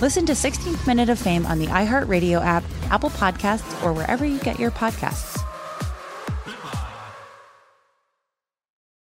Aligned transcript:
Listen 0.00 0.24
to 0.26 0.32
16th 0.32 0.86
Minute 0.86 1.08
of 1.08 1.18
Fame 1.18 1.44
on 1.44 1.58
the 1.58 1.66
iHeartRadio 1.66 2.40
app, 2.40 2.62
Apple 2.88 3.10
Podcasts, 3.10 3.84
or 3.84 3.92
wherever 3.92 4.24
you 4.24 4.38
get 4.38 4.56
your 4.56 4.70
podcasts. 4.70 5.36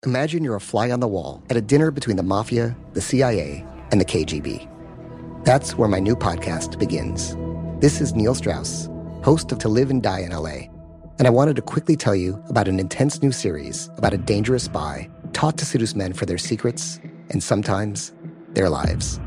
Imagine 0.05 0.43
you're 0.43 0.57
a 0.57 0.61
fly 0.61 0.91
on 0.91 0.99
the 0.99 1.07
wall 1.07 1.41
at 1.49 1.57
a 1.57 1.61
dinner 1.61 1.93
between 1.93 2.17
the 2.17 2.25
mafia, 2.25 2.77
the 2.95 3.01
CIA, 3.01 3.65
and 3.93 4.01
the 4.01 4.05
KGB. 4.05 4.69
That's 5.45 5.79
where 5.79 5.89
my 5.89 6.01
new 6.01 6.17
podcast 6.17 6.81
begins. 6.81 7.37
This 7.81 8.01
is 8.01 8.17
Neil 8.17 8.35
Strauss, 8.35 8.91
host 9.23 9.53
of 9.53 9.61
To 9.61 9.69
Live 9.69 9.91
and 9.91 10.03
Die 10.03 10.19
in 10.19 10.33
LA, 10.33 10.67
and 11.19 11.29
I 11.29 11.31
wanted 11.31 11.55
to 11.55 11.63
quickly 11.63 11.95
tell 11.95 12.17
you 12.17 12.43
about 12.49 12.67
an 12.67 12.81
intense 12.81 13.23
new 13.23 13.31
series 13.31 13.89
about 13.97 14.15
a 14.15 14.19
dangerous 14.19 14.65
spy 14.65 15.09
taught 15.33 15.59
to 15.59 15.65
seduce 15.65 15.95
men 15.95 16.13
for 16.13 16.27
their 16.27 16.39
secrets 16.39 16.99
and 17.31 17.41
sometimes 17.41 18.13
their 18.55 18.69
lives. 18.69 19.21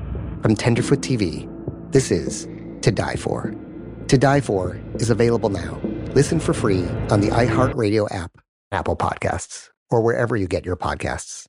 From 0.46 0.56
Tenderfoot 0.56 1.00
TV, 1.00 1.50
this 1.92 2.12
is 2.12 2.48
To 2.84 2.92
Die 2.92 3.16
For. 3.16 3.52
To 4.08 4.16
Die 4.16 4.42
For 4.42 4.80
is 4.94 5.10
available 5.10 5.50
now. 5.50 5.82
Listen 6.14 6.40
for 6.40 6.54
free 6.54 6.86
on 7.10 7.20
the 7.20 7.30
iHeartRadio 7.30 8.14
app, 8.14 8.38
Apple 8.72 8.96
Podcasts, 8.96 9.70
or 9.90 10.04
wherever 10.04 10.36
you 10.36 10.48
get 10.48 10.64
your 10.64 10.76
podcasts. 10.76 11.48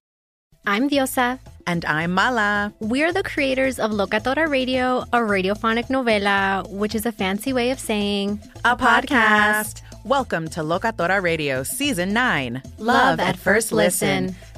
I'm 0.67 0.89
Diosa. 0.89 1.39
And 1.67 1.85
I'm 1.85 2.13
Mala. 2.13 2.73
We're 2.81 3.13
the 3.13 3.23
creators 3.23 3.79
of 3.79 3.91
Locatora 3.91 4.49
Radio, 4.49 5.01
a 5.13 5.19
radiophonic 5.19 5.89
novela, 5.89 6.67
which 6.71 6.95
is 6.95 7.05
a 7.05 7.13
fancy 7.13 7.53
way 7.53 7.73
of 7.73 7.79
saying 7.79 8.41
a 8.65 8.79
podcast. 8.79 9.83
Welcome 10.05 10.49
to 10.51 10.61
Locatora 10.61 11.21
Radio 11.21 11.65
Season 11.65 12.13
9 12.13 12.63
Love, 12.79 12.79
Love 12.79 13.21
at, 13.21 13.29
at, 13.31 13.37
First 13.37 13.73
listen. 13.73 14.27
listen. 14.29 14.41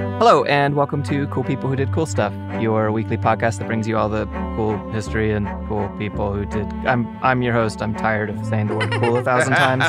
Hello, 0.00 0.44
and 0.44 0.76
welcome 0.76 1.02
to 1.02 1.26
Cool 1.26 1.44
People 1.44 1.68
Who 1.68 1.76
Did 1.76 1.92
Cool 1.92 2.06
Stuff, 2.06 2.32
your 2.60 2.90
weekly 2.90 3.18
podcast 3.18 3.58
that 3.58 3.66
brings 3.66 3.86
you 3.86 3.98
all 3.98 4.08
the 4.08 4.24
cool 4.56 4.78
history 4.92 5.30
and 5.30 5.46
cool 5.68 5.90
people 5.98 6.32
who 6.32 6.46
did. 6.46 6.66
I'm 6.86 7.06
I'm 7.22 7.42
your 7.42 7.52
host. 7.52 7.82
I'm 7.82 7.94
tired 7.94 8.30
of 8.30 8.46
saying 8.46 8.68
the 8.68 8.76
word 8.76 8.90
cool 8.92 9.18
a 9.18 9.22
thousand 9.22 9.52
times 9.52 9.84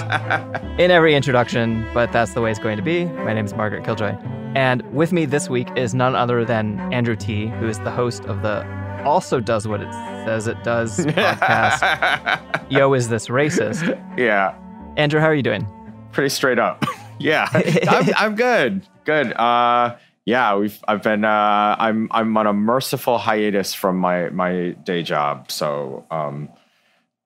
in 0.80 0.92
every 0.92 1.16
introduction, 1.16 1.88
but 1.94 2.12
that's 2.12 2.34
the 2.34 2.42
way 2.42 2.52
it's 2.52 2.60
going 2.60 2.76
to 2.76 2.84
be. 2.84 3.06
My 3.06 3.34
name 3.34 3.46
is 3.46 3.54
Margaret 3.54 3.86
Killjoy, 3.86 4.18
and 4.54 4.82
with 4.94 5.14
me 5.14 5.24
this 5.24 5.50
week 5.50 5.70
is 5.78 5.94
none 5.94 6.14
other 6.14 6.44
than 6.44 6.78
Andrew 6.94 7.16
Ti, 7.16 7.48
who 7.48 7.70
is 7.70 7.80
the 7.80 7.92
host 7.92 8.26
of 8.26 8.42
the 8.42 8.66
also 9.06 9.40
does 9.40 9.66
what 9.66 9.82
it 9.82 9.94
says 10.26 10.46
it 10.46 10.62
does 10.64 11.00
podcast. 11.06 12.42
Yo, 12.70 12.94
is 12.94 13.08
this 13.08 13.28
racist? 13.28 13.98
Yeah. 14.18 14.56
Andrew, 14.98 15.22
how 15.22 15.28
are 15.28 15.36
you 15.36 15.44
doing? 15.44 15.66
Pretty 16.12 16.30
straight 16.30 16.60
up. 16.60 16.84
yeah, 17.20 17.48
I'm, 17.90 18.14
I'm 18.18 18.36
good. 18.36 18.86
Good. 19.12 19.34
Uh, 19.34 19.98
yeah, 20.24 20.56
we've 20.56 20.80
I've 20.88 21.04
been 21.04 21.26
uh, 21.26 21.76
I'm 21.78 22.08
I'm 22.12 22.38
on 22.38 22.48
a 22.48 22.54
merciful 22.54 23.18
hiatus 23.18 23.74
from 23.74 23.98
my 23.98 24.30
my 24.30 24.70
day 24.84 25.04
job, 25.04 25.52
so 25.52 26.06
um, 26.12 26.50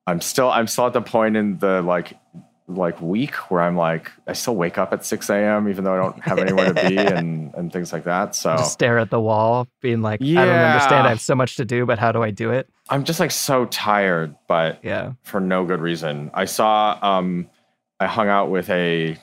I'm 0.07 0.21
still 0.21 0.49
I'm 0.49 0.67
still 0.67 0.87
at 0.87 0.93
the 0.93 1.01
point 1.01 1.35
in 1.35 1.59
the 1.59 1.81
like 1.81 2.17
like 2.67 2.99
week 3.01 3.35
where 3.51 3.61
I'm 3.61 3.77
like 3.77 4.11
I 4.27 4.33
still 4.33 4.55
wake 4.55 4.79
up 4.79 4.91
at 4.91 5.05
6 5.05 5.29
a.m. 5.29 5.69
even 5.69 5.83
though 5.83 5.93
I 5.93 5.97
don't 5.97 6.23
have 6.23 6.39
anywhere 6.39 6.73
to 6.73 6.89
be 6.89 6.97
and 7.17 7.53
and 7.53 7.71
things 7.71 7.93
like 7.93 8.05
that. 8.05 8.33
So 8.33 8.57
just 8.57 8.73
stare 8.73 8.97
at 8.97 9.11
the 9.11 9.19
wall, 9.21 9.67
being 9.81 10.01
like, 10.01 10.21
yeah. 10.23 10.41
I 10.41 10.45
don't 10.45 10.55
understand. 10.55 11.05
I 11.05 11.09
have 11.09 11.21
so 11.21 11.35
much 11.35 11.57
to 11.57 11.65
do, 11.65 11.85
but 11.85 11.99
how 11.99 12.11
do 12.11 12.23
I 12.23 12.31
do 12.31 12.49
it? 12.49 12.67
I'm 12.89 13.03
just 13.03 13.19
like 13.19 13.31
so 13.31 13.65
tired, 13.65 14.35
but 14.47 14.79
yeah, 14.83 15.13
for 15.21 15.39
no 15.39 15.65
good 15.65 15.81
reason. 15.81 16.31
I 16.33 16.45
saw 16.45 16.97
um 17.01 17.49
I 17.99 18.07
hung 18.07 18.29
out 18.29 18.49
with 18.49 18.69
a 18.71 19.17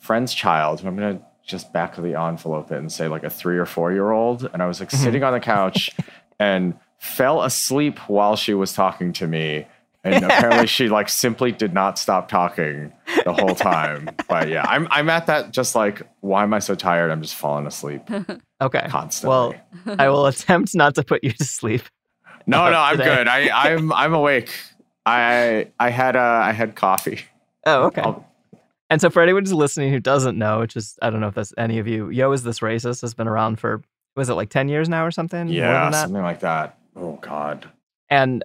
friend's 0.00 0.34
child. 0.34 0.80
who 0.80 0.88
I'm 0.88 0.96
gonna 0.96 1.20
just 1.50 1.72
back 1.72 1.98
of 1.98 2.04
the 2.04 2.14
envelope 2.14 2.70
it 2.70 2.78
and 2.78 2.90
say 2.90 3.08
like 3.08 3.24
a 3.24 3.30
three 3.30 3.58
or 3.58 3.66
four 3.66 3.92
year 3.92 4.10
old, 4.10 4.48
and 4.52 4.62
I 4.62 4.66
was 4.66 4.80
like 4.80 4.90
mm-hmm. 4.90 5.04
sitting 5.04 5.22
on 5.22 5.32
the 5.32 5.40
couch 5.40 5.90
and 6.38 6.74
fell 6.98 7.42
asleep 7.42 7.98
while 8.08 8.36
she 8.36 8.54
was 8.54 8.72
talking 8.72 9.12
to 9.14 9.26
me 9.26 9.66
and 10.04 10.24
apparently 10.24 10.66
she 10.66 10.88
like 10.88 11.08
simply 11.08 11.52
did 11.52 11.72
not 11.72 11.98
stop 11.98 12.28
talking 12.28 12.92
the 13.24 13.32
whole 13.32 13.54
time. 13.54 14.08
But 14.28 14.48
yeah, 14.48 14.64
I'm 14.68 14.88
I'm 14.90 15.08
at 15.10 15.26
that 15.26 15.52
just 15.52 15.74
like 15.74 16.02
why 16.20 16.42
am 16.42 16.54
I 16.54 16.58
so 16.58 16.74
tired? 16.74 17.10
I'm 17.10 17.22
just 17.22 17.34
falling 17.34 17.66
asleep. 17.66 18.02
Okay. 18.62 18.84
Constantly. 18.88 19.56
Well, 19.86 19.96
I 19.98 20.10
will 20.10 20.26
attempt 20.26 20.74
not 20.74 20.94
to 20.96 21.02
put 21.02 21.24
you 21.24 21.32
to 21.32 21.44
sleep. 21.44 21.80
No, 22.46 22.70
no, 22.70 22.78
I'm 22.78 22.98
today. 22.98 23.16
good. 23.16 23.26
I 23.26 23.48
I'm 23.48 23.90
I'm 23.90 24.12
awake. 24.12 24.50
I 25.06 25.68
I 25.80 25.88
had 25.88 26.14
uh 26.14 26.42
I 26.44 26.52
had 26.52 26.74
coffee. 26.74 27.20
Oh, 27.64 27.84
okay. 27.84 28.02
I'll, 28.02 28.29
and 28.90 29.00
so 29.00 29.08
for 29.08 29.22
anyone 29.22 29.44
who's 29.44 29.52
listening 29.52 29.92
who 29.92 30.00
doesn't 30.00 30.36
know, 30.36 30.58
which 30.58 30.76
is 30.76 30.98
I 31.00 31.10
don't 31.10 31.20
know 31.20 31.28
if 31.28 31.34
that's 31.34 31.54
any 31.56 31.78
of 31.78 31.86
you, 31.86 32.10
Yo 32.10 32.30
is 32.32 32.42
this 32.42 32.60
racist 32.60 33.00
has 33.00 33.14
been 33.14 33.28
around 33.28 33.60
for 33.60 33.82
was 34.16 34.28
it 34.28 34.34
like 34.34 34.50
10 34.50 34.68
years 34.68 34.88
now 34.88 35.06
or 35.06 35.12
something? 35.12 35.48
Yeah, 35.48 35.90
something 35.92 36.22
like 36.22 36.40
that. 36.40 36.78
Oh 36.96 37.18
god. 37.22 37.70
And 38.10 38.42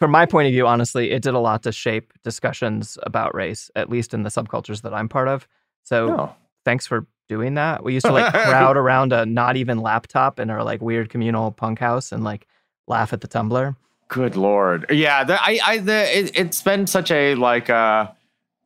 from 0.00 0.10
my 0.10 0.26
point 0.26 0.48
of 0.48 0.52
view, 0.52 0.66
honestly, 0.66 1.12
it 1.12 1.22
did 1.22 1.34
a 1.34 1.38
lot 1.38 1.62
to 1.62 1.72
shape 1.72 2.12
discussions 2.24 2.98
about 3.04 3.34
race, 3.34 3.70
at 3.76 3.88
least 3.88 4.12
in 4.12 4.24
the 4.24 4.28
subcultures 4.28 4.82
that 4.82 4.92
I'm 4.92 5.08
part 5.08 5.28
of. 5.28 5.46
So 5.84 6.10
oh. 6.10 6.36
thanks 6.64 6.86
for 6.86 7.06
doing 7.28 7.54
that. 7.54 7.84
We 7.84 7.94
used 7.94 8.06
to 8.06 8.12
like 8.12 8.32
crowd 8.32 8.76
around 8.76 9.12
a 9.12 9.24
not 9.24 9.56
even 9.56 9.78
laptop 9.78 10.40
in 10.40 10.50
our 10.50 10.64
like 10.64 10.82
weird 10.82 11.08
communal 11.08 11.52
punk 11.52 11.78
house 11.78 12.10
and 12.10 12.24
like 12.24 12.46
laugh 12.88 13.12
at 13.12 13.20
the 13.20 13.28
Tumblr. 13.28 13.76
Good 14.08 14.36
lord, 14.36 14.86
yeah. 14.90 15.24
The, 15.24 15.40
I, 15.40 15.58
I, 15.64 15.78
the, 15.78 16.18
it, 16.18 16.36
has 16.36 16.60
been 16.60 16.86
such 16.86 17.10
a 17.10 17.34
like, 17.36 17.70
uh, 17.70 18.08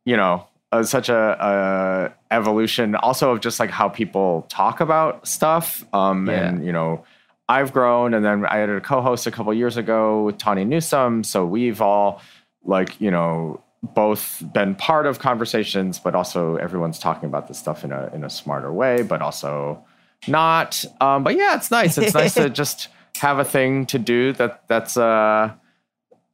you 0.04 0.16
know, 0.16 0.47
uh, 0.70 0.82
such 0.82 1.08
a, 1.08 2.12
a, 2.30 2.34
evolution, 2.34 2.94
also 2.94 3.32
of 3.32 3.40
just 3.40 3.58
like 3.58 3.70
how 3.70 3.88
people 3.88 4.46
talk 4.48 4.80
about 4.80 5.26
stuff, 5.26 5.84
um, 5.94 6.28
yeah. 6.28 6.48
and 6.48 6.64
you 6.64 6.72
know 6.72 7.04
I've 7.48 7.72
grown, 7.72 8.14
and 8.14 8.24
then 8.24 8.44
I 8.44 8.58
had 8.58 8.68
a 8.68 8.80
co-host 8.80 9.26
a 9.26 9.30
couple 9.30 9.52
years 9.54 9.76
ago 9.76 10.24
with 10.24 10.38
Tawny 10.38 10.64
Newsome 10.64 11.24
So 11.24 11.46
we've 11.46 11.80
all 11.80 12.20
like 12.64 13.00
you 13.00 13.10
know 13.10 13.62
both 13.82 14.42
been 14.52 14.74
part 14.74 15.06
of 15.06 15.18
conversations, 15.18 15.98
but 15.98 16.14
also 16.14 16.56
everyone's 16.56 16.98
talking 16.98 17.28
about 17.28 17.48
this 17.48 17.58
stuff 17.58 17.84
in 17.84 17.92
a 17.92 18.10
in 18.12 18.24
a 18.24 18.30
smarter 18.30 18.72
way, 18.72 19.02
but 19.02 19.22
also 19.22 19.82
not. 20.26 20.84
Um, 21.00 21.24
but 21.24 21.36
yeah, 21.36 21.56
it's 21.56 21.70
nice. 21.70 21.96
It's 21.96 22.14
nice 22.14 22.34
to 22.34 22.50
just 22.62 22.88
have 23.16 23.38
a 23.38 23.44
thing 23.44 23.86
to 23.86 23.98
do 23.98 24.32
that 24.34 24.62
that's 24.68 24.96
uh 24.96 25.52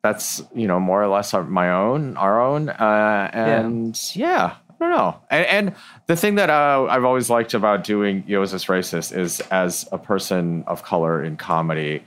that's 0.05 0.43
you 0.55 0.69
know 0.69 0.79
more 0.79 1.03
or 1.03 1.09
less 1.09 1.33
my 1.33 1.73
own, 1.73 2.17
our 2.19 2.41
own, 2.41 2.69
uh, 2.69 3.31
and 3.33 3.99
yeah. 4.15 4.27
yeah 4.27 4.55
I 4.69 4.75
don't 4.79 4.91
know. 4.91 5.21
And, 5.31 5.47
and 5.47 5.77
the 6.07 6.15
thing 6.15 6.35
that 6.35 6.51
uh, 6.51 6.87
I've 6.91 7.05
always 7.05 7.31
liked 7.31 7.55
about 7.55 7.85
doing 7.85 8.23
Yo 8.27 8.43
Is 8.43 8.53
This 8.53 8.67
Racist 8.67 9.17
is 9.17 9.41
as 9.51 9.89
a 9.93 9.99
person 9.99 10.63
of 10.67 10.83
color 10.83 11.25
in 11.25 11.39
comedy, 11.39 12.03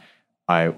I 0.48 0.76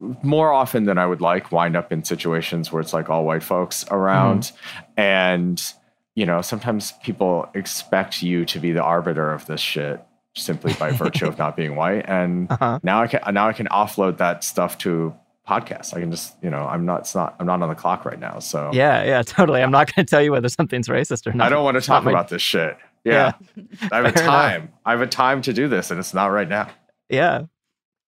more 0.00 0.52
often 0.52 0.84
than 0.84 0.96
I 0.96 1.06
would 1.06 1.20
like 1.20 1.52
wind 1.52 1.76
up 1.76 1.92
in 1.92 2.02
situations 2.02 2.72
where 2.72 2.80
it's 2.80 2.94
like 2.94 3.10
all 3.10 3.26
white 3.26 3.42
folks 3.42 3.84
around. 3.90 4.44
Mm-hmm. 4.44 5.00
And, 5.00 5.72
you 6.14 6.24
know, 6.24 6.40
sometimes 6.40 6.92
people 7.02 7.48
expect 7.54 8.22
you 8.22 8.46
to 8.46 8.58
be 8.58 8.72
the 8.72 8.82
arbiter 8.82 9.32
of 9.32 9.44
this 9.46 9.60
shit 9.60 10.02
simply 10.34 10.72
by 10.74 10.92
virtue 10.92 11.26
of 11.26 11.38
not 11.44 11.56
being 11.56 11.76
white. 11.76 12.06
And 12.08 12.50
uh-huh. 12.50 12.80
now 12.82 13.02
I 13.02 13.06
can 13.06 13.20
now 13.34 13.48
I 13.48 13.52
can 13.52 13.66
offload 13.66 14.16
that 14.16 14.44
stuff 14.44 14.78
to 14.78 15.14
podcast. 15.48 15.94
I 15.94 16.00
can 16.00 16.10
just, 16.10 16.34
you 16.42 16.50
know, 16.50 16.66
I'm 16.66 16.84
not, 16.84 17.00
it's 17.00 17.14
not, 17.14 17.36
I'm 17.38 17.46
not 17.46 17.60
on 17.62 17.68
the 17.68 17.74
clock 17.74 18.04
right 18.04 18.18
now. 18.18 18.38
So 18.38 18.70
yeah, 18.72 19.04
yeah, 19.04 19.22
totally. 19.22 19.62
I'm 19.62 19.70
not 19.70 19.94
going 19.94 20.06
to 20.06 20.10
tell 20.10 20.22
you 20.22 20.32
whether 20.32 20.48
something's 20.48 20.88
racist 20.88 21.26
or 21.26 21.32
not. 21.32 21.46
I 21.46 21.50
don't 21.50 21.64
want 21.64 21.76
to 21.76 21.80
talk 21.80 22.06
about 22.06 22.28
this 22.28 22.42
shit. 22.42 22.76
Yeah. 23.04 23.32
yeah. 23.56 23.88
I 23.92 23.96
have 23.96 24.06
a 24.06 24.12
time. 24.12 24.62
Enough. 24.62 24.70
I 24.86 24.90
have 24.92 25.00
a 25.02 25.06
time 25.06 25.42
to 25.42 25.52
do 25.52 25.68
this 25.68 25.90
and 25.90 26.00
it's 26.00 26.14
not 26.14 26.26
right 26.26 26.48
now. 26.48 26.70
Yeah. 27.08 27.44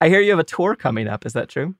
I 0.00 0.08
hear 0.08 0.20
you 0.20 0.30
have 0.30 0.38
a 0.38 0.44
tour 0.44 0.74
coming 0.76 1.08
up. 1.08 1.26
Is 1.26 1.34
that 1.34 1.48
true? 1.48 1.74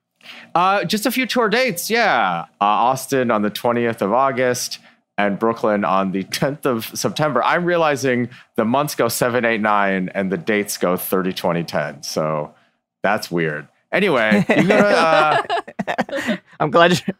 Uh, 0.53 0.83
just 0.83 1.05
a 1.05 1.11
few 1.11 1.25
tour 1.25 1.49
dates. 1.49 1.89
Yeah. 1.89 2.45
Uh, 2.61 2.65
Austin 2.65 3.31
on 3.31 3.41
the 3.41 3.51
20th 3.51 4.01
of 4.01 4.13
August 4.13 4.79
and 5.17 5.39
Brooklyn 5.39 5.83
on 5.83 6.11
the 6.11 6.23
10th 6.23 6.65
of 6.65 6.85
September. 6.97 7.43
I'm 7.43 7.65
realizing 7.65 8.29
the 8.55 8.65
months 8.65 8.93
go 8.95 9.07
7, 9.07 9.45
8, 9.45 9.61
9 9.61 10.09
and 10.13 10.31
the 10.31 10.37
dates 10.37 10.77
go 10.77 10.95
30, 10.95 11.33
20, 11.33 11.63
10. 11.63 12.03
So 12.03 12.53
that's 13.01 13.31
weird. 13.31 13.67
Anyway, 13.97 14.45
you 14.49 14.67
go 14.67 14.77
to, 14.77 14.87
uh, 14.87 16.37
I'm 16.59 16.69
glad 16.71 16.91
you. 16.91 17.13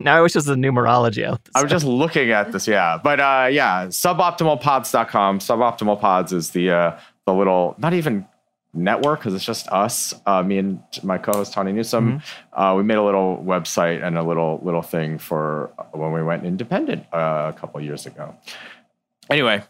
Now 0.00 0.16
I 0.18 0.20
wish 0.20 0.32
it 0.32 0.38
was 0.38 0.44
the 0.44 0.54
numerology. 0.54 1.24
out. 1.26 1.40
I'm 1.54 1.66
just 1.68 1.84
looking 1.86 2.30
at 2.30 2.52
this, 2.52 2.68
yeah. 2.68 2.98
But 3.02 3.18
uh, 3.18 3.48
yeah, 3.50 3.86
suboptimalpods.com. 3.86 5.38
Suboptimal 5.40 6.00
Pods 6.00 6.32
is 6.32 6.50
the 6.50 6.70
uh, 6.70 6.98
the 7.26 7.32
little, 7.34 7.74
not 7.78 7.94
even 7.94 8.26
network 8.74 9.20
because 9.20 9.34
it's 9.34 9.44
just 9.44 9.66
us, 9.68 10.14
uh, 10.26 10.42
me 10.42 10.58
and 10.58 10.82
my 11.02 11.16
co-host 11.18 11.52
Tawny 11.54 11.72
Newsome. 11.72 12.22
Uh, 12.52 12.74
we 12.76 12.82
made 12.82 12.98
a 12.98 13.02
little 13.02 13.42
website 13.44 14.04
and 14.04 14.18
a 14.18 14.22
little 14.22 14.60
little 14.62 14.82
thing 14.82 15.18
for 15.18 15.70
when 15.92 16.12
we 16.12 16.22
went 16.22 16.44
independent 16.44 17.06
uh, 17.12 17.50
a 17.54 17.58
couple 17.58 17.80
years 17.80 18.04
ago. 18.06 18.36
Anyway, 19.30 19.62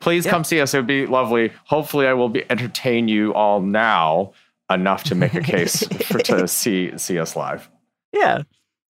please 0.00 0.24
Yeah. 0.26 0.32
come 0.32 0.44
see 0.44 0.60
us. 0.60 0.74
It 0.74 0.78
would 0.78 0.86
be 0.86 1.06
lovely. 1.06 1.52
Hopefully, 1.66 2.06
I 2.06 2.12
will 2.14 2.28
be 2.28 2.44
entertain 2.50 3.08
you 3.08 3.32
all 3.34 3.60
now 3.60 4.32
enough 4.70 5.04
to 5.04 5.14
make 5.14 5.34
a 5.34 5.40
case 5.40 5.86
for 6.06 6.18
to 6.20 6.46
see 6.60 6.96
see 6.96 7.18
us 7.18 7.36
live. 7.36 7.70
yeah. 8.12 8.42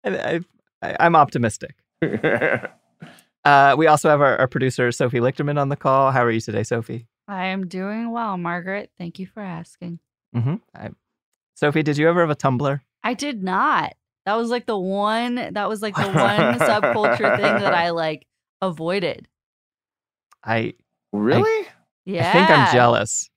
I, 0.05 0.11
I, 0.11 0.41
I, 0.83 0.97
I'm 1.01 1.17
optimistic. 1.17 1.75
Uh, 3.45 3.75
we 3.77 3.87
also 3.87 4.09
have 4.09 4.23
our, 4.23 4.39
our 4.39 4.49
producer 4.49 4.91
Sophie 4.91 5.21
Lichterman 5.21 5.61
on 5.61 5.69
the 5.69 5.77
call. 5.77 6.11
How 6.11 6.25
are 6.25 6.31
you 6.31 6.41
today, 6.41 6.63
Sophie? 6.63 7.07
I 7.29 7.47
am 7.49 7.67
doing 7.67 8.11
well, 8.11 8.39
Margaret. 8.39 8.91
Thank 8.97 9.19
you 9.19 9.27
for 9.27 9.41
asking. 9.41 9.99
Mm-hmm. 10.35 10.55
I, 10.75 10.91
Sophie, 11.55 11.83
did 11.83 11.99
you 11.99 12.09
ever 12.09 12.21
have 12.21 12.31
a 12.31 12.37
Tumblr? 12.37 12.81
I 13.03 13.15
did 13.15 13.43
not. 13.43 13.93
That 14.25 14.37
was 14.37 14.49
like 14.49 14.65
the 14.65 14.79
one. 14.79 15.35
That 15.35 15.69
was 15.69 15.83
like 15.83 15.95
the 15.95 16.03
one 16.05 16.59
subculture 16.59 17.37
thing 17.37 17.61
that 17.61 17.75
I 17.75 17.91
like 17.91 18.27
avoided. 18.63 19.29
I 20.43 20.73
really? 21.13 21.67
Yeah. 22.07 22.31
I 22.31 22.33
think 22.33 22.49
I'm 22.49 22.73
jealous. 22.73 23.29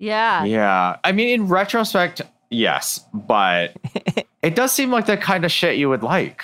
Yeah. 0.00 0.44
Yeah. 0.44 0.96
I 1.04 1.12
mean, 1.12 1.28
in 1.28 1.48
retrospect, 1.48 2.22
yes, 2.48 3.04
but 3.12 3.76
it 4.42 4.56
does 4.56 4.72
seem 4.72 4.90
like 4.90 5.06
the 5.06 5.16
kind 5.16 5.44
of 5.44 5.52
shit 5.52 5.76
you 5.76 5.88
would 5.88 6.02
like. 6.02 6.42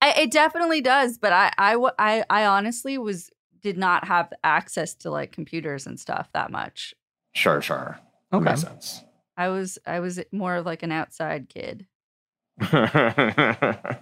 I, 0.00 0.12
it 0.12 0.30
definitely 0.30 0.82
does. 0.82 1.18
But 1.18 1.32
I, 1.32 1.50
I, 1.58 1.90
I, 1.98 2.24
I 2.28 2.46
honestly 2.46 2.98
was 2.98 3.30
did 3.62 3.78
not 3.78 4.06
have 4.06 4.32
access 4.44 4.94
to 4.96 5.10
like 5.10 5.32
computers 5.32 5.86
and 5.86 5.98
stuff 5.98 6.28
that 6.34 6.50
much. 6.50 6.94
Sure, 7.32 7.62
sure. 7.62 7.98
Okay. 8.32 8.44
Makes 8.44 8.60
sense. 8.62 9.02
I 9.36 9.48
was, 9.48 9.78
I 9.86 10.00
was 10.00 10.20
more 10.30 10.56
of 10.56 10.66
like 10.66 10.82
an 10.82 10.92
outside 10.92 11.48
kid, 11.48 11.86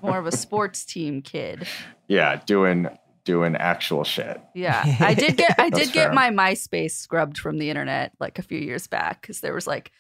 more 0.03 0.19
of 0.19 0.27
a 0.27 0.33
sports 0.33 0.85
team 0.85 1.23
kid. 1.23 1.69
Yeah, 2.09 2.41
doing 2.45 2.89
doing 3.25 3.57
actual 3.57 4.05
shit. 4.05 4.41
Yeah, 4.55 4.83
I 5.01 5.15
did 5.15 5.37
get 5.37 5.55
I 5.59 5.71
did 5.71 5.93
get 5.93 6.15
my 6.15 6.31
MySpace 6.31 6.93
scrubbed 6.93 7.39
from 7.39 7.59
the 7.59 7.71
internet 7.71 8.13
like 8.21 8.39
a 8.39 8.43
few 8.43 8.59
years 8.59 8.87
back 8.87 9.21
because 9.21 9.41
there 9.41 9.55
was 9.55 9.67
like 9.67 9.93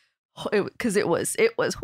because 0.52 0.96
it, 0.96 1.06
was 1.08 1.36
it 1.38 1.56
was 1.58 1.76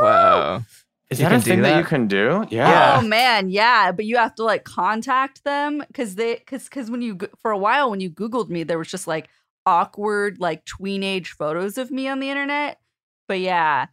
Wow. 0.00 0.62
Is 1.10 1.20
You 1.20 1.28
that 1.28 1.36
a 1.36 1.40
thing 1.40 1.62
that? 1.62 1.70
that? 1.70 1.78
you 1.78 1.84
can 1.84 2.06
do? 2.06 2.46
Yeah. 2.50 2.98
Oh 3.00 3.06
man, 3.06 3.48
yeah, 3.48 3.92
but 3.92 4.04
you 4.04 4.16
have 4.18 4.34
to 4.36 4.44
like 4.44 4.64
contact 4.64 5.42
them 5.44 5.82
because 5.88 6.14
they 6.16 6.34
because 6.34 6.64
because 6.64 6.90
when 6.90 7.00
you 7.02 7.14
go- 7.16 7.28
for 7.40 7.50
a 7.50 7.58
while 7.58 7.90
when 7.90 8.00
you 8.00 8.10
googled 8.10 8.48
me 8.50 8.62
there 8.62 8.78
was 8.78 8.88
just 8.88 9.06
like 9.06 9.28
awkward 9.66 10.38
like 10.38 10.64
tweenage 10.66 11.28
photos 11.28 11.78
of 11.78 11.90
me 11.90 12.08
on 12.08 12.20
the 12.20 12.28
internet. 12.30 12.78
But 13.26 13.40
yeah, 13.40 13.86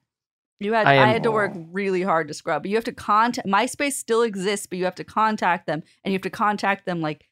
you 0.59 0.73
had 0.73 0.87
I 0.87 0.93
I, 0.93 1.07
had 1.07 1.23
to 1.23 1.31
work 1.31 1.53
really 1.71 2.01
hard 2.01 2.27
to 2.29 2.33
scrub. 2.33 2.63
But 2.63 2.69
you 2.69 2.77
have 2.77 2.85
to 2.85 2.93
contact 2.93 3.47
MySpace 3.47 3.93
still 3.93 4.21
exists, 4.21 4.67
but 4.67 4.77
you 4.77 4.85
have 4.85 4.95
to 4.95 5.03
contact 5.03 5.67
them 5.67 5.83
and 6.03 6.11
you 6.11 6.15
have 6.15 6.23
to 6.23 6.29
contact 6.29 6.85
them 6.85 7.01
like 7.01 7.27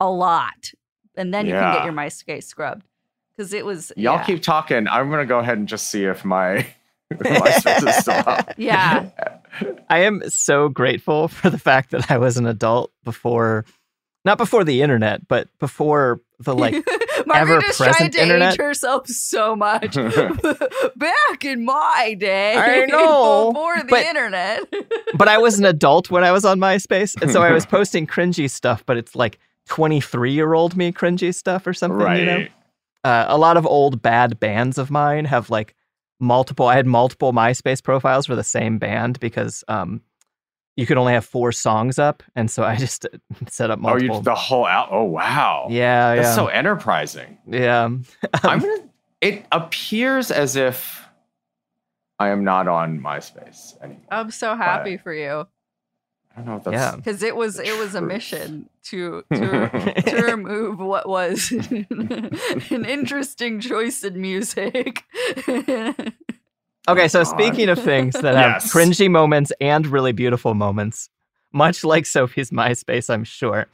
a 0.00 0.08
lot, 0.10 0.72
and 1.16 1.34
then 1.34 1.46
you 1.46 1.52
can 1.52 1.74
get 1.74 1.84
your 1.84 1.92
MySpace 1.92 2.44
scrubbed 2.44 2.84
because 3.36 3.52
it 3.52 3.64
was 3.64 3.92
Y'all 3.96 4.16
yeah. 4.16 4.24
keep 4.24 4.42
talking. 4.42 4.86
I'm 4.88 5.10
gonna 5.10 5.26
go 5.26 5.38
ahead 5.38 5.58
and 5.58 5.66
just 5.68 5.90
see 5.90 6.04
if 6.04 6.24
my 6.24 6.66
MySpace 7.14 7.88
is 7.88 7.96
still 7.96 8.22
up. 8.26 8.52
yeah 8.58 9.10
I 9.88 10.00
am 10.00 10.28
so 10.28 10.68
grateful 10.68 11.28
for 11.28 11.50
the 11.50 11.58
fact 11.58 11.90
that 11.90 12.10
I 12.10 12.18
was 12.18 12.36
an 12.36 12.46
adult 12.46 12.92
before, 13.04 13.64
not 14.24 14.38
before 14.38 14.64
the 14.64 14.82
internet, 14.82 15.26
but 15.26 15.48
before 15.58 16.20
the 16.38 16.54
like. 16.54 16.74
Margaret 17.26 17.64
is 17.64 17.76
trying 17.76 18.10
to 18.10 18.22
internet. 18.22 18.52
age 18.54 18.58
herself 18.60 19.06
so 19.08 19.54
much. 19.56 19.94
Back 20.96 21.44
in 21.44 21.64
my 21.64 22.16
day, 22.18 22.54
I 22.56 22.84
know, 22.90 23.52
before 23.52 23.76
the 23.78 23.84
but- 23.88 24.04
internet. 24.04 24.62
but 25.16 25.28
I 25.28 25.38
was 25.38 25.58
an 25.58 25.64
adult 25.64 26.10
when 26.10 26.24
I 26.24 26.32
was 26.32 26.44
on 26.44 26.58
MySpace, 26.58 27.20
and 27.20 27.30
so 27.30 27.42
I 27.42 27.52
was 27.52 27.66
posting 27.66 28.06
cringy 28.06 28.50
stuff. 28.50 28.84
But 28.86 28.96
it's 28.96 29.14
like 29.14 29.38
twenty-three-year-old 29.66 30.76
me 30.76 30.92
cringy 30.92 31.34
stuff 31.34 31.66
or 31.66 31.72
something. 31.74 31.98
right. 31.98 32.20
You 32.20 32.26
know? 32.26 32.46
uh, 33.04 33.26
a 33.28 33.38
lot 33.38 33.56
of 33.56 33.66
old 33.66 34.02
bad 34.02 34.38
bands 34.40 34.78
of 34.78 34.90
mine 34.90 35.24
have 35.24 35.50
like 35.50 35.74
multiple 36.20 36.66
i 36.66 36.74
had 36.74 36.84
multiple 36.84 37.32
myspace 37.32 37.80
profiles 37.80 38.26
for 38.26 38.34
the 38.34 38.42
same 38.42 38.76
band 38.76 39.20
because 39.20 39.62
um 39.68 40.00
you 40.78 40.86
could 40.86 40.96
only 40.96 41.12
have 41.12 41.24
four 41.24 41.50
songs 41.50 41.98
up 41.98 42.22
and 42.36 42.48
so 42.50 42.62
i 42.62 42.76
just 42.86 43.04
uh, 43.04 43.08
set 43.48 43.68
up 43.70 43.78
Oh, 43.80 43.82
multiple 43.82 44.16
you 44.18 44.22
the 44.22 44.34
whole 44.34 44.64
out. 44.64 44.88
Oh 44.92 45.02
wow. 45.04 45.66
yeah 45.70 46.14
That's 46.14 46.28
yeah 46.28 46.34
so 46.34 46.46
enterprising. 46.46 47.36
yeah 47.46 47.84
I'm 48.44 48.60
gonna. 48.60 48.88
It 49.20 49.44
appears 49.50 50.30
as 50.30 50.54
if 50.54 51.04
I 52.20 52.28
am 52.28 52.44
not 52.44 52.68
on 52.68 53.00
MySpace 53.00 53.74
anymore. 53.82 54.02
I'm 54.10 54.30
so 54.30 54.54
happy 54.56 54.96
for 54.96 55.12
you 55.12 55.46
I 56.36 56.40
don't 56.42 56.46
know 56.46 56.56
if 56.58 56.64
that's. 56.64 56.74
Yeah. 56.74 56.94
because 56.96 57.22
it 57.24 57.34
was 57.34 57.58
it 57.58 57.76
was 57.78 57.96
a 57.96 58.00
mission 58.00 58.68
to 58.84 59.24
to, 59.34 60.02
to 60.06 60.22
remove 60.22 60.78
what 60.78 61.08
was 61.08 61.50
an 61.50 62.84
interesting 62.84 63.58
choice 63.60 64.04
in 64.04 64.20
music. 64.20 65.02
Okay 66.88 67.08
so 67.08 67.20
God. 67.20 67.24
speaking 67.24 67.68
of 67.68 67.78
things 67.78 68.14
that 68.14 68.34
have 68.34 68.52
Yes. 68.62 68.72
cringy 68.72 69.10
moments 69.10 69.52
and 69.60 69.86
really 69.86 70.12
beautiful 70.12 70.54
moments 70.54 71.08
much 71.52 71.84
like 71.84 72.06
sophie's 72.06 72.50
myspace 72.50 73.08
i'm 73.10 73.24
sure 73.24 73.66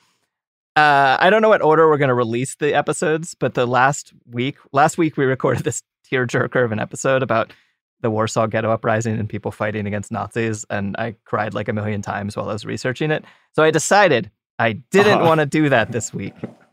uh, 0.77 1.17
I 1.21 1.31
don't 1.31 1.41
know 1.41 1.49
what 1.49 1.63
order 1.63 1.89
we're 1.89 1.99
going 1.99 2.09
to 2.09 2.15
release 2.15 2.57
the 2.57 2.75
episodes, 2.75 3.37
but 3.37 3.55
the 3.55 3.65
last 3.65 4.13
week, 4.29 4.57
last 4.73 4.99
week 4.99 5.17
we 5.17 5.25
recorded 5.25 5.63
this 5.63 5.85
tearjerker 6.11 6.65
of 6.65 6.73
an 6.73 6.81
episode 6.81 7.23
about 7.23 7.53
the 8.01 8.11
Warsaw 8.11 8.49
Ghetto 8.49 8.73
Uprising 8.73 9.17
and 9.21 9.29
people 9.29 9.53
fighting 9.53 9.87
against 9.87 10.11
Nazis, 10.11 10.67
and 10.71 10.97
I 10.99 11.15
cried 11.27 11.55
like 11.55 11.69
a 11.69 11.73
million 11.73 12.03
times 12.03 12.37
while 12.37 12.49
I 12.51 12.55
was 12.55 12.67
researching 12.67 13.13
it. 13.13 13.25
So 13.53 13.63
I 13.63 13.71
decided 13.71 14.33
I 14.59 14.73
didn't 14.73 15.19
Uh-huh. 15.19 15.27
want 15.29 15.39
to 15.39 15.47
do 15.47 15.69
that 15.69 15.93
this 15.93 16.13
week. 16.13 16.35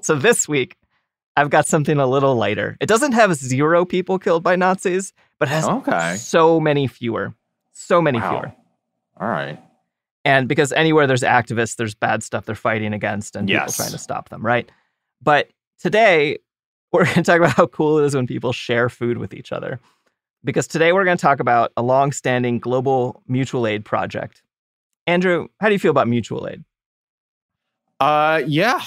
So 0.00 0.14
this 0.14 0.48
week, 0.48 0.76
I've 1.36 1.50
got 1.50 1.66
something 1.66 1.98
a 1.98 2.06
little 2.06 2.34
lighter. 2.36 2.76
It 2.80 2.86
doesn't 2.86 3.12
have 3.12 3.34
zero 3.34 3.84
people 3.84 4.18
killed 4.18 4.42
by 4.42 4.56
Nazis, 4.56 5.12
but 5.38 5.48
has 5.48 5.64
Okay. 5.64 6.14
so 6.16 6.60
many 6.60 6.86
fewer, 6.86 7.34
so 7.72 8.02
many 8.02 8.18
Wow. 8.20 8.28
fewer. 8.30 8.52
All 9.20 9.28
right. 9.28 9.58
And 10.24 10.46
because 10.48 10.72
anywhere 10.72 11.06
there's 11.06 11.22
activists, 11.22 11.76
there's 11.76 11.94
bad 11.94 12.22
stuff 12.22 12.44
they're 12.44 12.54
fighting 12.54 12.92
against 12.92 13.34
and 13.34 13.48
people 13.48 13.64
Yes. 13.66 13.76
trying 13.76 13.92
to 13.92 13.98
stop 13.98 14.28
them, 14.28 14.44
right? 14.44 14.70
But 15.22 15.50
today, 15.80 16.38
we're 16.92 17.04
going 17.04 17.16
to 17.16 17.22
talk 17.22 17.38
about 17.38 17.52
how 17.56 17.66
cool 17.66 17.98
it 17.98 18.04
is 18.04 18.14
when 18.14 18.26
people 18.26 18.52
share 18.52 18.88
food 18.88 19.16
with 19.18 19.32
each 19.34 19.50
other. 19.52 19.80
Because 20.44 20.66
today 20.66 20.92
we're 20.92 21.04
going 21.04 21.16
to 21.16 21.22
talk 21.22 21.40
about 21.40 21.72
a 21.76 21.82
long-standing 21.82 22.58
global 22.58 23.22
mutual 23.26 23.66
aid 23.66 23.84
project. 23.84 24.42
Andrew, 25.06 25.48
how 25.60 25.68
do 25.68 25.72
you 25.72 25.78
feel 25.78 25.90
about 25.92 26.08
mutual 26.08 26.46
aid? 26.48 26.62
Uh, 28.02 28.42
yeah, 28.48 28.80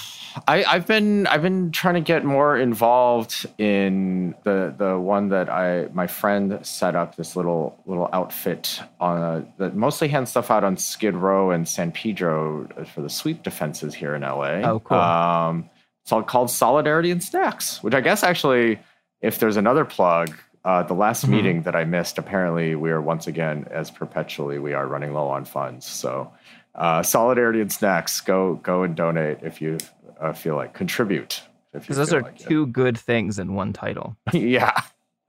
I, 0.45 0.65
I've 0.65 0.86
been 0.86 1.25
I've 1.27 1.41
been 1.41 1.72
trying 1.72 1.93
to 1.93 2.01
get 2.01 2.25
more 2.25 2.57
involved 2.57 3.45
in 3.57 4.36
the 4.43 4.74
the 4.77 5.00
one 5.00 5.29
that 5.29 5.50
I 5.50 5.88
my 5.93 6.05
friend 6.05 6.60
set 6.63 6.95
up 6.98 7.15
this 7.15 7.38
little 7.38 7.81
little 7.86 8.10
outfit 8.12 8.81
on 9.00 9.17
a, 9.22 9.45
that 9.57 9.74
mostly 9.74 10.10
hands 10.10 10.31
stuff 10.31 10.51
out 10.51 10.65
on 10.65 10.75
Skid 10.75 11.15
Row 11.15 11.51
and 11.51 11.65
San 11.65 11.93
Pedro 11.93 12.67
for 12.93 13.00
the 13.01 13.10
sweep 13.10 13.41
defenses 13.41 13.93
here 13.93 14.15
in 14.15 14.22
LA. 14.22 14.55
Oh, 14.69 14.79
cool. 14.81 14.98
Um, 14.98 15.69
it's 16.03 16.12
all 16.12 16.22
called 16.22 16.51
Solidarity 16.51 17.10
and 17.10 17.24
Snacks, 17.24 17.81
which 17.81 17.93
I 17.93 18.01
guess 18.01 18.22
actually, 18.22 18.79
if 19.22 19.39
there's 19.39 19.55
another 19.55 19.86
plug, 19.86 20.36
uh, 20.65 20.84
the 20.84 20.93
last 20.93 21.25
Mhm. 21.25 21.29
meeting 21.29 21.62
that 21.62 21.75
I 21.75 21.86
missed, 21.86 22.17
apparently 22.17 22.75
we 22.75 22.91
are 22.91 23.01
once 23.01 23.27
again, 23.27 23.65
as 23.72 23.91
perpetually, 23.91 24.60
we 24.60 24.74
are 24.74 24.86
running 24.86 25.13
low 25.13 25.27
on 25.29 25.45
funds. 25.45 25.86
So, 25.86 26.31
uh, 26.75 27.01
Solidarity 27.03 27.62
and 27.62 27.72
Snacks, 27.72 28.22
go 28.22 28.55
go 28.55 28.84
and 28.84 28.96
donate 28.96 29.39
if 29.41 29.62
you 29.62 29.77
uh, 30.20 30.34
feel 30.34 30.55
like 30.55 30.74
contribute. 30.74 31.41
If 31.74 31.84
Because 31.84 31.98
those 31.98 32.13
are 32.13 32.22
like 32.22 32.39
it. 32.41 32.48
two 32.48 32.67
good 32.67 32.98
things 32.98 33.38
in 33.39 33.53
one 33.53 33.74
title. 33.74 34.15
yeah. 34.34 34.82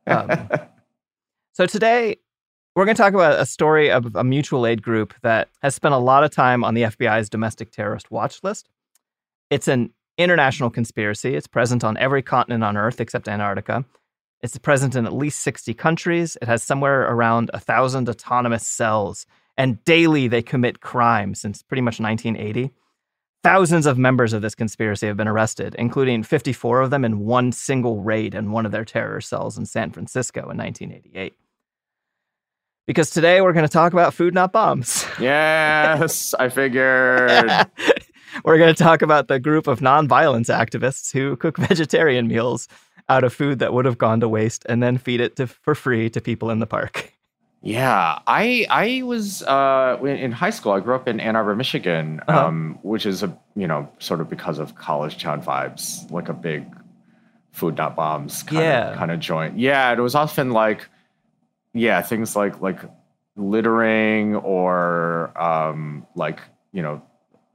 Um, 0.06 0.48
So 1.56 1.64
today, 1.64 2.18
we're 2.74 2.84
going 2.84 2.96
to 2.96 3.02
talk 3.02 3.14
about 3.14 3.40
a 3.40 3.46
story 3.46 3.90
of 3.90 4.14
a 4.14 4.22
mutual 4.22 4.66
aid 4.66 4.82
group 4.82 5.14
that 5.22 5.48
has 5.62 5.74
spent 5.74 5.94
a 5.94 5.98
lot 5.98 6.22
of 6.22 6.30
time 6.30 6.64
on 6.64 6.74
the 6.74 6.82
FBI's 6.82 7.30
domestic 7.30 7.70
terrorist 7.70 8.10
watch 8.10 8.44
list. 8.44 8.68
It's 9.48 9.66
an 9.66 9.94
international 10.18 10.68
conspiracy. 10.68 11.34
It's 11.34 11.46
present 11.46 11.82
on 11.82 11.96
every 11.96 12.20
continent 12.20 12.62
on 12.62 12.76
Earth 12.76 13.00
except 13.00 13.26
Antarctica. 13.26 13.86
It's 14.42 14.58
present 14.58 14.94
in 14.94 15.06
at 15.06 15.14
least 15.14 15.40
60 15.40 15.72
countries. 15.72 16.36
It 16.42 16.46
has 16.48 16.62
somewhere 16.62 17.10
around 17.10 17.50
a 17.54 17.58
thousand 17.58 18.06
autonomous 18.06 18.66
cells, 18.66 19.24
and 19.58 19.82
daily 19.84 20.28
they 20.28 20.42
commit 20.42 20.80
crime 20.80 21.34
since 21.34 21.62
pretty 21.62 21.80
much 21.82 22.00
1980. 22.00 22.70
Thousands 23.42 23.86
of 23.86 23.96
members 23.96 24.32
of 24.32 24.42
this 24.42 24.54
conspiracy 24.56 25.06
have 25.06 25.16
been 25.16 25.28
arrested, 25.28 25.76
including 25.78 26.22
54 26.24 26.80
of 26.82 26.90
them 26.90 27.04
in 27.04 27.20
one 27.20 27.52
single 27.52 28.00
raid 28.02 28.34
in 28.34 28.50
one 28.50 28.66
of 28.66 28.72
their 28.72 28.84
terror 28.84 29.20
cells 29.20 29.56
in 29.56 29.66
San 29.66 29.92
Francisco 29.92 30.40
in 30.50 30.56
1988. 30.58 31.34
because 32.86 33.10
today 33.10 33.40
we're 33.40 33.52
going 33.52 33.66
to 33.66 33.72
talk 33.72 33.92
about 33.92 34.14
food, 34.14 34.34
not 34.34 34.52
bombs. 34.52 35.04
Yes, 35.20 36.34
I 36.34 36.48
figured. 36.48 37.30
we're 38.44 38.58
going 38.58 38.74
to 38.74 38.82
talk 38.82 39.02
about 39.02 39.28
the 39.28 39.38
group 39.40 39.66
of 39.66 39.80
nonviolence 39.80 40.50
activists 40.54 41.12
who 41.12 41.36
cook 41.36 41.56
vegetarian 41.58 42.26
meals 42.28 42.68
out 43.08 43.24
of 43.24 43.32
food 43.32 43.60
that 43.60 43.72
would 43.72 43.84
have 43.84 43.98
gone 43.98 44.20
to 44.20 44.28
waste 44.28 44.64
and 44.68 44.82
then 44.82 44.98
feed 44.98 45.20
it 45.20 45.36
to, 45.36 45.46
for 45.46 45.74
free 45.74 46.10
to 46.10 46.20
people 46.20 46.50
in 46.50 46.58
the 46.58 46.66
park. 46.66 47.12
Yeah, 47.66 48.20
I 48.26 48.66
I 48.70 49.02
was 49.02 49.42
uh, 49.42 49.98
in 50.04 50.30
high 50.30 50.50
school. 50.50 50.72
I 50.72 50.80
grew 50.80 50.94
up 50.94 51.08
in 51.08 51.18
Ann 51.20 51.34
Arbor, 51.36 51.56
Michigan, 51.56 52.20
Uh-huh. 52.28 52.46
um, 52.46 52.78
which 52.82 53.04
is 53.06 53.22
a 53.22 53.36
you 53.56 53.66
know 53.66 53.88
sort 53.98 54.20
of 54.20 54.28
because 54.30 54.58
of 54.60 54.74
college 54.76 55.20
town 55.20 55.42
vibes, 55.42 56.08
like 56.10 56.28
a 56.28 56.32
big 56.32 56.64
food 57.50 57.76
not 57.76 57.96
bombs 57.96 58.42
kind 58.44 58.62
Yeah. 58.62 58.90
of 58.92 58.98
kind 58.98 59.10
of 59.10 59.18
joint. 59.18 59.58
Yeah, 59.58 59.92
it 59.92 59.98
was 59.98 60.14
often 60.14 60.50
like 60.52 60.88
yeah 61.74 62.02
things 62.02 62.36
like 62.36 62.60
like 62.60 62.78
littering 63.36 64.36
or 64.36 65.32
um, 65.40 66.06
like 66.14 66.40
you 66.72 66.82
know 66.82 67.02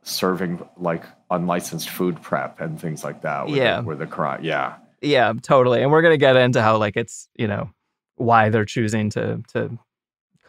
serving 0.03 0.59
like 0.77 1.03
unlicensed 1.29 1.89
food 1.89 2.21
prep 2.21 2.59
and 2.59 2.79
things 2.81 3.03
like 3.03 3.21
that. 3.21 3.47
Were 3.47 3.55
Yeah. 3.55 3.77
the, 3.81 3.87
were 3.87 3.95
the 3.95 4.07
crime. 4.07 4.43
Yeah, 4.43 4.73
Yeah, 5.01 5.31
totally. 5.41 5.81
And 5.83 5.91
we're 5.91 6.01
going 6.01 6.13
to 6.13 6.17
get 6.17 6.35
into 6.35 6.61
how 6.61 6.77
like 6.77 6.97
it's, 6.97 7.29
you 7.35 7.47
know, 7.47 7.69
why 8.17 8.49
they're 8.49 8.65
choosing 8.65 9.09
to 9.11 9.41
to 9.53 9.77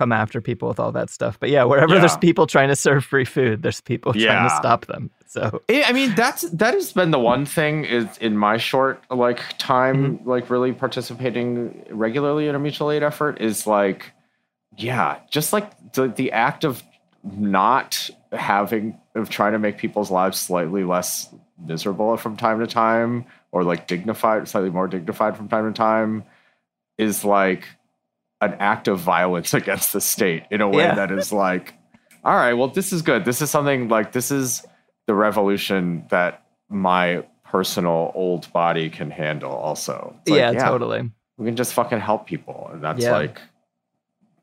come 0.02 0.11
after 0.11 0.40
people 0.40 0.68
with 0.68 0.80
all 0.80 0.90
that 0.90 1.11
stuff. 1.11 1.38
But 1.38 1.50
yeah, 1.50 1.62
wherever 1.62 1.99
there's 1.99 2.16
people 2.16 2.49
trying 2.49 2.68
to 2.68 2.76
serve 2.76 3.04
free 3.04 3.25
food, 3.25 3.62
there's 3.62 3.80
people 3.80 4.12
trying 4.12 4.49
to 4.49 4.54
stop 4.56 4.87
them. 4.87 5.11
So, 5.28 5.62
I 5.71 5.92
mean, 5.92 6.14
that's 6.16 6.42
that 6.50 6.75
has 6.75 6.92
been 6.92 7.12
the 7.12 7.21
one 7.21 7.47
thing 7.47 7.85
is 7.85 8.18
in 8.18 8.37
my 8.37 8.56
short 8.56 9.00
like 9.11 9.40
time, 9.59 10.18
mm-hmm. 10.18 10.28
like 10.28 10.50
really 10.50 10.73
participating 10.73 11.87
regularly 11.88 12.49
in 12.49 12.54
a 12.54 12.59
mutual 12.59 12.90
aid 12.90 13.02
effort 13.02 13.40
is 13.40 13.66
like, 13.66 14.12
yeah, 14.76 15.21
just 15.30 15.52
like 15.52 15.92
the 15.92 16.09
the 16.09 16.32
act 16.32 16.64
of 16.64 16.82
not 17.23 18.11
having 18.32 18.99
of 19.14 19.30
trying 19.30 19.52
to 19.52 19.59
make 19.59 19.78
people's 19.78 20.11
lives 20.11 20.38
slightly 20.38 20.82
less 20.82 21.32
miserable 21.64 22.16
from 22.16 22.37
time 22.37 22.59
to 22.59 22.66
time, 22.66 23.25
or 23.52 23.62
like 23.62 23.87
dignified, 23.87 24.49
slightly 24.49 24.71
more 24.71 24.88
dignified 24.88 25.37
from 25.37 25.49
time 25.49 25.73
to 25.73 25.76
time, 25.76 26.25
is 26.99 27.25
like 27.25 27.68
an 28.42 28.54
act 28.61 28.88
of 28.88 28.99
violence 29.00 29.54
against 29.61 29.92
the 29.94 30.00
state 30.00 30.42
in 30.50 30.61
a 30.61 30.68
way 30.68 30.82
Yeah. 30.84 30.94
that 30.96 31.11
is 31.11 31.32
like, 31.32 31.75
all 32.25 32.34
right, 32.37 32.52
well, 32.52 32.68
this 32.68 32.92
is 32.92 33.00
good. 33.02 33.25
This 33.25 33.40
is 33.40 33.50
something 33.50 33.88
like 33.88 34.12
this 34.12 34.30
is 34.30 34.64
the 35.06 35.14
revolution 35.14 36.04
that 36.11 36.42
my 36.68 37.25
personal 37.44 38.12
old 38.14 38.52
body 38.52 38.88
can 38.90 39.11
handle 39.11 39.52
also. 39.52 40.14
Like, 40.26 40.38
yeah, 40.38 40.52
totally. 40.52 41.11
We 41.38 41.46
can 41.46 41.56
just 41.56 41.72
fucking 41.75 42.00
help 42.00 42.26
people. 42.26 42.70
And 42.72 42.82
that's 42.82 43.02
Yeah. 43.02 43.12
like 43.12 43.40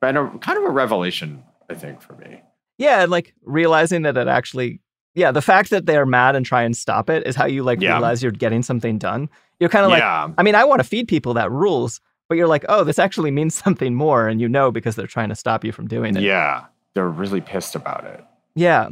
been 0.02 0.18
a 0.18 0.30
kind 0.40 0.58
of 0.58 0.64
a 0.66 0.70
revelation, 0.70 1.44
I 1.70 1.74
think, 1.76 2.02
for 2.02 2.14
me. 2.14 2.42
Yeah, 2.78 3.02
and 3.04 3.12
like 3.12 3.34
realizing 3.44 4.04
that 4.04 4.18
it 4.18 4.28
actually 4.28 4.82
yeah, 5.16 5.32
the 5.32 5.42
fact 5.42 5.72
that 5.72 5.86
they're 5.86 6.06
mad 6.06 6.36
and 6.36 6.46
try 6.46 6.62
and 6.64 6.78
stop 6.78 7.10
it 7.10 7.26
is 7.28 7.36
how 7.36 7.46
you 7.46 7.64
like 7.64 7.82
Yeah. 7.82 7.94
realize 7.94 8.22
you're 8.24 8.32
getting 8.32 8.62
something 8.64 8.98
done. 8.98 9.28
You're 9.60 9.70
kind 9.70 9.84
of 9.84 9.92
like 9.92 10.00
yeah. 10.02 10.30
I 10.38 10.44
mean, 10.44 10.56
I 10.56 10.64
want 10.66 10.80
to 10.82 10.88
feed 10.88 11.08
people 11.08 11.34
that 11.34 11.52
rules, 11.52 12.00
but 12.30 12.38
you're 12.38 12.48
like, 12.48 12.64
"Oh, 12.70 12.84
this 12.86 13.00
actually 13.00 13.32
means 13.32 13.56
something 13.64 13.94
more." 13.94 14.28
And 14.28 14.40
you 14.40 14.48
know 14.48 14.72
because 14.72 14.96
they're 14.96 15.08
trying 15.08 15.30
to 15.30 15.36
stop 15.36 15.66
you 15.66 15.74
from 15.74 15.88
doing 15.88 16.16
it. 16.16 16.24
Yeah. 16.24 16.66
They're 16.94 17.10
really 17.10 17.42
pissed 17.42 17.76
about 17.76 18.06
it. 18.06 18.24
Yeah. 18.56 18.90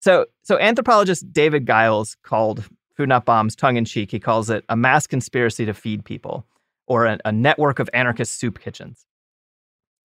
So 0.00 0.26
so 0.42 0.58
anthropologist 0.58 1.32
David 1.32 1.66
Giles 1.66 2.16
called 2.22 2.64
Food 2.96 3.08
Not 3.08 3.24
Bombs 3.24 3.54
tongue 3.54 3.76
in 3.76 3.84
cheek. 3.84 4.10
He 4.10 4.18
calls 4.18 4.50
it 4.50 4.64
a 4.68 4.76
mass 4.76 5.06
conspiracy 5.06 5.64
to 5.66 5.74
feed 5.74 6.04
people, 6.04 6.46
or 6.86 7.06
a, 7.06 7.18
a 7.24 7.32
network 7.32 7.78
of 7.78 7.88
anarchist 7.94 8.38
soup 8.38 8.58
kitchens. 8.60 9.06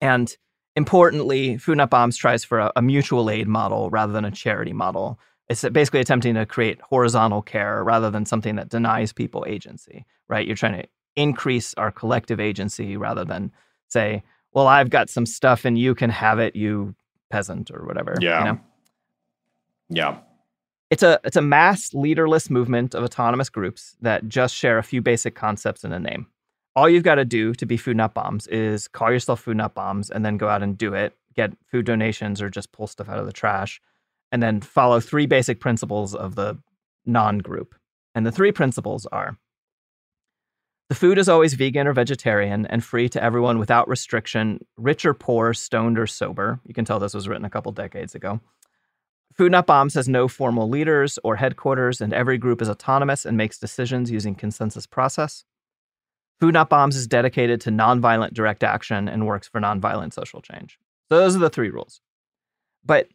And 0.00 0.34
importantly, 0.76 1.56
Food 1.58 1.78
Not 1.78 1.90
Bombs 1.90 2.16
tries 2.16 2.44
for 2.44 2.58
a, 2.58 2.72
a 2.76 2.82
mutual 2.82 3.30
aid 3.30 3.48
model 3.48 3.90
rather 3.90 4.12
than 4.12 4.24
a 4.24 4.30
charity 4.30 4.72
model. 4.72 5.18
It's 5.48 5.62
basically 5.68 6.00
attempting 6.00 6.34
to 6.34 6.44
create 6.44 6.80
horizontal 6.80 7.40
care 7.40 7.82
rather 7.84 8.10
than 8.10 8.26
something 8.26 8.56
that 8.56 8.68
denies 8.68 9.12
people 9.12 9.44
agency. 9.48 10.04
Right? 10.28 10.46
You're 10.46 10.56
trying 10.56 10.82
to 10.82 10.88
increase 11.16 11.74
our 11.74 11.90
collective 11.90 12.38
agency 12.40 12.96
rather 12.96 13.24
than 13.24 13.50
say, 13.88 14.22
"Well, 14.52 14.66
I've 14.66 14.90
got 14.90 15.10
some 15.10 15.26
stuff 15.26 15.64
and 15.64 15.78
you 15.78 15.94
can 15.94 16.10
have 16.10 16.38
it, 16.38 16.54
you 16.56 16.94
peasant 17.30 17.70
or 17.70 17.84
whatever." 17.86 18.14
you 18.20 18.28
Yeah. 18.28 18.44
know? 18.44 18.60
Yeah. 19.88 20.18
it's 20.90 21.02
a 21.02 21.18
it's 21.24 21.36
a 21.36 21.42
mass 21.42 21.92
leaderless 21.94 22.48
movement 22.48 22.94
of 22.94 23.02
autonomous 23.02 23.48
groups 23.48 23.96
that 24.00 24.28
just 24.28 24.54
share 24.54 24.78
a 24.78 24.82
few 24.84 25.02
basic 25.02 25.34
concepts 25.34 25.82
and 25.82 25.92
a 25.92 25.98
name. 25.98 26.26
All 26.76 26.88
you've 26.88 27.02
got 27.02 27.16
to 27.16 27.24
do 27.24 27.54
to 27.54 27.66
be 27.66 27.76
Food 27.76 27.96
Not 27.96 28.14
Bombs 28.14 28.46
is 28.48 28.86
call 28.86 29.10
yourself 29.10 29.40
Food 29.40 29.56
Not 29.56 29.74
Bombs 29.74 30.10
and 30.10 30.24
then 30.24 30.36
go 30.36 30.48
out 30.48 30.62
and 30.62 30.76
do 30.78 30.94
it. 30.94 31.16
Get 31.34 31.52
food 31.70 31.86
donations 31.86 32.40
or 32.40 32.48
just 32.50 32.70
pull 32.72 32.86
stuff 32.86 33.08
out 33.08 33.18
of 33.18 33.26
the 33.26 33.32
trash, 33.32 33.80
and 34.30 34.42
then 34.42 34.60
follow 34.60 35.00
three 35.00 35.26
basic 35.26 35.58
principles 35.60 36.14
of 36.14 36.34
the 36.36 36.56
non-group. 37.04 37.74
And 38.14 38.24
the 38.24 38.32
three 38.32 38.52
principles 38.52 39.06
are: 39.06 39.36
the 40.88 40.94
food 40.94 41.18
is 41.18 41.28
always 41.28 41.54
vegan 41.54 41.86
or 41.86 41.92
vegetarian 41.92 42.66
and 42.66 42.84
free 42.84 43.08
to 43.08 43.22
everyone 43.22 43.58
without 43.58 43.88
restriction, 43.88 44.64
rich 44.76 45.04
or 45.04 45.14
poor, 45.14 45.52
stoned 45.52 45.98
or 45.98 46.06
sober. 46.06 46.60
You 46.64 46.74
can 46.74 46.84
tell 46.84 47.00
this 47.00 47.14
was 47.14 47.28
written 47.28 47.44
a 47.44 47.50
couple 47.50 47.72
decades 47.72 48.14
ago. 48.14 48.40
Food 49.34 49.52
Not 49.52 49.66
Bombs 49.66 49.94
has 49.94 50.08
no 50.08 50.28
formal 50.28 50.68
leaders 50.68 51.18
or 51.22 51.36
headquarters, 51.36 52.00
and 52.00 52.14
every 52.14 52.38
group 52.38 52.62
is 52.62 52.70
autonomous 52.70 53.26
and 53.26 53.36
makes 53.36 53.58
decisions 53.58 54.10
using 54.10 54.34
consensus 54.34 54.86
process. 54.86 55.44
Food 56.40 56.54
Not 56.54 56.70
Bombs 56.70 56.96
is 56.96 57.06
dedicated 57.06 57.60
to 57.62 57.70
nonviolent 57.70 58.32
direct 58.32 58.62
action 58.62 59.08
and 59.08 59.26
works 59.26 59.48
for 59.48 59.60
nonviolent 59.60 60.14
social 60.14 60.40
change. 60.40 60.78
So 61.10 61.18
those 61.18 61.36
are 61.36 61.40
the 61.40 61.50
three 61.50 61.70
rules. 61.70 62.00
But 62.84 63.08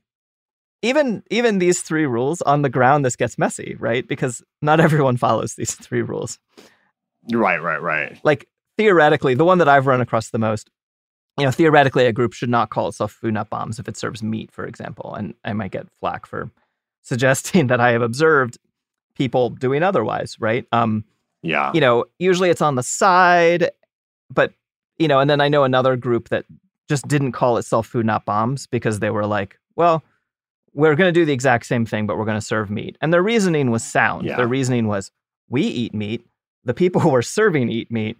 even 0.81 1.23
even 1.31 1.59
these 1.59 1.81
three 1.81 2.05
rules 2.05 2.41
on 2.41 2.61
the 2.61 2.69
ground, 2.69 3.05
this 3.05 3.15
gets 3.15 3.37
messy, 3.37 3.75
right? 3.79 4.07
Because 4.07 4.43
not 4.61 4.79
everyone 4.87 5.17
follows 5.17 5.55
these 5.55 5.73
three 5.73 6.01
rules. 6.01 6.37
Right, 7.31 7.61
right, 7.61 7.81
right. 7.81 8.19
Like 8.23 8.47
theoretically, 8.77 9.33
the 9.35 9.45
one 9.45 9.57
that 9.59 9.67
I've 9.69 9.87
run 9.87 10.01
across 10.01 10.29
the 10.29 10.39
most, 10.39 10.69
you 11.37 11.45
know, 11.45 11.51
theoretically, 11.51 12.05
a 12.05 12.13
group 12.13 12.33
should 12.33 12.49
not 12.49 12.69
call 12.69 12.87
itself 12.87 13.11
Food 13.11 13.33
Not 13.33 13.49
Bombs 13.49 13.79
if 13.79 13.87
it 13.87 13.97
serves 13.97 14.21
meat, 14.23 14.51
for 14.51 14.65
example. 14.65 15.13
And 15.15 15.33
I 15.45 15.53
might 15.53 15.71
get 15.71 15.87
flack 15.99 16.25
for 16.25 16.49
suggesting 17.03 17.67
that 17.67 17.79
I 17.79 17.91
have 17.91 18.01
observed 18.01 18.57
people 19.15 19.49
doing 19.49 19.83
otherwise, 19.83 20.37
right? 20.39 20.65
Um, 20.71 21.03
Yeah. 21.43 21.71
you 21.73 21.81
know, 21.81 22.05
usually 22.19 22.49
it's 22.49 22.61
on 22.61 22.75
the 22.75 22.83
side, 22.83 23.71
but 24.29 24.53
you 24.97 25.07
know, 25.07 25.19
and 25.19 25.29
then 25.29 25.41
I 25.41 25.47
know 25.49 25.63
another 25.63 25.95
group 25.95 26.29
that 26.29 26.45
just 26.89 27.07
didn't 27.07 27.31
call 27.31 27.57
itself 27.57 27.87
Food 27.87 28.05
Not 28.05 28.25
Bombs 28.25 28.67
because 28.67 28.99
they 28.99 29.09
were 29.09 29.25
like, 29.25 29.57
well, 29.75 30.03
we're 30.73 30.95
going 30.95 31.07
to 31.13 31.19
do 31.19 31.25
the 31.25 31.33
exact 31.33 31.65
same 31.65 31.85
thing, 31.85 32.05
but 32.05 32.17
we're 32.17 32.25
going 32.25 32.37
to 32.39 32.45
serve 32.45 32.69
meat. 32.69 32.97
And 33.01 33.11
their 33.13 33.23
reasoning 33.23 33.71
was 33.71 33.83
sound. 33.83 34.25
Yeah. 34.25 34.37
Their 34.37 34.47
reasoning 34.47 34.87
was, 34.87 35.11
we 35.49 35.63
eat 35.63 35.93
meat, 35.93 36.25
the 36.65 36.73
people 36.73 37.01
who 37.05 37.13
are 37.15 37.21
serving 37.21 37.69
eat 37.69 37.91
meat, 37.91 38.17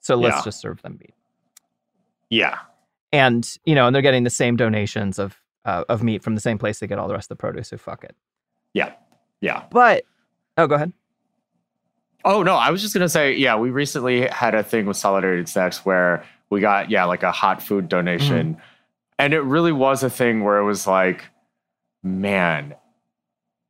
so 0.00 0.16
let's 0.16 0.36
Yeah. 0.36 0.42
just 0.44 0.60
serve 0.60 0.82
them 0.82 0.98
meat. 1.00 1.14
Yeah. 2.30 2.58
And 3.12 3.48
you 3.64 3.74
know, 3.74 3.86
and 3.86 3.94
they're 3.94 4.02
getting 4.02 4.24
the 4.24 4.30
same 4.30 4.56
donations 4.56 5.18
of 5.18 5.36
uh, 5.64 5.84
of 5.88 6.02
meat 6.02 6.22
from 6.22 6.34
the 6.34 6.40
same 6.40 6.58
place 6.58 6.78
they 6.80 6.86
get 6.86 6.98
all 6.98 7.06
the 7.08 7.14
rest 7.14 7.30
of 7.30 7.36
the 7.36 7.40
produce. 7.40 7.68
So 7.68 7.76
fuck 7.76 8.04
it. 8.04 8.16
Yeah. 8.72 8.94
Yeah. 9.40 9.64
But 9.70 10.04
oh, 10.56 10.66
go 10.66 10.76
ahead. 10.76 10.92
Oh 12.24 12.42
no, 12.42 12.54
I 12.54 12.70
was 12.70 12.80
just 12.80 12.94
gonna 12.94 13.08
say, 13.08 13.34
yeah, 13.34 13.56
we 13.56 13.70
recently 13.70 14.26
had 14.28 14.54
a 14.54 14.62
thing 14.62 14.86
with 14.86 14.96
Solidarity 14.96 15.44
Snacks 15.46 15.84
where 15.84 16.24
we 16.50 16.60
got 16.60 16.88
yeah 16.90 17.04
like 17.04 17.22
a 17.22 17.32
hot 17.32 17.60
food 17.62 17.88
donation, 17.88 18.56
and 19.18 19.34
it 19.34 19.40
really 19.40 19.72
was 19.72 20.02
a 20.02 20.10
thing 20.10 20.44
where 20.44 20.58
it 20.58 20.64
was 20.64 20.86
like, 20.86 21.24
man, 22.02 22.74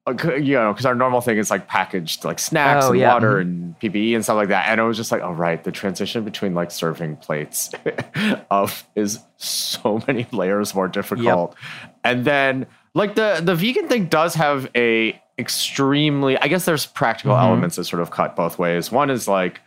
you 0.07 0.55
know, 0.55 0.73
because 0.73 0.85
our 0.85 0.95
normal 0.97 1.21
thing 1.21 1.39
is 1.39 1.51
like 1.51 1.69
packaged 1.69 2.25
like 2.25 2.39
snacks 2.41 2.87
Oh, 2.87 2.91
and 2.91 2.99
yeah, 3.01 3.13
water 3.15 3.37
mhm. 3.39 3.41
and 3.43 3.81
PPE 3.81 4.15
and 4.17 4.25
stuff 4.25 4.37
like 4.37 4.49
that, 4.49 4.69
and 4.69 4.81
it 4.81 4.85
was 4.85 4.97
just 4.97 5.13
like, 5.13 5.23
all 5.23 5.35
right, 5.35 5.63
the 5.63 5.71
transition 5.73 6.25
between 6.25 6.55
like 6.55 6.71
serving 6.73 7.17
plates 7.17 7.71
of 8.51 8.85
is 8.97 9.21
so 9.37 10.03
many 10.09 10.27
layers 10.33 10.75
more 10.75 10.89
difficult, 10.89 11.55
and 12.03 12.25
then 12.25 12.67
like 12.95 13.15
the 13.15 13.41
the 13.45 13.55
vegan 13.55 13.87
thing 13.89 14.07
does 14.07 14.35
have 14.35 14.69
a 14.77 15.19
extremely 15.39 16.37
i 16.39 16.47
guess 16.47 16.67
there's 16.67 16.85
practical 16.85 17.35
Mhm. 17.35 17.43
elements 17.43 17.77
that 17.77 17.85
sort 17.85 18.03
of 18.03 18.11
cut 18.11 18.37
both 18.37 18.59
ways. 18.59 18.93
One 18.93 19.09
is 19.09 19.27
like 19.29 19.61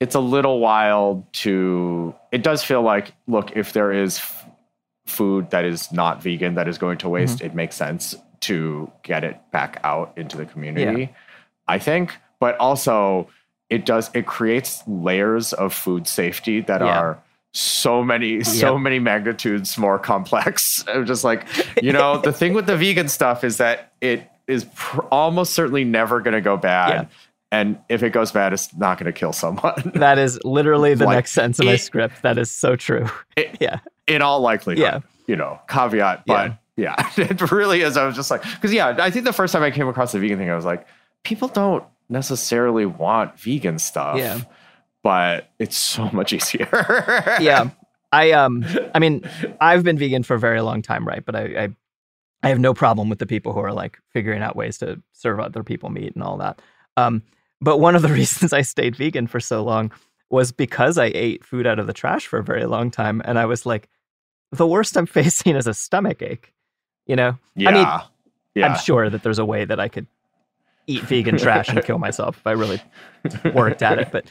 it's 0.00 0.14
a 0.14 0.20
little 0.20 0.60
wild 0.60 1.30
to 1.34 2.14
it 2.32 2.42
does 2.42 2.62
feel 2.64 2.82
like 2.82 3.12
look 3.26 3.52
if 3.56 3.72
there 3.74 3.92
is 3.92 4.18
f- 4.18 4.46
food 5.06 5.50
that 5.50 5.64
is 5.64 5.92
not 5.92 6.22
vegan 6.22 6.54
that 6.54 6.68
is 6.68 6.78
going 6.78 6.98
to 6.98 7.08
waste 7.08 7.42
it 7.42 7.54
makes 7.54 7.76
sense 7.76 8.14
to 8.48 8.90
get 9.02 9.24
it 9.24 9.36
back 9.52 9.80
out 9.84 10.12
into 10.16 10.36
the 10.36 10.44
community 10.46 11.12
i 11.68 11.78
think 11.78 12.14
but 12.40 12.56
also 12.58 13.28
it 13.70 13.84
does 13.86 14.10
it 14.14 14.26
creates 14.26 14.82
layers 14.86 15.52
of 15.52 15.72
food 15.74 16.06
safety 16.06 16.60
that 16.60 16.80
Yeah. 16.80 16.98
are 16.98 17.22
so 17.52 18.02
many 18.02 18.42
so 18.42 18.72
Yep. 18.74 18.82
many 18.82 18.98
magnitudes 18.98 19.78
more 19.78 19.98
complex 19.98 20.84
I'm 20.92 21.06
just 21.06 21.24
like 21.24 21.46
you 21.82 21.92
know 21.98 22.18
the 22.18 22.32
thing 22.32 22.52
with 22.54 22.66
the 22.66 22.76
vegan 22.76 23.08
stuff 23.08 23.44
is 23.44 23.58
that 23.58 23.92
it 24.00 24.28
is 24.46 24.66
pr- 24.74 25.02
almost 25.10 25.54
certainly 25.54 25.84
never 25.84 26.20
going 26.20 26.34
to 26.34 26.40
go 26.40 26.56
bad 26.56 26.90
Yeah. 26.90 27.04
and 27.52 27.78
if 27.88 28.02
it 28.02 28.10
goes 28.10 28.32
bad 28.32 28.52
it's 28.52 28.74
not 28.76 28.98
going 28.98 29.06
to 29.12 29.18
kill 29.18 29.32
someone 29.32 29.92
That 29.94 30.18
is 30.18 30.38
literally 30.44 30.94
the 30.94 31.04
Like, 31.06 31.16
next 31.18 31.32
sentence 31.32 31.60
in 31.60 31.66
my 31.66 31.76
script. 31.76 32.22
That 32.22 32.36
is 32.38 32.50
so 32.50 32.74
true. 32.76 33.06
It- 33.36 33.56
yeah. 33.60 33.78
in 34.06 34.20
all 34.20 34.40
likelihood. 34.40 34.82
Yeah. 34.82 35.00
You 35.26 35.36
know, 35.36 35.58
caveat, 35.68 36.24
but 36.26 36.50
yeah, 36.50 36.54
it 37.16 37.52
really 37.52 37.82
is. 37.82 37.96
I 37.96 38.06
was 38.06 38.16
just 38.16 38.30
like, 38.30 38.42
because 38.42 38.72
yeah, 38.72 38.96
I 38.98 39.10
think 39.10 39.24
the 39.24 39.32
first 39.32 39.52
time 39.52 39.62
I 39.62 39.70
came 39.70 39.88
across 39.88 40.12
the 40.12 40.18
vegan 40.18 40.38
thing, 40.38 40.50
I 40.50 40.56
was 40.56 40.64
like, 40.64 40.86
people 41.22 41.48
don't 41.48 41.84
necessarily 42.08 42.86
want 42.86 43.38
vegan 43.38 43.78
stuff. 43.78 44.18
Yeah. 44.18 44.40
But 45.02 45.50
it's 45.58 45.76
so 45.76 46.10
much 46.12 46.32
easier. 46.32 46.68
yeah. 47.40 47.70
I 48.12 48.30
um 48.32 48.64
I 48.94 48.98
mean, 48.98 49.28
I've 49.60 49.84
been 49.84 49.98
vegan 49.98 50.22
for 50.22 50.34
a 50.34 50.40
very 50.40 50.60
long 50.60 50.82
time, 50.82 51.06
right? 51.06 51.24
But 51.24 51.36
I, 51.36 51.42
I 51.42 51.68
I 52.42 52.48
have 52.48 52.60
no 52.60 52.74
problem 52.74 53.08
with 53.08 53.18
the 53.18 53.26
people 53.26 53.52
who 53.52 53.60
are 53.60 53.72
like 53.72 53.98
figuring 54.12 54.42
out 54.42 54.54
ways 54.54 54.78
to 54.78 55.02
serve 55.12 55.40
other 55.40 55.62
people 55.62 55.90
meat 55.90 56.14
and 56.14 56.22
all 56.22 56.36
that. 56.38 56.60
Um, 56.96 57.22
but 57.60 57.78
one 57.78 57.96
of 57.96 58.02
the 58.02 58.08
reasons 58.12 58.52
I 58.52 58.62
stayed 58.62 58.96
vegan 58.96 59.26
for 59.26 59.40
so 59.40 59.64
long 59.64 59.90
was 60.30 60.52
because 60.52 60.98
I 60.98 61.06
ate 61.14 61.44
food 61.44 61.66
out 61.66 61.78
of 61.78 61.86
the 61.86 61.92
trash 61.92 62.26
for 62.26 62.38
a 62.38 62.44
very 62.44 62.66
long 62.66 62.90
time, 62.90 63.22
and 63.24 63.38
I 63.38 63.46
was 63.46 63.64
like, 63.64 63.88
the 64.52 64.66
worst 64.66 64.96
I'm 64.96 65.06
facing 65.06 65.56
is 65.56 65.66
a 65.66 65.74
stomach 65.74 66.22
ache. 66.22 66.53
You 67.06 67.16
know, 67.16 67.38
yeah. 67.54 67.68
I 67.68 67.72
mean, 67.72 67.86
yeah. 68.54 68.68
I'm 68.68 68.78
sure 68.78 69.10
that 69.10 69.22
there's 69.22 69.38
a 69.38 69.44
way 69.44 69.64
that 69.64 69.78
I 69.78 69.88
could 69.88 70.06
eat 70.86 71.02
vegan 71.02 71.38
trash 71.38 71.68
and 71.68 71.82
kill 71.84 71.98
myself 71.98 72.36
if 72.38 72.46
I 72.46 72.52
really 72.52 72.80
worked 73.54 73.82
at 73.82 73.98
it, 73.98 74.08
but 74.12 74.26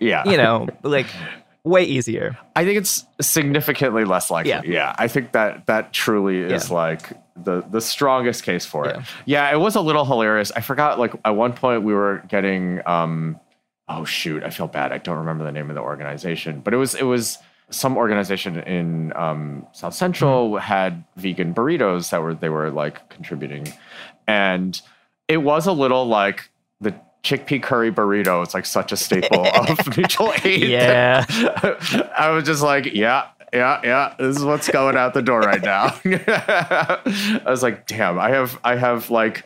yeah. 0.00 0.28
you 0.28 0.36
know, 0.36 0.68
like 0.82 1.06
way 1.64 1.84
easier. 1.84 2.36
I 2.54 2.64
think 2.64 2.78
it's 2.78 3.04
significantly 3.20 4.04
less 4.04 4.30
likely. 4.30 4.50
Yeah. 4.50 4.62
Yeah. 4.64 4.94
I 4.98 5.08
think 5.08 5.32
that 5.32 5.66
that 5.66 5.92
truly 5.92 6.38
is 6.40 6.68
Yeah. 6.68 6.74
like 6.74 7.12
the 7.36 7.62
the 7.62 7.80
strongest 7.80 8.44
case 8.44 8.64
for 8.66 8.86
it. 8.88 8.96
Yeah. 8.96 9.04
Yeah, 9.24 9.52
it 9.52 9.58
was 9.58 9.74
a 9.74 9.80
little 9.80 10.04
hilarious. 10.04 10.52
I 10.54 10.60
forgot 10.60 10.98
like 10.98 11.14
at 11.24 11.30
one 11.34 11.52
point 11.54 11.82
we 11.82 11.94
were 11.94 12.22
getting 12.28 12.80
um 12.86 13.40
oh 13.88 14.04
shoot, 14.04 14.42
I 14.44 14.50
feel 14.50 14.68
bad. 14.68 14.92
I 14.92 14.98
don't 14.98 15.18
remember 15.18 15.44
the 15.44 15.52
name 15.52 15.70
of 15.70 15.74
the 15.74 15.82
organization, 15.82 16.60
but 16.60 16.72
it 16.74 16.76
was 16.76 16.94
it 16.94 17.04
was 17.04 17.38
some 17.70 17.96
organization 17.96 18.58
in 18.60 19.12
um, 19.16 19.66
South 19.72 19.94
Central 19.94 20.50
Mm-hmm. 20.50 20.58
had 20.64 21.04
vegan 21.16 21.54
burritos 21.54 22.10
that 22.10 22.22
were 22.22 22.34
they 22.34 22.48
were 22.48 22.70
like 22.70 23.08
contributing, 23.08 23.72
and 24.26 24.80
it 25.28 25.38
was 25.38 25.66
a 25.66 25.72
little 25.72 26.06
like 26.06 26.50
the 26.80 26.94
chickpea 27.22 27.62
curry 27.62 27.90
burrito. 27.90 28.42
It's 28.42 28.54
like 28.54 28.66
such 28.66 28.92
a 28.92 28.96
staple 28.96 29.46
of 29.56 29.96
mutual 29.96 30.32
aid. 30.44 30.68
Yeah. 30.68 31.24
I 32.18 32.30
was 32.30 32.44
just 32.44 32.62
like, 32.62 32.92
yeah, 32.92 33.28
yeah, 33.52 33.80
yeah. 33.82 34.14
This 34.18 34.36
is 34.36 34.44
what's 34.44 34.68
going 34.68 34.96
out 34.96 35.14
the 35.14 35.22
door 35.22 35.40
right 35.40 35.62
now. 35.62 35.98
I 36.04 37.42
was 37.46 37.62
like, 37.62 37.86
damn, 37.86 38.18
I 38.18 38.30
have, 38.30 38.58
I 38.62 38.76
have 38.76 39.08
like 39.10 39.44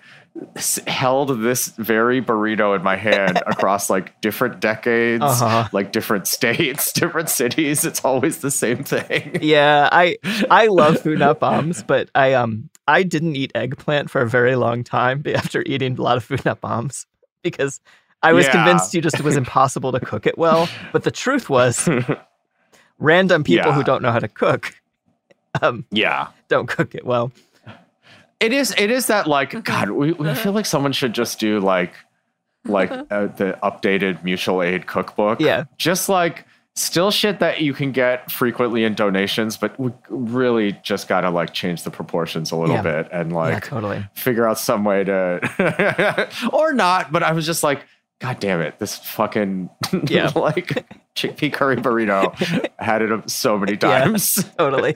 held 0.87 1.41
this 1.41 1.69
very 1.79 2.21
burrito 2.23 2.77
in 2.77 2.83
my 2.83 2.97
hand 2.97 3.43
across 3.47 3.89
like 3.91 4.21
different 4.21 4.61
decades, 4.61 5.23
Uh-huh. 5.25 5.69
like 5.73 5.93
different 5.93 6.27
states, 6.27 6.93
different 7.01 7.29
cities. 7.29 7.85
It's 7.85 8.05
always 8.05 8.39
the 8.39 8.51
same 8.51 8.85
thing. 8.85 9.39
Yeah, 9.43 9.89
I 9.91 10.17
I 10.51 10.67
love 10.67 10.99
food 11.01 11.19
not 11.19 11.39
bombs, 11.41 11.83
but 11.83 12.11
I 12.15 12.35
um 12.35 12.71
I 12.87 13.03
didn't 13.03 13.37
eat 13.37 13.53
eggplant 13.55 14.11
for 14.11 14.21
a 14.23 14.29
very 14.29 14.57
long 14.57 14.85
time 14.85 15.23
after 15.35 15.63
eating 15.67 15.99
a 15.99 16.03
lot 16.03 16.17
of 16.17 16.25
food 16.25 16.45
not 16.45 16.61
bombs 16.61 17.07
because 17.43 17.81
I 18.23 18.33
was 18.33 18.47
Yeah. 18.47 18.53
convinced 18.53 18.95
you 18.95 19.01
just 19.01 19.19
it 19.21 19.25
was 19.25 19.37
impossible 19.37 19.93
to 19.93 20.01
cook 20.01 20.27
it 20.27 20.37
well. 20.39 20.69
But 20.93 21.05
the 21.05 21.11
truth 21.11 21.49
was, 21.51 21.89
random 22.99 23.45
people 23.45 23.73
who 23.73 23.85
don't 23.85 24.03
know 24.03 24.11
how 24.13 24.19
to 24.19 24.29
cook 24.29 24.75
um 25.63 25.85
Yeah. 25.91 26.29
don't 26.49 26.67
cook 26.69 26.95
it 26.95 27.05
well. 27.07 27.33
It 28.41 28.53
is. 28.53 28.75
It 28.79 28.91
is 28.91 29.07
that 29.07 29.27
like 29.27 29.65
God. 29.65 29.91
We, 29.91 30.13
we 30.13 30.35
feel 30.35 30.53
like 30.53 30.67
someone 30.67 30.93
should 30.93 31.13
just 31.13 31.41
do 31.41 31.59
like 31.61 31.93
like 32.65 32.91
uh, 33.11 33.27
the 33.27 33.59
updated 33.63 34.23
mutual 34.23 34.63
aid 34.63 34.87
cookbook. 34.87 35.41
Yeah. 35.41 35.65
Just 35.77 36.09
like 36.09 36.45
still 36.77 37.11
shit 37.11 37.41
that 37.41 37.61
you 37.61 37.73
can 37.75 37.91
get 37.91 38.31
frequently 38.31 38.85
in 38.85 38.95
donations, 38.95 39.57
but 39.57 39.79
we 39.81 39.91
really 40.09 40.79
just 40.85 41.09
got 41.09 41.23
to 41.23 41.31
like 41.31 41.53
change 41.53 41.83
the 41.83 41.91
proportions 41.91 42.53
a 42.53 42.57
little 42.57 42.77
Yeah. 42.77 42.83
bit 42.83 43.09
and 43.11 43.31
yeah, 43.33 43.37
like 43.37 43.65
totally. 43.67 44.07
figure 44.15 44.47
out 44.47 44.61
some 44.61 44.85
way 44.85 45.03
to 45.03 46.29
or 46.53 46.73
not. 46.73 47.11
But 47.11 47.25
I 47.25 47.33
was 47.33 47.45
just 47.47 47.65
like, 47.65 47.81
God 48.21 48.39
damn 48.39 48.61
it, 48.61 48.79
this 48.79 48.97
fucking 48.97 49.69
Yeah. 50.07 50.31
like 50.37 50.85
chickpea 51.17 51.53
curry 51.53 51.77
burrito 51.77 52.33
had 52.79 53.03
it 53.03 53.29
so 53.31 53.59
many 53.59 53.73
Yeah. 53.73 53.79
times. 54.05 54.45
totally. 54.57 54.95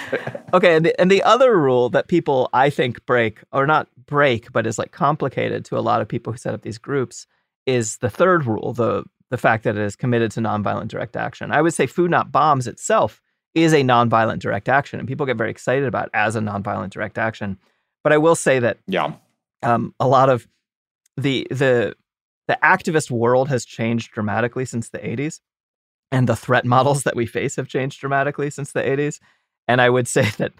okay, 0.54 0.76
and 0.76 0.86
the, 0.86 1.00
and 1.00 1.10
the 1.10 1.22
other 1.22 1.58
rule 1.58 1.88
that 1.90 2.08
people 2.08 2.48
I 2.52 2.70
think 2.70 3.04
break, 3.06 3.40
or 3.52 3.66
not 3.66 3.88
break, 4.06 4.52
but 4.52 4.66
is 4.66 4.78
like 4.78 4.92
complicated 4.92 5.64
to 5.66 5.78
a 5.78 5.80
lot 5.80 6.00
of 6.00 6.08
people 6.08 6.32
who 6.32 6.38
set 6.38 6.54
up 6.54 6.62
these 6.62 6.78
groups, 6.78 7.26
is 7.66 7.98
the 7.98 8.10
third 8.10 8.46
rule 8.46 8.72
the 8.72 9.04
the 9.30 9.38
fact 9.38 9.64
that 9.64 9.76
it 9.76 9.82
is 9.82 9.96
committed 9.96 10.30
to 10.32 10.40
nonviolent 10.40 10.88
direct 10.88 11.16
action. 11.16 11.50
I 11.52 11.62
would 11.62 11.72
say 11.72 11.86
Food 11.86 12.10
Not 12.10 12.30
Bombs 12.30 12.66
itself 12.66 13.22
is 13.54 13.72
a 13.72 13.82
nonviolent 13.82 14.40
direct 14.40 14.68
action, 14.68 14.98
and 14.98 15.08
people 15.08 15.24
get 15.26 15.38
very 15.38 15.50
excited 15.50 15.84
about 15.86 16.06
it 16.06 16.10
as 16.14 16.36
a 16.36 16.40
nonviolent 16.40 16.90
direct 16.90 17.16
action. 17.16 17.58
But 18.04 18.12
I 18.12 18.18
will 18.18 18.34
say 18.34 18.58
that 18.58 18.78
Yeah. 18.86 19.14
um, 19.62 19.94
a 20.00 20.06
lot 20.08 20.28
of 20.28 20.46
the 21.16 21.46
the 21.50 21.94
the 22.48 22.58
activist 22.62 23.10
world 23.10 23.48
has 23.48 23.64
changed 23.64 24.12
dramatically 24.12 24.64
since 24.64 24.88
the 24.88 24.98
80s 24.98 25.40
and 26.10 26.28
the 26.28 26.36
threat 26.36 26.64
models 26.64 27.04
that 27.04 27.14
we 27.16 27.24
face 27.24 27.56
have 27.56 27.68
changed 27.68 28.00
dramatically 28.00 28.50
since 28.50 28.72
the 28.72 28.82
80s 28.82 29.20
and 29.68 29.80
i 29.80 29.88
would 29.90 30.06
say 30.16 30.28
that 30.38 30.52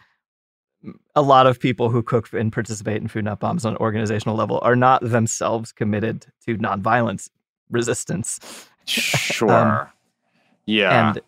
a 1.14 1.22
lot 1.22 1.46
of 1.46 1.60
people 1.60 1.90
who 1.90 2.02
cook 2.02 2.32
and 2.32 2.52
participate 2.52 3.00
in 3.00 3.06
food 3.08 3.24
not 3.24 3.38
bombs 3.40 3.64
on 3.64 3.74
an 3.74 3.78
organizational 3.78 4.34
level 4.36 4.58
are 4.62 4.74
not 4.76 5.00
themselves 5.02 5.70
committed 5.72 6.26
to 6.44 6.56
nonviolence 6.58 7.30
resistance 7.70 8.40
um, 8.80 8.86
Sure. 8.86 9.92
yeah. 10.66 11.10
and 11.10 11.20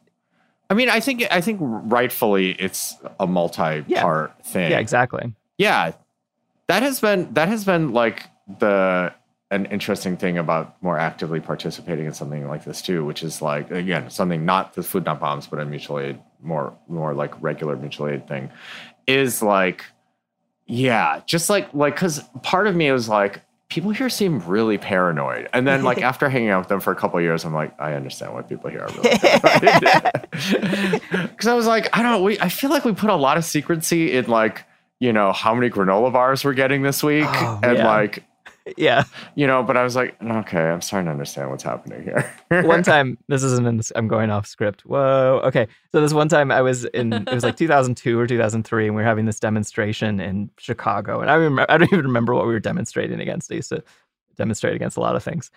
I 0.71 0.75
mean, 0.75 0.89
I 0.89 0.99
think 0.99 1.25
I 1.31 1.41
think 1.41 1.59
rightfully 1.63 2.53
it's 2.53 2.97
a 3.21 3.27
multi-part 3.27 4.45
thing. 4.45 4.71
yeah 4.73 4.79
exactly 4.79 5.35
Yeah. 5.59 5.93
That 6.67 6.83
has 6.83 6.99
been 7.01 7.33
that 7.35 7.49
has 7.49 7.65
been 7.65 7.93
like 7.93 8.25
the 8.59 9.13
an 9.55 9.67
interesting 9.67 10.17
thing 10.17 10.37
about 10.39 10.81
more 10.83 10.99
actively 10.99 11.41
participating 11.41 12.07
in 12.07 12.13
something 12.15 12.47
like 12.49 12.65
this 12.65 12.83
too, 12.83 13.05
which 13.05 13.23
is 13.23 13.41
like 13.41 13.71
again 13.71 14.11
something 14.11 14.45
not 14.45 14.75
the 14.75 14.83
food 14.83 15.05
not 15.05 15.21
bombs, 15.21 15.47
but 15.47 15.59
a 15.61 15.65
mutual 15.65 15.99
aid 16.01 16.19
more 16.43 16.75
more 16.89 17.15
like 17.15 17.33
regular 17.43 17.77
mutual 17.77 18.09
aid 18.09 18.27
thing, 18.29 18.51
is 19.07 19.43
like 19.43 19.85
yeah, 20.67 21.21
just 21.27 21.51
like 21.51 21.73
like 21.75 21.95
because 21.95 22.21
part 22.43 22.67
of 22.67 22.75
me 22.75 22.91
was 22.93 23.09
like 23.09 23.43
people 23.69 23.91
here 23.91 24.09
seem 24.09 24.39
really 24.41 24.79
paranoid, 24.79 25.49
and 25.53 25.67
then 25.67 25.83
like 25.83 26.01
after 26.11 26.29
hanging 26.29 26.49
out 26.51 26.61
with 26.61 26.69
them 26.69 26.81
for 26.81 26.93
a 26.93 26.97
couple 26.97 27.19
of 27.19 27.23
years, 27.25 27.45
I'm 27.45 27.55
like 27.55 27.79
I 27.81 27.95
understand 27.95 28.33
why 28.35 28.43
people 28.43 28.71
here 28.71 28.81
are 28.83 28.89
really 28.89 29.19
because 30.33 31.47
I 31.47 31.55
was 31.55 31.67
like 31.67 31.97
I 31.97 32.03
don't 32.03 32.23
we 32.23 32.39
I 32.41 32.49
feel 32.49 32.71
like 32.71 32.85
we 32.85 32.93
put 32.93 33.11
a 33.11 33.15
lot 33.17 33.37
of 33.37 33.45
secrecy 33.45 34.13
in 34.13 34.27
like 34.27 34.65
you 35.01 35.13
know 35.13 35.33
how 35.33 35.55
many 35.55 35.71
granola 35.71 36.13
bars 36.13 36.45
we're 36.45 36.55
getting 36.55 36.83
this 36.83 37.03
week, 37.03 37.27
Oh, 37.29 37.61
and 37.63 37.79
yeah. 37.79 37.87
like 37.87 38.25
yeah. 38.77 39.05
You 39.35 39.47
know, 39.47 39.63
but 39.63 39.77
I 39.77 39.83
was 39.83 39.95
like, 39.95 40.17
okay, 40.23 40.71
I'm 40.71 40.81
starting 40.81 41.07
to 41.07 41.13
understand 41.13 41.51
what's 41.51 41.63
happening 41.63 42.03
here. 42.03 42.63
one 42.63 42.83
time 42.85 43.19
this 43.29 43.43
isn't 43.43 43.67
in 43.67 43.77
this, 43.77 43.93
i'm 43.95 44.09
going 44.09 44.31
off 44.31 44.47
script. 44.47 44.83
Whoa. 44.87 45.41
Okay. 45.45 45.67
So 45.93 46.01
this 46.01 46.13
one 46.13 46.29
time 46.29 46.51
i 46.51 46.63
was 46.63 46.85
in 46.87 47.13
it 47.13 47.33
was 47.33 47.45
like 47.45 47.57
2002 47.57 48.19
or 48.19 48.27
2003 48.27 48.87
and 48.87 48.95
we 48.95 49.03
were 49.03 49.07
having 49.07 49.27
this 49.27 49.41
demonstration 49.41 50.21
in 50.21 50.51
chicago 50.59 51.21
and 51.21 51.31
i 51.31 51.35
remember 51.35 51.71
i 51.71 51.77
don't 51.77 51.93
even 51.93 52.05
remember 52.05 52.35
what 52.35 52.47
we 52.47 52.53
were 52.53 52.61
demonstrating 52.61 53.21
against. 53.21 53.51
I 53.53 53.57
used 53.57 53.69
to 53.71 53.83
demonstrate 54.37 54.75
against 54.75 54.97
a 54.97 55.01
lot 55.01 55.17
of 55.17 55.23
things. 55.23 55.51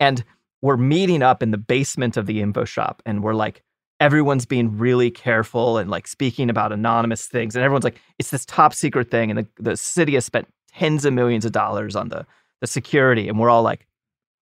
And 0.00 0.24
we're 0.62 0.76
meeting 0.76 1.22
up 1.22 1.42
in 1.42 1.50
the 1.50 1.58
basement 1.58 2.16
of 2.16 2.26
the 2.26 2.40
info 2.40 2.64
shop 2.64 3.02
and 3.04 3.22
we're 3.22 3.34
like 3.34 3.62
everyone's 4.00 4.46
being 4.46 4.76
really 4.76 5.10
careful 5.10 5.78
and 5.78 5.90
like 5.90 6.08
speaking 6.08 6.50
about 6.50 6.72
anonymous 6.72 7.26
things 7.26 7.54
and 7.54 7.64
everyone's 7.64 7.84
like 7.84 8.00
it's 8.18 8.30
this 8.30 8.44
top 8.46 8.74
secret 8.74 9.10
thing 9.10 9.30
and 9.30 9.38
the, 9.38 9.46
the 9.62 9.76
city 9.76 10.14
has 10.14 10.24
spent 10.24 10.48
tens 10.72 11.04
of 11.04 11.12
millions 11.12 11.44
of 11.44 11.52
dollars 11.52 11.94
on 11.94 12.08
the 12.08 12.26
the 12.60 12.66
security 12.66 13.28
and 13.28 13.38
we're 13.38 13.50
all 13.50 13.62
like 13.62 13.86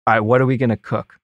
all 0.06 0.14
right 0.14 0.20
what 0.20 0.40
are 0.40 0.46
we 0.46 0.56
going 0.56 0.70
to 0.70 0.76
cook 0.76 1.18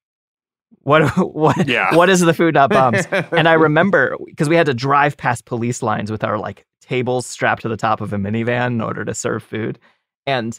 what 0.80 1.02
what 1.34 1.66
Yeah. 1.68 1.94
what 1.94 2.08
is 2.10 2.20
the 2.20 2.34
food 2.34 2.54
not 2.54 2.70
bombs 2.70 3.06
and 3.32 3.48
i 3.48 3.52
remember 3.54 4.16
because 4.26 4.48
we 4.48 4.56
had 4.56 4.66
to 4.66 4.74
drive 4.74 5.16
past 5.16 5.44
police 5.44 5.82
lines 5.82 6.10
with 6.10 6.24
our 6.24 6.38
like 6.38 6.64
tables 6.80 7.26
strapped 7.26 7.62
to 7.62 7.68
the 7.68 7.76
top 7.76 8.00
of 8.00 8.12
a 8.12 8.16
minivan 8.16 8.68
in 8.68 8.80
order 8.80 9.04
to 9.04 9.14
serve 9.14 9.42
food 9.42 9.78
and 10.26 10.58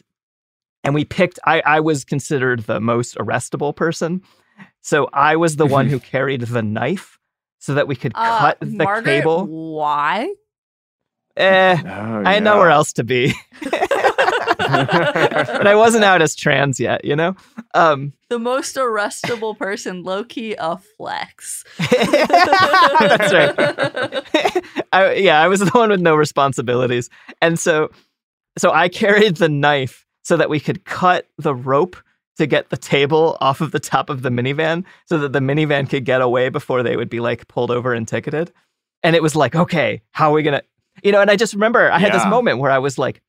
and 0.82 0.94
we 0.94 1.04
picked 1.04 1.38
i 1.44 1.60
i 1.66 1.80
was 1.80 2.04
considered 2.04 2.60
the 2.60 2.80
most 2.80 3.16
arrestable 3.16 3.74
person 3.76 4.22
so 4.80 5.08
i 5.12 5.36
was 5.36 5.56
the 5.56 5.66
one 5.66 5.86
who 5.88 6.00
carried 6.14 6.40
the 6.42 6.62
knife 6.62 7.18
so 7.58 7.74
that 7.74 7.86
we 7.88 7.94
could 7.96 8.12
Uh, 8.14 8.38
cut 8.38 8.58
the 8.60 8.66
Margaret, 8.66 9.04
cable 9.04 9.46
Why? 9.46 10.32
eh 11.36 11.76
Oh, 11.84 12.22
i 12.24 12.32
had 12.32 12.34
yeah. 12.34 12.38
nowhere 12.40 12.70
else 12.70 12.92
to 12.94 13.04
be 13.04 13.34
but 14.86 15.66
i 15.66 15.74
wasn't 15.74 16.04
out 16.04 16.20
as 16.22 16.34
trans 16.34 16.78
yet 16.80 17.04
you 17.04 17.14
know 17.16 17.34
um 17.74 18.12
The 18.28 18.38
most 18.38 18.74
arrestable 18.76 19.56
person, 19.56 20.02
low 20.02 20.24
key 20.24 20.56
a 20.58 20.76
flex. 20.96 21.64
That's 21.78 23.32
right. 23.32 24.24
I, 24.92 25.14
yeah, 25.14 25.40
I 25.40 25.48
was 25.48 25.60
the 25.60 25.70
one 25.70 25.90
with 25.90 26.00
no 26.00 26.16
responsibilities, 26.16 27.10
and 27.40 27.58
so 27.58 27.90
so 28.58 28.72
I 28.72 28.88
carried 28.88 29.36
the 29.36 29.48
knife 29.48 30.06
so 30.22 30.36
that 30.36 30.48
we 30.50 30.58
could 30.60 30.84
cut 30.84 31.28
the 31.38 31.54
rope 31.54 31.96
to 32.38 32.46
get 32.46 32.70
the 32.70 32.76
table 32.76 33.36
off 33.40 33.60
of 33.60 33.70
the 33.70 33.78
top 33.80 34.10
of 34.10 34.22
the 34.22 34.30
minivan, 34.30 34.84
so 35.06 35.18
that 35.18 35.32
the 35.32 35.38
minivan 35.40 35.88
could 35.88 36.04
get 36.04 36.20
away 36.20 36.48
before 36.48 36.82
they 36.82 36.96
would 36.96 37.08
be 37.10 37.20
like 37.20 37.46
pulled 37.48 37.70
over 37.70 37.92
and 37.94 38.08
ticketed. 38.08 38.52
and 39.04 39.14
it 39.14 39.22
was 39.22 39.36
like, 39.36 39.54
okay, 39.54 40.02
how 40.10 40.30
are 40.30 40.34
we 40.34 40.42
gonna, 40.42 40.62
you 41.02 41.12
know? 41.12 41.20
And 41.20 41.30
I 41.30 41.36
just 41.36 41.54
remember 41.54 41.90
I 41.92 41.98
had 41.98 42.12
this 42.12 42.26
moment 42.26 42.58
where 42.58 42.70
I 42.72 42.78
was 42.78 42.98
like, 42.98 43.20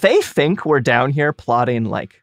they 0.00 0.20
think 0.20 0.64
we're 0.64 0.80
down 0.80 1.10
here 1.10 1.32
plotting 1.32 1.84
like 1.84 2.22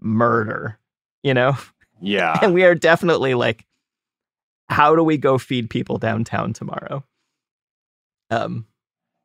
murder, 0.00 0.78
you 1.22 1.34
know, 1.34 1.56
Yeah. 2.00 2.38
and 2.42 2.54
we 2.54 2.64
are 2.64 2.74
definitely 2.74 3.34
like, 3.34 3.66
how 4.68 4.96
do 4.96 5.02
we 5.04 5.16
go 5.16 5.38
feed 5.38 5.70
people 5.70 5.98
downtown 5.98 6.52
tomorrow? 6.52 7.04
Um, 8.30 8.66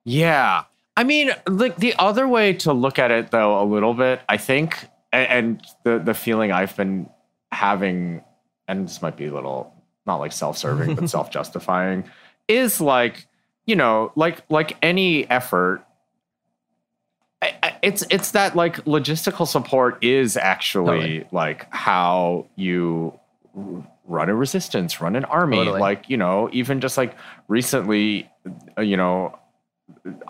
Yeah. 0.06 0.66
I 0.98 1.04
mean, 1.04 1.32
like 1.48 1.78
the 1.78 1.96
other 1.98 2.28
way 2.28 2.54
to 2.54 2.74
look 2.74 3.00
at 3.00 3.12
it 3.12 3.32
though 3.32 3.62
a 3.62 3.66
little 3.66 3.94
bit, 3.94 4.22
I 4.28 4.38
think 4.38 4.88
and, 5.14 5.28
and 5.30 5.68
the 5.84 6.00
the 6.00 6.14
feeling 6.14 6.52
I've 6.52 6.76
been 6.76 7.10
having 7.52 8.24
and 8.68 8.88
this 8.88 9.02
might 9.02 9.18
be 9.18 9.26
a 9.28 9.34
little 9.34 9.74
not 10.06 10.18
like 10.18 10.32
self-serving 10.32 10.96
but 10.96 11.10
self-justifying 11.18 12.04
is 12.48 12.82
like, 12.82 13.26
you 13.66 13.76
know, 13.76 14.12
like 14.16 14.44
like 14.50 14.78
any 14.82 15.30
effort 15.30 15.84
it's 17.82 18.04
it's 18.10 18.32
that 18.32 18.56
like 18.56 18.78
logistical 18.86 19.48
support 19.48 20.04
is 20.04 20.38
actually 20.38 21.26
like 21.32 21.68
how 21.74 22.46
you 22.56 23.20
run 24.06 24.30
a 24.30 24.36
resistance, 24.36 25.02
run 25.02 25.16
an 25.16 25.26
army. 25.26 25.58
Totally. 25.58 25.80
Like 25.80 26.10
you 26.10 26.18
know, 26.18 26.50
even 26.52 26.82
just 26.82 26.98
like 26.98 27.16
recently, 27.48 28.30
uh, 28.78 28.82
you 28.82 28.98
know, 28.98 29.38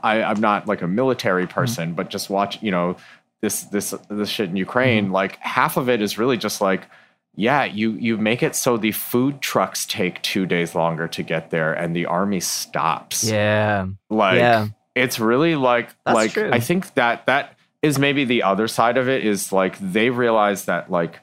I, 0.01 0.23
I'm 0.23 0.39
not 0.39 0.67
like 0.67 0.81
a 0.81 0.87
military 0.87 1.47
person, 1.47 1.93
but 1.93 2.09
just 2.09 2.29
watch, 2.29 2.61
you 2.61 2.71
know, 2.71 2.95
this 3.41 3.63
this 3.63 3.93
this 4.09 4.29
shit 4.29 4.49
in 4.49 4.55
Ukraine. 4.55 5.11
Like 5.11 5.37
half 5.37 5.77
of 5.77 5.89
it 5.89 6.01
is 6.01 6.17
really 6.17 6.37
just 6.37 6.61
like, 6.61 6.87
yeah, 7.35 7.65
you 7.65 7.91
you 7.93 8.17
make 8.17 8.43
it 8.43 8.55
so 8.55 8.77
the 8.77 8.91
food 8.91 9.41
trucks 9.41 9.85
take 9.85 10.21
two 10.21 10.45
days 10.45 10.75
longer 10.75 11.07
to 11.09 11.23
get 11.23 11.49
there, 11.49 11.73
and 11.73 11.95
the 11.95 12.05
army 12.05 12.39
stops. 12.39 13.29
yeah, 13.29 13.87
Like 14.09 14.37
Yeah. 14.37 14.67
It's 14.95 15.19
really 15.19 15.55
like 15.55 15.89
That's 16.05 16.15
like 16.15 16.31
true. 16.31 16.49
I 16.51 16.59
think 16.59 16.93
that 16.95 17.25
that 17.25 17.57
is 17.81 17.97
maybe 17.97 18.25
the 18.25 18.43
other 18.43 18.67
side 18.67 18.97
of 18.97 19.09
it 19.09 19.25
is 19.25 19.51
like 19.51 19.77
they 19.79 20.09
realize 20.09 20.65
that 20.65 20.91
like 20.91 21.19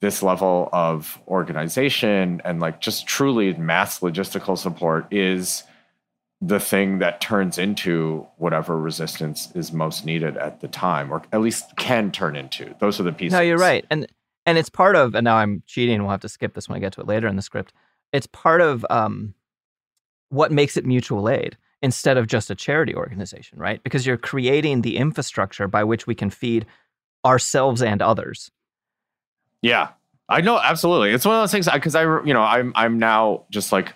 this 0.00 0.22
level 0.22 0.68
of 0.72 1.18
organization 1.26 2.40
and 2.44 2.60
like 2.60 2.80
just 2.80 3.06
truly 3.06 3.52
mass 3.54 4.00
logistical 4.00 4.56
support 4.56 5.12
is 5.12 5.64
the 6.40 6.60
thing 6.60 7.00
that 7.00 7.20
turns 7.20 7.58
into 7.58 8.26
whatever 8.36 8.78
resistance 8.78 9.50
is 9.56 9.72
most 9.72 10.04
needed 10.06 10.36
at 10.36 10.60
the 10.60 10.68
time 10.68 11.12
or 11.12 11.22
at 11.32 11.40
least 11.40 11.76
can 11.76 12.12
turn 12.12 12.36
into 12.36 12.74
those 12.78 13.00
are 13.00 13.02
the 13.02 13.12
pieces 13.12 13.32
No, 13.32 13.40
you're 13.40 13.58
right. 13.58 13.84
And 13.90 14.06
and 14.46 14.56
it's 14.56 14.70
part 14.70 14.94
of 14.94 15.14
and 15.14 15.24
now 15.24 15.36
I'm 15.36 15.62
cheating, 15.66 16.00
we'll 16.00 16.12
have 16.12 16.20
to 16.20 16.28
skip 16.28 16.54
this 16.54 16.68
when 16.68 16.76
I 16.76 16.80
get 16.80 16.92
to 16.92 17.00
it 17.00 17.08
later 17.08 17.26
in 17.26 17.36
the 17.36 17.42
script. 17.42 17.72
It's 18.12 18.28
part 18.28 18.60
of 18.60 18.86
um 18.88 19.34
what 20.28 20.52
makes 20.52 20.76
it 20.76 20.86
mutual 20.86 21.28
aid 21.28 21.56
instead 21.82 22.16
of 22.16 22.26
just 22.26 22.50
a 22.50 22.54
charity 22.54 22.94
organization, 22.94 23.58
right? 23.58 23.82
Because 23.82 24.06
you're 24.06 24.16
creating 24.16 24.82
the 24.82 24.96
infrastructure 24.96 25.68
by 25.68 25.84
which 25.84 26.06
we 26.06 26.14
can 26.14 26.30
feed 26.30 26.66
ourselves 27.24 27.82
and 27.82 28.02
others. 28.02 28.50
Yeah, 29.62 29.88
I 30.28 30.40
know 30.40 30.58
absolutely. 30.58 31.10
It's 31.12 31.24
one 31.24 31.34
of 31.36 31.42
those 31.42 31.52
things 31.52 31.68
because 31.72 31.94
I, 31.94 32.02
you 32.24 32.34
know, 32.34 32.42
I'm 32.42 32.72
I'm 32.76 32.98
now 32.98 33.44
just 33.50 33.72
like 33.72 33.92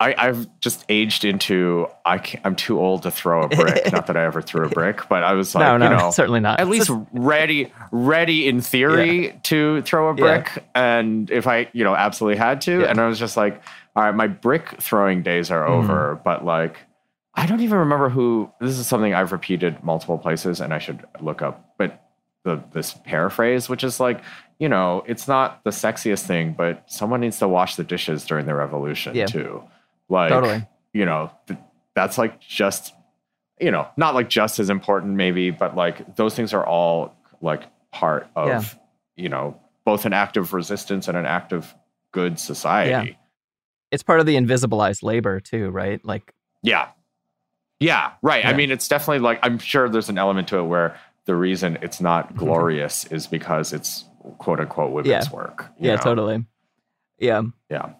I 0.00 0.14
I've 0.16 0.46
just 0.60 0.84
aged 0.88 1.24
into 1.24 1.86
I 2.06 2.18
can't, 2.18 2.44
I'm 2.44 2.56
too 2.56 2.78
old 2.80 3.02
to 3.04 3.10
throw 3.10 3.42
a 3.44 3.48
brick. 3.48 3.84
Not 3.92 4.06
that 4.08 4.16
I 4.16 4.24
ever 4.24 4.40
threw 4.42 4.66
a 4.66 4.68
brick, 4.68 5.08
but 5.08 5.22
I 5.22 5.32
was 5.34 5.54
like, 5.54 5.64
no, 5.66 5.76
no, 5.76 5.84
you 5.90 5.96
know, 5.96 6.10
certainly 6.10 6.40
not. 6.40 6.58
at 6.60 6.68
least 6.68 6.90
ready 7.12 7.72
ready 7.92 8.48
in 8.48 8.60
theory 8.60 9.38
to 9.44 9.82
throw 9.82 10.08
a 10.10 10.14
Yeah. 10.16 10.20
brick, 10.20 10.64
and 10.74 11.30
if 11.30 11.46
I 11.46 11.68
you 11.72 11.84
know 11.84 11.94
absolutely 11.94 12.38
had 12.38 12.60
to, 12.62 12.80
Yeah. 12.80 12.86
and 12.86 12.98
I 13.00 13.06
was 13.06 13.18
just 13.18 13.36
like, 13.36 13.62
all 13.94 14.02
right, 14.04 14.14
my 14.14 14.26
brick 14.26 14.80
throwing 14.80 15.22
days 15.22 15.50
are 15.50 15.66
Mhm. 15.66 15.70
over, 15.70 16.20
but 16.24 16.44
like. 16.44 16.78
I 17.36 17.46
don't 17.46 17.60
even 17.60 17.78
remember 17.78 18.08
who. 18.08 18.50
This 18.60 18.78
is 18.78 18.86
something 18.86 19.12
I've 19.14 19.32
repeated 19.32 19.82
multiple 19.82 20.18
places, 20.18 20.60
and 20.60 20.72
I 20.72 20.78
should 20.78 21.04
look 21.20 21.42
up. 21.42 21.74
But 21.78 22.00
the 22.44 22.62
this 22.72 22.94
paraphrase, 23.04 23.68
which 23.68 23.82
is 23.82 23.98
like, 24.00 24.20
you 24.58 24.68
know, 24.68 25.02
it's 25.06 25.26
not 25.26 25.64
the 25.64 25.70
sexiest 25.70 26.22
thing, 26.26 26.52
but 26.56 26.84
someone 26.90 27.20
needs 27.20 27.38
to 27.40 27.48
wash 27.48 27.76
the 27.76 27.84
dishes 27.84 28.24
during 28.24 28.46
the 28.46 28.54
revolution 28.54 29.14
Yeah. 29.16 29.26
too. 29.26 29.62
Like, 30.08 30.30
Totally. 30.30 30.66
you 30.92 31.06
know, 31.06 31.30
th- 31.48 31.58
that's 31.94 32.18
like 32.18 32.38
just, 32.40 32.94
you 33.60 33.70
know, 33.70 33.88
not 33.96 34.14
like 34.14 34.28
just 34.28 34.58
as 34.58 34.68
important 34.70 35.14
maybe, 35.14 35.50
but 35.50 35.74
like 35.74 36.16
those 36.16 36.34
things 36.36 36.52
are 36.52 36.64
all 36.64 37.14
like 37.40 37.62
part 37.90 38.28
of, 38.36 38.48
Yeah. 38.48 38.62
you 39.16 39.28
know, 39.30 39.58
both 39.84 40.04
an 40.04 40.12
act 40.12 40.36
of 40.36 40.52
resistance 40.52 41.08
and 41.08 41.16
an 41.16 41.26
act 41.26 41.52
of 41.52 41.74
good 42.12 42.38
society. 42.38 42.90
Yeah. 43.10 43.16
it's 43.90 44.02
part 44.02 44.18
of 44.20 44.26
the 44.26 44.34
invisibilized 44.36 45.02
labor 45.02 45.40
too, 45.40 45.70
right? 45.70 46.04
Like 46.04 46.32
Yeah. 46.62 46.88
Yeah, 47.84 48.12
right. 48.22 48.46
I 48.46 48.54
mean, 48.54 48.70
it's 48.70 48.88
definitely 48.88 49.18
like 49.18 49.38
I'm 49.42 49.58
sure 49.58 49.88
there's 49.88 50.08
an 50.08 50.16
element 50.16 50.48
to 50.48 50.58
it 50.58 50.64
where 50.64 50.98
the 51.26 51.36
reason 51.36 51.78
it's 51.82 52.00
not 52.00 52.28
mm-hmm. 52.28 52.38
glorious 52.38 53.04
is 53.06 53.26
because 53.26 53.72
it's 53.72 54.04
quote 54.38 54.60
unquote 54.60 54.92
women's 54.92 55.30
work. 55.30 55.66
yeah, 55.78 55.96
know? 55.96 56.00
totally. 56.00 56.46
Yeah. 57.18 57.42
Yeah. 57.70 57.92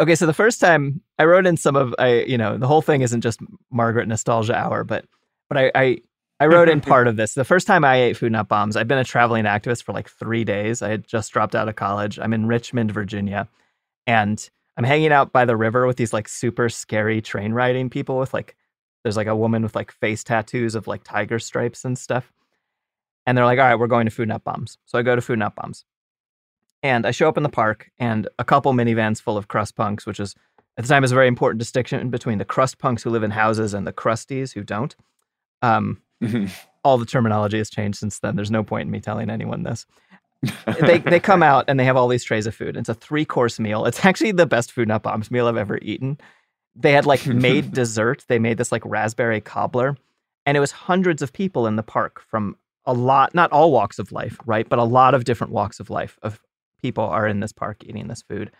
Okay, 0.00 0.16
so 0.16 0.26
the 0.26 0.34
first 0.34 0.60
time 0.60 1.00
I 1.18 1.24
wrote 1.24 1.46
in 1.46 1.56
some 1.56 1.76
of 1.76 1.94
I, 1.98 2.22
you 2.22 2.36
know, 2.36 2.58
the 2.58 2.66
whole 2.66 2.82
thing 2.82 3.02
isn't 3.02 3.20
just 3.20 3.40
Margaret 3.70 4.08
nostalgia 4.08 4.56
hour, 4.56 4.82
but 4.82 5.04
but 5.48 5.56
I 5.58 5.72
I, 5.74 5.98
I 6.40 6.46
wrote 6.46 6.68
in 6.68 6.80
part 6.92 7.06
of 7.06 7.16
this. 7.16 7.34
The 7.34 7.44
first 7.44 7.68
time 7.68 7.84
I 7.84 7.96
ate 7.96 8.16
food 8.16 8.32
not 8.32 8.48
bombs, 8.48 8.76
I've 8.76 8.88
been 8.88 8.98
a 8.98 9.04
traveling 9.04 9.44
activist 9.44 9.84
for 9.84 9.92
like 9.92 10.10
three 10.10 10.42
days. 10.42 10.82
I 10.82 10.88
had 10.88 11.06
just 11.06 11.32
dropped 11.32 11.54
out 11.54 11.68
of 11.68 11.76
college. 11.76 12.18
I'm 12.18 12.32
in 12.32 12.46
Richmond, 12.46 12.90
Virginia, 12.90 13.48
and 14.06 14.50
I'm 14.76 14.84
hanging 14.84 15.12
out 15.12 15.32
by 15.32 15.44
the 15.44 15.56
river 15.56 15.86
with 15.86 15.96
these 15.96 16.12
like 16.12 16.28
super 16.28 16.68
scary 16.68 17.20
train 17.20 17.52
riding 17.52 17.88
people 17.88 18.18
with 18.18 18.34
like 18.34 18.56
there's 19.02 19.16
like 19.16 19.26
a 19.26 19.36
woman 19.36 19.62
with 19.62 19.74
like 19.74 19.92
face 19.92 20.22
tattoos 20.24 20.74
of 20.74 20.86
like 20.86 21.02
tiger 21.04 21.38
stripes 21.38 21.84
and 21.84 21.98
stuff. 21.98 22.32
And 23.26 23.36
they're 23.36 23.44
like, 23.44 23.58
all 23.58 23.66
right, 23.66 23.78
we're 23.78 23.86
going 23.86 24.06
to 24.06 24.10
food 24.10 24.28
not 24.28 24.44
bombs. 24.44 24.78
So 24.84 24.98
I 24.98 25.02
go 25.02 25.14
to 25.14 25.22
food 25.22 25.38
not 25.38 25.54
bombs. 25.54 25.84
And 26.82 27.06
I 27.06 27.12
show 27.12 27.28
up 27.28 27.36
in 27.36 27.44
the 27.44 27.48
park 27.48 27.90
and 27.98 28.28
a 28.38 28.44
couple 28.44 28.72
minivans 28.72 29.22
full 29.22 29.36
of 29.36 29.48
crust 29.48 29.76
punks, 29.76 30.04
which 30.04 30.18
is 30.18 30.34
at 30.76 30.84
the 30.84 30.88
time 30.88 31.04
is 31.04 31.12
a 31.12 31.14
very 31.14 31.28
important 31.28 31.58
distinction 31.58 32.10
between 32.10 32.38
the 32.38 32.44
crust 32.44 32.78
punks 32.78 33.02
who 33.02 33.10
live 33.10 33.22
in 33.22 33.30
houses 33.30 33.74
and 33.74 33.86
the 33.86 33.92
crusties 33.92 34.52
who 34.52 34.64
don't. 34.64 34.96
Um, 35.60 36.02
all 36.84 36.98
the 36.98 37.06
terminology 37.06 37.58
has 37.58 37.70
changed 37.70 37.98
since 37.98 38.18
then. 38.18 38.36
There's 38.36 38.50
no 38.50 38.64
point 38.64 38.86
in 38.86 38.90
me 38.90 39.00
telling 39.00 39.30
anyone 39.30 39.62
this. 39.62 39.86
they 40.80 40.98
they 40.98 41.20
come 41.20 41.42
out 41.42 41.66
and 41.68 41.78
they 41.78 41.84
have 41.84 41.96
all 41.96 42.08
these 42.08 42.24
trays 42.24 42.46
of 42.46 42.54
food. 42.54 42.76
It's 42.76 42.88
a 42.88 42.94
three 42.94 43.24
course 43.24 43.60
meal. 43.60 43.84
It's 43.84 44.04
actually 44.04 44.32
the 44.32 44.46
best 44.46 44.72
food 44.72 44.88
not 44.88 45.02
bombs 45.02 45.30
meal 45.30 45.46
I've 45.46 45.56
ever 45.56 45.78
eaten. 45.82 46.18
They 46.74 46.92
had 46.92 47.06
like 47.06 47.26
made 47.48 47.72
dessert. 47.72 48.24
They 48.28 48.38
made 48.38 48.58
this 48.58 48.72
like 48.72 48.82
raspberry 48.84 49.40
cobbler, 49.40 49.96
and 50.46 50.56
it 50.56 50.60
was 50.60 50.72
hundreds 50.72 51.22
of 51.22 51.32
people 51.32 51.66
in 51.66 51.76
the 51.76 51.82
park 51.82 52.20
from 52.20 52.56
a 52.84 52.92
lot, 52.92 53.34
not 53.34 53.52
all 53.52 53.70
walks 53.70 53.98
of 53.98 54.10
life, 54.12 54.38
right, 54.44 54.68
but 54.68 54.78
a 54.78 54.84
lot 54.84 55.14
of 55.14 55.24
different 55.24 55.52
walks 55.52 55.78
of 55.80 55.90
life 55.90 56.18
of 56.22 56.40
people 56.80 57.04
are 57.04 57.26
in 57.26 57.40
this 57.40 57.52
park 57.52 57.84
eating 57.84 58.08
this 58.08 58.22
food, 58.22 58.50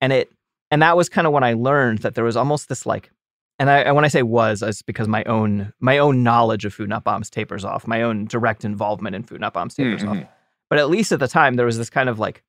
and 0.00 0.12
it 0.12 0.32
and 0.70 0.82
that 0.82 0.96
was 0.96 1.08
kind 1.08 1.26
of 1.26 1.32
when 1.32 1.44
I 1.44 1.54
learned 1.54 2.00
that 2.00 2.14
there 2.14 2.24
was 2.24 2.36
almost 2.36 2.68
this 2.68 2.86
like 2.86 3.10
and 3.58 3.70
I, 3.70 3.78
and 3.80 3.94
when 3.94 4.04
I 4.04 4.08
say 4.08 4.22
was, 4.22 4.62
it's 4.62 4.82
because 4.82 5.06
my 5.06 5.22
own 5.24 5.72
my 5.80 5.98
own 5.98 6.22
knowledge 6.22 6.64
of 6.64 6.74
food 6.74 6.88
not 6.88 7.04
bombs 7.04 7.30
tapers 7.30 7.64
off. 7.64 7.86
My 7.86 8.02
own 8.02 8.26
direct 8.26 8.64
involvement 8.64 9.14
in 9.14 9.22
food 9.22 9.40
not 9.40 9.52
bombs 9.52 9.74
tapers 9.74 10.02
off. 10.02 10.16
Mhm. 10.16 10.28
But 10.68 10.78
at 10.78 10.90
least 10.90 11.12
at 11.12 11.20
the 11.20 11.28
time, 11.28 11.54
there 11.54 11.66
was 11.66 11.78
this 11.78 11.90
kind 11.90 12.08
of 12.08 12.18
like 12.18 12.42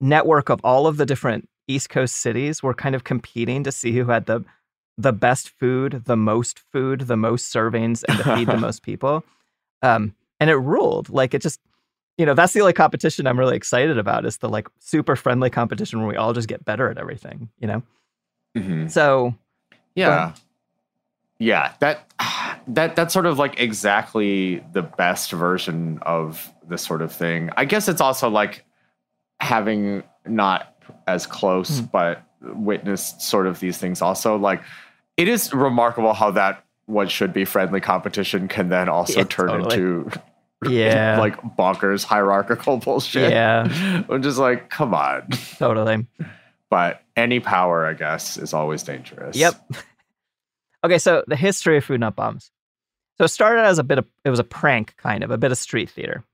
network 0.00 0.48
of 0.48 0.60
all 0.64 0.86
of 0.86 0.96
the 0.96 1.06
different 1.06 1.48
East 1.68 1.90
Coast 1.90 2.16
cities 2.16 2.62
were 2.62 2.74
kind 2.74 2.94
of 2.94 3.04
competing 3.04 3.62
to 3.64 3.70
see 3.72 3.92
who 3.92 4.06
had 4.06 4.26
the 4.26 4.44
the 4.98 5.12
best 5.12 5.48
food, 5.48 6.02
the 6.04 6.16
most 6.16 6.58
food, 6.58 7.02
the 7.02 7.16
most 7.16 7.54
servings, 7.54 8.04
and 8.06 8.18
to 8.18 8.24
feed 8.34 8.48
the 8.48 8.56
most 8.66 8.82
people. 8.82 9.24
Um, 9.80 10.14
and 10.40 10.50
it 10.50 10.56
ruled. 10.56 11.08
Like 11.08 11.34
it 11.34 11.40
just, 11.40 11.60
you 12.18 12.26
know, 12.26 12.34
that's 12.34 12.52
the 12.52 12.60
only 12.60 12.72
competition 12.72 13.26
I'm 13.26 13.38
really 13.38 13.56
excited 13.56 13.96
about 13.96 14.26
is 14.26 14.38
the 14.38 14.48
like 14.48 14.68
super 14.80 15.14
friendly 15.14 15.50
competition 15.50 16.00
where 16.00 16.08
we 16.08 16.16
all 16.16 16.32
just 16.32 16.48
get 16.48 16.64
better 16.64 16.90
at 16.90 16.98
everything. 16.98 17.48
You 17.60 17.68
know. 17.68 17.82
Mhm. 18.56 18.90
So 18.90 19.34
Yeah. 19.94 20.32
Yeah, 21.38 21.72
that 21.78 22.12
that 22.66 22.96
that's 22.96 23.14
sort 23.14 23.26
of 23.26 23.38
like 23.38 23.60
exactly 23.60 24.58
the 24.72 24.82
best 24.82 25.30
version 25.30 26.00
of 26.02 26.52
this 26.68 26.82
sort 26.82 27.00
of 27.00 27.12
thing. 27.12 27.50
I 27.56 27.64
guess 27.64 27.88
it's 27.88 28.00
also 28.00 28.28
like 28.28 28.64
having 29.38 30.02
not 30.26 30.74
as 31.06 31.26
close 31.26 31.80
but 31.80 32.24
witnessed 32.40 33.20
sort 33.22 33.46
of 33.46 33.60
these 33.60 33.78
things 33.78 34.02
also 34.02 34.36
like 34.36 34.62
it 35.18 35.28
is 35.28 35.52
remarkable 35.52 36.14
how 36.14 36.30
that 36.30 36.64
what 36.86 37.10
should 37.10 37.34
be 37.34 37.44
friendly 37.44 37.80
competition 37.82 38.48
can 38.48 38.70
then 38.70 38.88
also 38.88 39.18
Yeah, 39.20 39.24
turn 39.26 39.48
totally. 39.48 39.74
into 39.76 40.10
yeah, 40.66 41.18
like 41.20 41.36
bonkers 41.58 42.04
hierarchical 42.04 42.78
bullshit. 42.84 43.30
Yeah. 43.30 43.68
I'm 44.08 44.22
just 44.22 44.38
like, 44.38 44.70
come 44.70 44.94
on. 44.94 45.28
totally. 45.58 46.06
But 46.70 47.02
any 47.16 47.40
power, 47.40 47.84
I 47.86 47.92
guess, 47.94 48.36
is 48.38 48.54
always 48.54 48.82
dangerous. 48.82 49.36
Yep. 49.36 49.54
okay, 50.84 50.98
so 50.98 51.24
the 51.26 51.36
history 51.36 51.76
of 51.76 51.84
food 51.84 52.00
not 52.00 52.16
bombs. 52.16 52.50
So 53.18 53.24
it 53.24 53.28
started 53.28 53.62
as 53.62 53.78
a 53.78 53.84
bit 53.84 53.98
of 53.98 54.06
it 54.24 54.30
was 54.30 54.38
a 54.38 54.44
prank, 54.44 54.96
kind 54.96 55.22
of 55.24 55.30
a 55.30 55.38
bit 55.38 55.50
of 55.52 55.58
street 55.58 55.90
theater, 55.90 56.24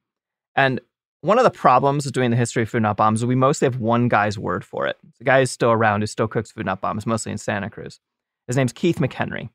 and 0.55 0.81
one 1.23 1.39
of 1.39 1.45
the 1.45 1.51
problems 1.51 2.05
with 2.05 2.13
doing 2.13 2.31
the 2.31 2.37
history 2.37 2.63
of 2.65 2.69
food 2.69 2.83
not 2.83 2.99
bombs 2.99 3.21
is 3.21 3.27
we 3.27 3.35
mostly 3.35 3.65
have 3.67 3.79
one 3.81 4.09
guy's 4.09 4.39
word 4.39 4.63
for 4.65 4.87
it. 4.87 4.99
The 5.19 5.25
guy 5.25 5.41
who's 5.41 5.51
still 5.51 5.71
around 5.73 6.03
who 6.03 6.07
still 6.07 6.29
cooks 6.29 6.53
food 6.53 6.67
not 6.67 6.81
bombs, 6.83 7.07
mostly 7.07 7.33
in 7.33 7.39
Santa 7.39 7.71
Cruz, 7.71 8.01
His 8.47 8.57
name's 8.57 8.73
Keith 8.73 8.99
McHenry. 8.99 9.49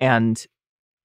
And 0.00 0.44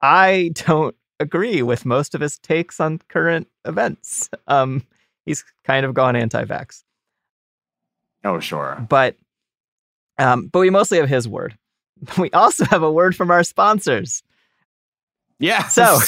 I 0.01 0.51
don't 0.65 0.95
agree 1.19 1.61
with 1.61 1.85
most 1.85 2.15
of 2.15 2.21
his 2.21 2.37
takes 2.37 2.79
on 2.79 2.99
current 3.09 3.47
events. 3.65 4.29
Um, 4.47 4.85
he's 5.25 5.43
kind 5.63 5.85
of 5.85 5.93
gone 5.93 6.15
anti-vax. 6.15 6.83
Oh, 8.23 8.39
sure. 8.39 8.85
But 8.89 9.15
um, 10.19 10.47
but 10.47 10.59
we 10.59 10.69
mostly 10.69 10.97
have 10.97 11.09
his 11.09 11.27
word. 11.27 11.57
We 12.17 12.29
also 12.31 12.63
have 12.65 12.83
a 12.83 12.91
word 12.91 13.15
from 13.15 13.31
our 13.31 13.43
sponsors. 13.43 14.21
Yeah. 15.39 15.67
So 15.67 15.99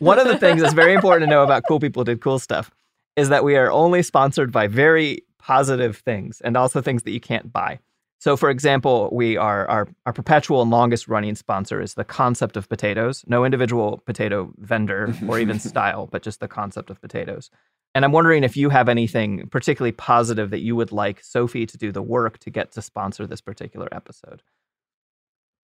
one 0.00 0.18
of 0.18 0.26
the 0.26 0.36
things 0.38 0.62
that's 0.62 0.74
very 0.74 0.94
important 0.94 1.28
to 1.28 1.30
know 1.30 1.44
about 1.44 1.62
cool 1.68 1.78
people 1.78 2.02
did 2.02 2.20
cool 2.20 2.38
stuff 2.40 2.70
is 3.16 3.28
that 3.28 3.44
we 3.44 3.56
are 3.56 3.70
only 3.70 4.02
sponsored 4.02 4.50
by 4.50 4.66
very 4.66 5.22
positive 5.38 5.98
things 5.98 6.40
and 6.40 6.56
also 6.56 6.80
things 6.80 7.04
that 7.04 7.12
you 7.12 7.20
can't 7.20 7.52
buy. 7.52 7.78
So, 8.20 8.36
for 8.36 8.50
example, 8.50 9.08
we 9.12 9.38
are 9.38 9.66
our, 9.68 9.88
our 10.04 10.12
perpetual 10.12 10.60
and 10.60 10.70
longest 10.70 11.08
running 11.08 11.34
sponsor 11.34 11.80
is 11.80 11.94
the 11.94 12.04
concept 12.04 12.54
of 12.58 12.68
potatoes. 12.68 13.24
No 13.26 13.46
individual 13.46 14.02
potato 14.04 14.52
vendor 14.58 15.14
or 15.26 15.38
even 15.38 15.58
style, 15.60 16.06
but 16.06 16.22
just 16.22 16.38
the 16.38 16.46
concept 16.46 16.90
of 16.90 17.00
potatoes. 17.00 17.50
And 17.94 18.04
I'm 18.04 18.12
wondering 18.12 18.44
if 18.44 18.58
you 18.58 18.68
have 18.68 18.90
anything 18.90 19.48
particularly 19.48 19.92
positive 19.92 20.50
that 20.50 20.60
you 20.60 20.76
would 20.76 20.92
like 20.92 21.24
Sophie 21.24 21.64
to 21.64 21.78
do 21.78 21.92
the 21.92 22.02
work 22.02 22.38
to 22.40 22.50
get 22.50 22.72
to 22.72 22.82
sponsor 22.82 23.26
this 23.26 23.40
particular 23.40 23.88
episode. 23.90 24.42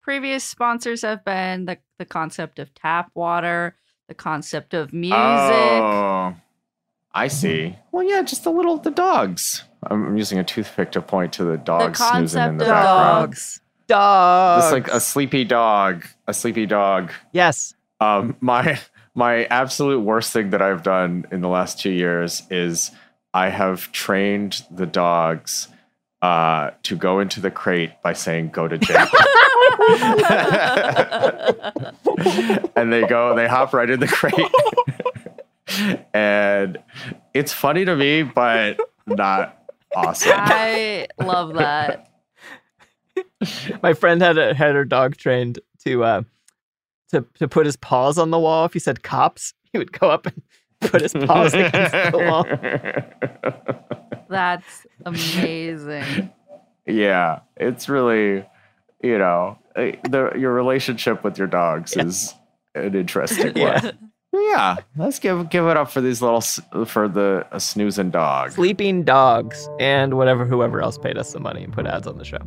Previous 0.00 0.44
sponsors 0.44 1.02
have 1.02 1.24
been 1.24 1.64
the, 1.64 1.78
the 1.98 2.04
concept 2.04 2.60
of 2.60 2.72
tap 2.74 3.10
water, 3.16 3.74
the 4.06 4.14
concept 4.14 4.72
of 4.72 4.92
music. 4.92 5.18
Oh, 5.18 6.36
I 7.12 7.26
see. 7.26 7.76
Well, 7.90 8.08
yeah, 8.08 8.22
just 8.22 8.44
the 8.44 8.52
little 8.52 8.76
the 8.76 8.92
dogs. 8.92 9.64
I'm 9.90 10.16
using 10.16 10.38
a 10.38 10.44
toothpick 10.44 10.92
to 10.92 11.02
point 11.02 11.32
to 11.34 11.44
the 11.44 11.52
the 11.52 11.56
dog 11.58 11.96
snoozing 11.96 12.42
in 12.42 12.48
concept 12.48 12.58
the 12.58 12.64
of 12.64 12.70
background. 12.70 13.30
dogs. 13.32 13.60
Dogs. 13.86 14.64
It's 14.64 14.72
like 14.72 14.88
a 14.88 15.00
sleepy 15.00 15.44
dog. 15.44 16.04
A 16.26 16.34
sleepy 16.34 16.66
dog. 16.66 17.12
yes. 17.32 17.74
Um, 18.00 18.36
my 18.40 18.78
my 19.14 19.44
absolute 19.46 20.00
worst 20.00 20.32
thing 20.32 20.50
that 20.50 20.60
I've 20.60 20.82
done 20.82 21.26
in 21.30 21.40
the 21.40 21.48
last 21.48 21.80
two 21.80 21.90
years 21.90 22.42
is 22.50 22.90
I 23.32 23.48
have 23.48 23.90
trained 23.92 24.62
the 24.70 24.84
dogs 24.86 25.68
uh, 26.20 26.72
to 26.82 26.96
go 26.96 27.20
into 27.20 27.40
the 27.40 27.50
crate 27.50 27.92
by 28.02 28.12
saying 28.12 28.50
"Go 28.50 28.68
to 28.68 28.76
jail," 28.76 29.06
and 32.76 32.92
they 32.92 33.06
go, 33.06 33.34
they 33.34 33.48
hop 33.48 33.72
right 33.72 33.88
in 33.88 34.00
the 34.00 34.08
crate, 34.08 34.34
and 36.14 36.78
it's 37.34 37.52
funny 37.52 37.84
to 37.84 37.96
me, 37.96 38.22
but 38.22 38.78
not 39.06 39.55
awesome. 39.94 40.32
I 40.34 41.06
love 41.20 41.54
that. 41.54 42.10
My 43.82 43.92
friend 43.94 44.20
had 44.20 44.38
a, 44.38 44.54
had 44.54 44.74
her 44.74 44.84
dog 44.84 45.16
trained 45.16 45.58
to 45.84 46.04
uh 46.04 46.22
to 47.10 47.24
to 47.38 47.48
put 47.48 47.66
his 47.66 47.76
paws 47.76 48.18
on 48.18 48.30
the 48.30 48.38
wall. 48.38 48.64
If 48.64 48.72
he 48.72 48.78
said 48.78 49.02
cops, 49.02 49.54
he 49.72 49.78
would 49.78 49.92
go 49.92 50.10
up 50.10 50.26
and 50.26 50.42
put 50.90 51.00
his 51.02 51.12
paws 51.12 51.54
against 51.54 51.92
the 51.92 52.18
wall. 52.18 52.44
That's 54.28 54.86
amazing. 55.04 56.30
yeah, 56.86 57.40
it's 57.56 57.88
really, 57.88 58.44
you 59.02 59.18
know, 59.18 59.58
eh, 59.76 59.92
the 60.10 60.32
your 60.36 60.52
relationship 60.52 61.22
with 61.24 61.38
your 61.38 61.46
dogs 61.46 61.94
Yeah. 61.96 62.04
is 62.06 62.34
an 62.74 62.94
interesting 62.94 63.56
Yeah. 63.56 63.82
one. 63.84 64.10
Yeah, 64.38 64.76
let's 64.96 65.18
give 65.18 65.48
give 65.50 65.66
it 65.66 65.76
up 65.76 65.90
for 65.90 66.00
these 66.00 66.20
little 66.20 66.40
for 66.84 67.08
the 67.08 67.46
uh, 67.52 67.58
snoozing 67.58 68.10
dog. 68.10 68.52
Sleeping 68.52 69.02
dogs 69.02 69.68
and 69.80 70.14
whatever 70.14 70.44
whoever 70.44 70.82
else 70.82 70.98
paid 70.98 71.16
us 71.16 71.32
the 71.32 71.40
money 71.40 71.64
and 71.64 71.72
put 71.72 71.86
ads 71.86 72.06
on 72.06 72.18
the 72.18 72.24
show. 72.24 72.38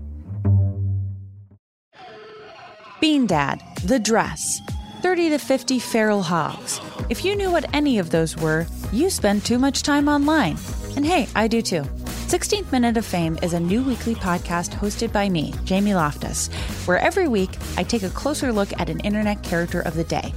Bean 2.99 3.25
Dad, 3.27 3.61
The 3.85 3.97
Dress, 3.97 4.59
30 5.01 5.29
to 5.29 5.39
50 5.39 5.79
Feral 5.79 6.21
Hogs. 6.21 6.81
If 7.09 7.23
you 7.23 7.33
knew 7.35 7.49
what 7.49 7.73
any 7.73 7.97
of 7.97 8.09
those 8.09 8.35
were, 8.35 8.67
you 8.91 9.09
spend 9.09 9.45
too 9.45 9.57
much 9.57 9.83
time 9.83 10.09
online. 10.09 10.57
And 10.97 11.05
hey, 11.05 11.27
I 11.33 11.47
do 11.47 11.61
too. 11.61 11.83
16th 12.29 12.71
Minute 12.71 12.97
of 12.97 13.05
Fame 13.05 13.39
is 13.41 13.53
a 13.53 13.59
new 13.59 13.81
weekly 13.81 14.15
podcast 14.15 14.71
hosted 14.71 15.13
by 15.13 15.29
me, 15.29 15.53
Jamie 15.63 15.95
Loftus, 15.95 16.47
where 16.85 16.99
every 16.99 17.27
week 17.27 17.51
I 17.77 17.83
take 17.83 18.03
a 18.03 18.09
closer 18.09 18.51
look 18.51 18.71
at 18.79 18.89
an 18.89 18.99
internet 18.99 19.41
character 19.43 19.79
of 19.81 19.95
the 19.95 20.03
day. 20.03 20.33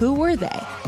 Who 0.00 0.14
were 0.14 0.34
they? 0.34 0.60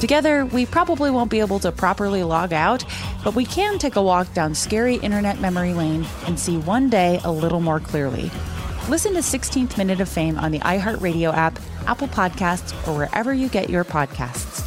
Together, 0.00 0.46
we 0.46 0.64
probably 0.64 1.10
won't 1.10 1.30
be 1.30 1.40
able 1.40 1.58
to 1.58 1.72
properly 1.72 2.22
log 2.22 2.52
out, 2.52 2.84
but 3.24 3.34
we 3.34 3.44
can 3.44 3.78
take 3.78 3.96
a 3.96 4.02
walk 4.02 4.32
down 4.32 4.54
scary 4.54 4.94
internet 4.96 5.40
memory 5.40 5.74
lane 5.74 6.06
and 6.26 6.38
see 6.38 6.56
one 6.56 6.88
day 6.88 7.20
a 7.24 7.32
little 7.32 7.60
more 7.60 7.80
clearly. 7.80 8.30
Listen 8.88 9.12
to 9.14 9.18
16th 9.18 9.76
Minute 9.76 10.00
of 10.00 10.08
Fame 10.08 10.38
on 10.38 10.52
the 10.52 10.60
iHeartRadio 10.60 11.34
app, 11.34 11.58
Apple 11.86 12.06
Podcasts, 12.06 12.72
or 12.86 12.96
wherever 12.96 13.34
you 13.34 13.48
get 13.48 13.68
your 13.68 13.84
podcasts. 13.84 14.64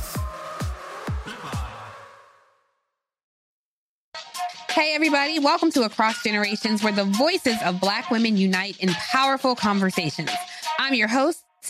Hey, 4.70 4.94
everybody, 4.96 5.40
welcome 5.40 5.72
to 5.72 5.84
Across 5.84 6.24
Generations, 6.24 6.84
where 6.84 6.94
the 6.94 7.06
voices 7.06 7.58
of 7.64 7.80
Black 7.80 8.12
women 8.12 8.36
unite 8.36 8.78
in 8.80 8.90
powerful 8.90 9.56
conversations. 9.56 10.30
I'm 10.78 10.94
your 10.94 11.08
host, 11.08 11.44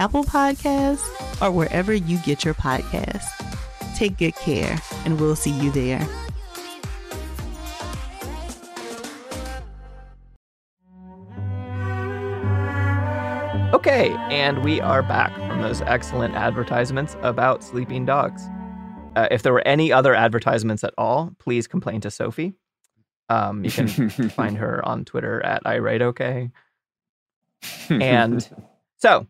Apple 0.00 0.24
Podcasts, 0.24 1.06
or 1.42 1.50
wherever 1.50 1.92
you 1.92 2.16
get 2.18 2.42
your 2.42 2.54
podcasts. 2.54 3.28
Take 3.94 4.16
good 4.16 4.34
care, 4.34 4.80
and 5.04 5.20
we'll 5.20 5.36
see 5.36 5.50
you 5.50 5.70
there. 5.70 6.08
Okay, 13.74 14.10
and 14.30 14.64
we 14.64 14.80
are 14.80 15.02
back 15.02 15.34
from 15.36 15.60
those 15.60 15.82
excellent 15.82 16.34
advertisements 16.34 17.14
about 17.20 17.62
sleeping 17.62 18.06
dogs. 18.06 18.42
Uh, 19.16 19.28
if 19.30 19.42
there 19.42 19.52
were 19.52 19.66
any 19.66 19.92
other 19.92 20.14
advertisements 20.14 20.82
at 20.82 20.94
all, 20.96 21.32
please 21.38 21.66
complain 21.66 22.00
to 22.00 22.10
Sophie. 22.10 22.54
Um, 23.28 23.64
you 23.64 23.70
can 23.70 23.88
find 24.30 24.56
her 24.56 24.82
on 24.88 25.04
Twitter 25.04 25.44
at 25.44 25.60
I 25.66 25.78
write 25.78 26.00
okay. 26.00 26.50
And 27.90 28.48
so, 28.96 29.26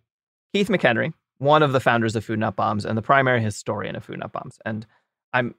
Keith 0.52 0.68
McHenry, 0.68 1.12
one 1.38 1.62
of 1.62 1.72
the 1.72 1.80
founders 1.80 2.16
of 2.16 2.24
Food 2.24 2.38
Not 2.38 2.56
Bombs 2.56 2.84
and 2.84 2.96
the 2.98 3.02
primary 3.02 3.40
historian 3.40 3.96
of 3.96 4.04
Food 4.04 4.18
Not 4.18 4.32
Bombs, 4.32 4.58
and 4.64 4.86
I'm, 5.32 5.54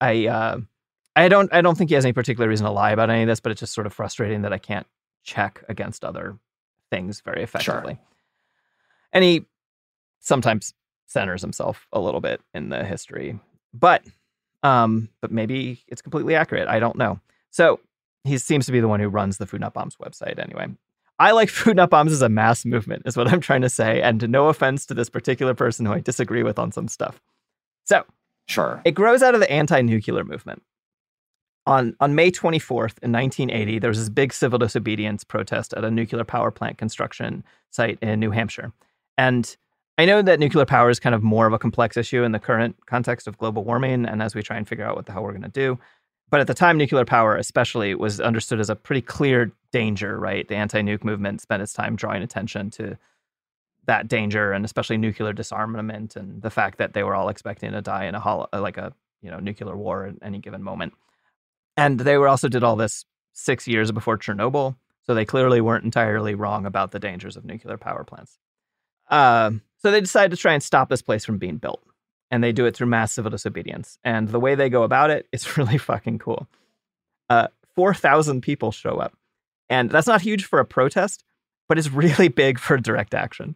I, 0.00 0.26
uh, 0.26 0.58
I 1.16 1.28
don't, 1.28 1.52
I 1.52 1.60
don't 1.60 1.76
think 1.76 1.90
he 1.90 1.94
has 1.94 2.04
any 2.04 2.12
particular 2.12 2.48
reason 2.48 2.66
to 2.66 2.72
lie 2.72 2.92
about 2.92 3.10
any 3.10 3.22
of 3.22 3.28
this, 3.28 3.40
but 3.40 3.52
it's 3.52 3.60
just 3.60 3.74
sort 3.74 3.86
of 3.86 3.92
frustrating 3.92 4.42
that 4.42 4.52
I 4.52 4.58
can't 4.58 4.86
check 5.24 5.64
against 5.68 6.04
other 6.04 6.38
things 6.90 7.20
very 7.20 7.42
effectively. 7.42 7.98
And 9.12 9.24
he 9.24 9.46
sometimes 10.20 10.74
centers 11.06 11.40
himself 11.40 11.86
a 11.92 12.00
little 12.00 12.20
bit 12.20 12.40
in 12.54 12.68
the 12.68 12.84
history, 12.84 13.38
but, 13.74 14.04
um, 14.62 15.08
but 15.20 15.32
maybe 15.32 15.82
it's 15.88 16.02
completely 16.02 16.34
accurate. 16.36 16.68
I 16.68 16.78
don't 16.78 16.96
know. 16.96 17.20
So 17.50 17.80
he 18.24 18.38
seems 18.38 18.66
to 18.66 18.72
be 18.72 18.80
the 18.80 18.88
one 18.88 19.00
who 19.00 19.08
runs 19.08 19.38
the 19.38 19.46
Food 19.46 19.60
Not 19.60 19.74
Bombs 19.74 19.96
website 19.96 20.38
anyway. 20.38 20.68
I 21.20 21.32
like 21.32 21.50
Food 21.50 21.76
Not 21.76 21.90
Bombs 21.90 22.12
as 22.12 22.22
a 22.22 22.28
mass 22.28 22.64
movement, 22.64 23.02
is 23.06 23.16
what 23.16 23.28
I'm 23.28 23.40
trying 23.40 23.60
to 23.60 23.68
say. 23.68 24.02
And 24.02 24.28
no 24.28 24.48
offense 24.48 24.86
to 24.86 24.94
this 24.94 25.10
particular 25.10 25.54
person 25.54 25.86
who 25.86 25.92
I 25.92 26.00
disagree 26.00 26.42
with 26.42 26.58
on 26.58 26.72
some 26.72 26.88
stuff. 26.88 27.20
So, 27.84 28.04
sure. 28.46 28.80
It 28.84 28.92
grows 28.92 29.22
out 29.22 29.34
of 29.34 29.40
the 29.40 29.50
anti 29.50 29.82
nuclear 29.82 30.24
movement. 30.24 30.62
On, 31.66 31.94
on 32.00 32.14
May 32.14 32.30
24th 32.30 32.98
in 33.02 33.12
1980, 33.12 33.78
there 33.78 33.90
was 33.90 33.98
this 33.98 34.08
big 34.08 34.32
civil 34.32 34.58
disobedience 34.58 35.22
protest 35.22 35.74
at 35.74 35.84
a 35.84 35.90
nuclear 35.90 36.24
power 36.24 36.50
plant 36.50 36.78
construction 36.78 37.44
site 37.70 37.98
in 38.00 38.18
New 38.18 38.30
Hampshire. 38.30 38.72
And 39.18 39.56
I 39.98 40.06
know 40.06 40.22
that 40.22 40.40
nuclear 40.40 40.64
power 40.64 40.88
is 40.88 40.98
kind 40.98 41.14
of 41.14 41.22
more 41.22 41.46
of 41.46 41.52
a 41.52 41.58
complex 41.58 41.98
issue 41.98 42.24
in 42.24 42.32
the 42.32 42.38
current 42.38 42.74
context 42.86 43.28
of 43.28 43.36
global 43.36 43.62
warming. 43.62 44.06
And 44.06 44.22
as 44.22 44.34
we 44.34 44.42
try 44.42 44.56
and 44.56 44.66
figure 44.66 44.86
out 44.86 44.96
what 44.96 45.04
the 45.04 45.12
hell 45.12 45.22
we're 45.22 45.32
going 45.32 45.42
to 45.42 45.48
do, 45.48 45.78
but 46.30 46.40
at 46.40 46.46
the 46.46 46.54
time, 46.54 46.78
nuclear 46.78 47.04
power, 47.04 47.36
especially, 47.36 47.94
was 47.94 48.20
understood 48.20 48.60
as 48.60 48.70
a 48.70 48.76
pretty 48.76 49.02
clear 49.02 49.52
danger, 49.72 50.18
right? 50.18 50.46
The 50.46 50.54
anti 50.54 50.80
nuke 50.80 51.04
movement 51.04 51.40
spent 51.40 51.62
its 51.62 51.72
time 51.72 51.96
drawing 51.96 52.22
attention 52.22 52.70
to 52.72 52.96
that 53.86 54.06
danger 54.06 54.52
and 54.52 54.64
especially 54.64 54.96
nuclear 54.96 55.32
disarmament 55.32 56.14
and 56.14 56.40
the 56.42 56.50
fact 56.50 56.78
that 56.78 56.92
they 56.92 57.02
were 57.02 57.14
all 57.14 57.28
expecting 57.28 57.72
to 57.72 57.82
die 57.82 58.04
in 58.04 58.14
a 58.14 58.20
holo- 58.20 58.48
like 58.52 58.76
a 58.76 58.92
you 59.22 59.30
know 59.30 59.40
nuclear 59.40 59.76
war 59.76 60.06
at 60.06 60.14
any 60.22 60.38
given 60.38 60.62
moment. 60.62 60.92
And 61.76 61.98
they 61.98 62.16
were 62.16 62.28
also 62.28 62.48
did 62.48 62.62
all 62.62 62.76
this 62.76 63.04
six 63.32 63.66
years 63.66 63.90
before 63.90 64.16
Chernobyl, 64.16 64.76
so 65.02 65.14
they 65.14 65.24
clearly 65.24 65.60
weren't 65.60 65.84
entirely 65.84 66.34
wrong 66.34 66.66
about 66.66 66.92
the 66.92 66.98
dangers 67.00 67.36
of 67.36 67.44
nuclear 67.44 67.76
power 67.76 68.04
plants. 68.04 68.38
Uh, 69.08 69.52
so 69.78 69.90
they 69.90 70.00
decided 70.00 70.30
to 70.30 70.40
try 70.40 70.52
and 70.52 70.62
stop 70.62 70.88
this 70.88 71.02
place 71.02 71.24
from 71.24 71.38
being 71.38 71.56
built 71.56 71.82
and 72.30 72.44
they 72.44 72.52
do 72.52 72.66
it 72.66 72.76
through 72.76 72.86
mass 72.86 73.12
civil 73.12 73.30
disobedience. 73.30 73.98
And 74.04 74.28
the 74.28 74.40
way 74.40 74.54
they 74.54 74.68
go 74.68 74.82
about 74.82 75.10
it, 75.10 75.26
it's 75.32 75.56
really 75.56 75.78
fucking 75.78 76.18
cool. 76.18 76.46
Uh, 77.28 77.48
4,000 77.74 78.40
people 78.40 78.72
show 78.72 78.96
up. 78.96 79.16
And 79.68 79.90
that's 79.90 80.06
not 80.06 80.20
huge 80.20 80.44
for 80.44 80.58
a 80.58 80.64
protest, 80.64 81.24
but 81.68 81.78
it's 81.78 81.90
really 81.90 82.28
big 82.44 82.58
for 82.58 82.76
direct 82.76 83.14
action. 83.14 83.54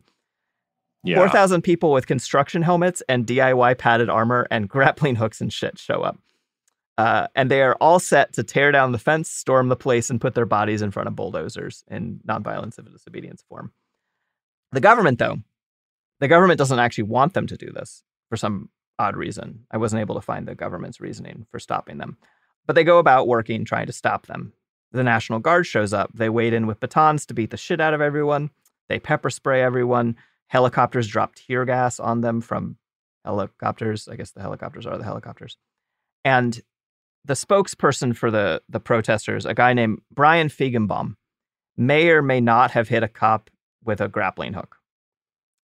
Yeah. 1.02 1.16
4,000 1.16 1.62
people 1.62 1.92
with 1.92 2.06
construction 2.06 2.62
helmets 2.62 3.02
and 3.08 3.26
DIY 3.26 3.76
padded 3.76 4.08
armor 4.08 4.46
and 4.50 4.68
grappling 4.68 5.16
hooks 5.16 5.40
and 5.40 5.52
shit 5.52 5.78
show 5.78 6.02
up. 6.02 6.18
Uh, 6.96 7.26
and 7.34 7.50
they 7.50 7.60
are 7.60 7.74
all 7.80 7.98
set 7.98 8.32
to 8.34 8.44
tear 8.44 8.70
down 8.70 8.92
the 8.92 8.98
fence, 8.98 9.28
storm 9.28 9.68
the 9.68 9.76
place, 9.76 10.10
and 10.10 10.20
put 10.20 10.36
their 10.36 10.46
bodies 10.46 10.80
in 10.80 10.92
front 10.92 11.08
of 11.08 11.16
bulldozers 11.16 11.82
in 11.90 12.20
nonviolent 12.26 12.72
civil 12.72 12.92
disobedience 12.92 13.42
form. 13.48 13.72
The 14.70 14.80
government, 14.80 15.18
though, 15.18 15.38
the 16.20 16.28
government 16.28 16.56
doesn't 16.56 16.78
actually 16.78 17.04
want 17.04 17.34
them 17.34 17.48
to 17.48 17.56
do 17.56 17.72
this 17.72 18.04
for 18.34 18.38
some 18.38 18.68
odd 18.98 19.16
reason. 19.16 19.64
I 19.70 19.76
wasn't 19.76 20.00
able 20.00 20.16
to 20.16 20.20
find 20.20 20.48
the 20.48 20.56
government's 20.56 21.00
reasoning 21.00 21.46
for 21.52 21.60
stopping 21.60 21.98
them. 21.98 22.16
But 22.66 22.74
they 22.74 22.82
go 22.82 22.98
about 22.98 23.28
working 23.28 23.64
trying 23.64 23.86
to 23.86 23.92
stop 23.92 24.26
them. 24.26 24.52
The 24.90 25.04
National 25.04 25.38
Guard 25.38 25.66
shows 25.66 25.92
up. 25.92 26.10
They 26.12 26.28
wade 26.28 26.52
in 26.52 26.66
with 26.66 26.80
batons 26.80 27.26
to 27.26 27.34
beat 27.34 27.50
the 27.50 27.56
shit 27.56 27.80
out 27.80 27.94
of 27.94 28.00
everyone. 28.00 28.50
They 28.88 28.98
pepper 28.98 29.30
spray 29.30 29.62
everyone. 29.62 30.16
Helicopters 30.48 31.06
drop 31.06 31.36
tear 31.36 31.64
gas 31.64 32.00
on 32.00 32.22
them 32.22 32.40
from 32.40 32.76
helicopters. 33.24 34.08
I 34.08 34.16
guess 34.16 34.32
the 34.32 34.42
helicopters 34.42 34.84
are 34.84 34.98
the 34.98 35.04
helicopters. 35.04 35.56
And 36.24 36.60
the 37.24 37.34
spokesperson 37.34 38.16
for 38.16 38.32
the, 38.32 38.62
the 38.68 38.80
protesters, 38.80 39.46
a 39.46 39.54
guy 39.54 39.74
named 39.74 40.00
Brian 40.12 40.48
Feigenbaum, 40.48 41.14
may 41.76 42.08
or 42.08 42.20
may 42.20 42.40
not 42.40 42.72
have 42.72 42.88
hit 42.88 43.04
a 43.04 43.08
cop 43.08 43.48
with 43.84 44.00
a 44.00 44.08
grappling 44.08 44.54
hook. 44.54 44.78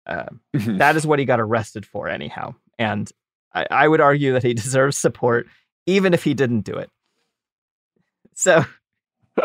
Uh, 0.07 0.27
that 0.55 0.97
is 0.97 1.07
what 1.07 1.19
he 1.19 1.25
got 1.25 1.41
arrested 1.41 1.85
for, 1.85 2.09
anyhow. 2.09 2.55
And 2.79 3.11
I, 3.55 3.67
I, 3.71 3.89
would 3.89 4.01
argue 4.01 4.33
that 4.35 4.43
he 4.43 4.55
deserves 4.55 4.97
support, 4.97 5.47
even 5.87 6.15
if 6.15 6.23
he 6.23 6.35
didn't 6.35 6.61
do 6.61 6.75
it. 6.75 6.91
So, 8.35 8.65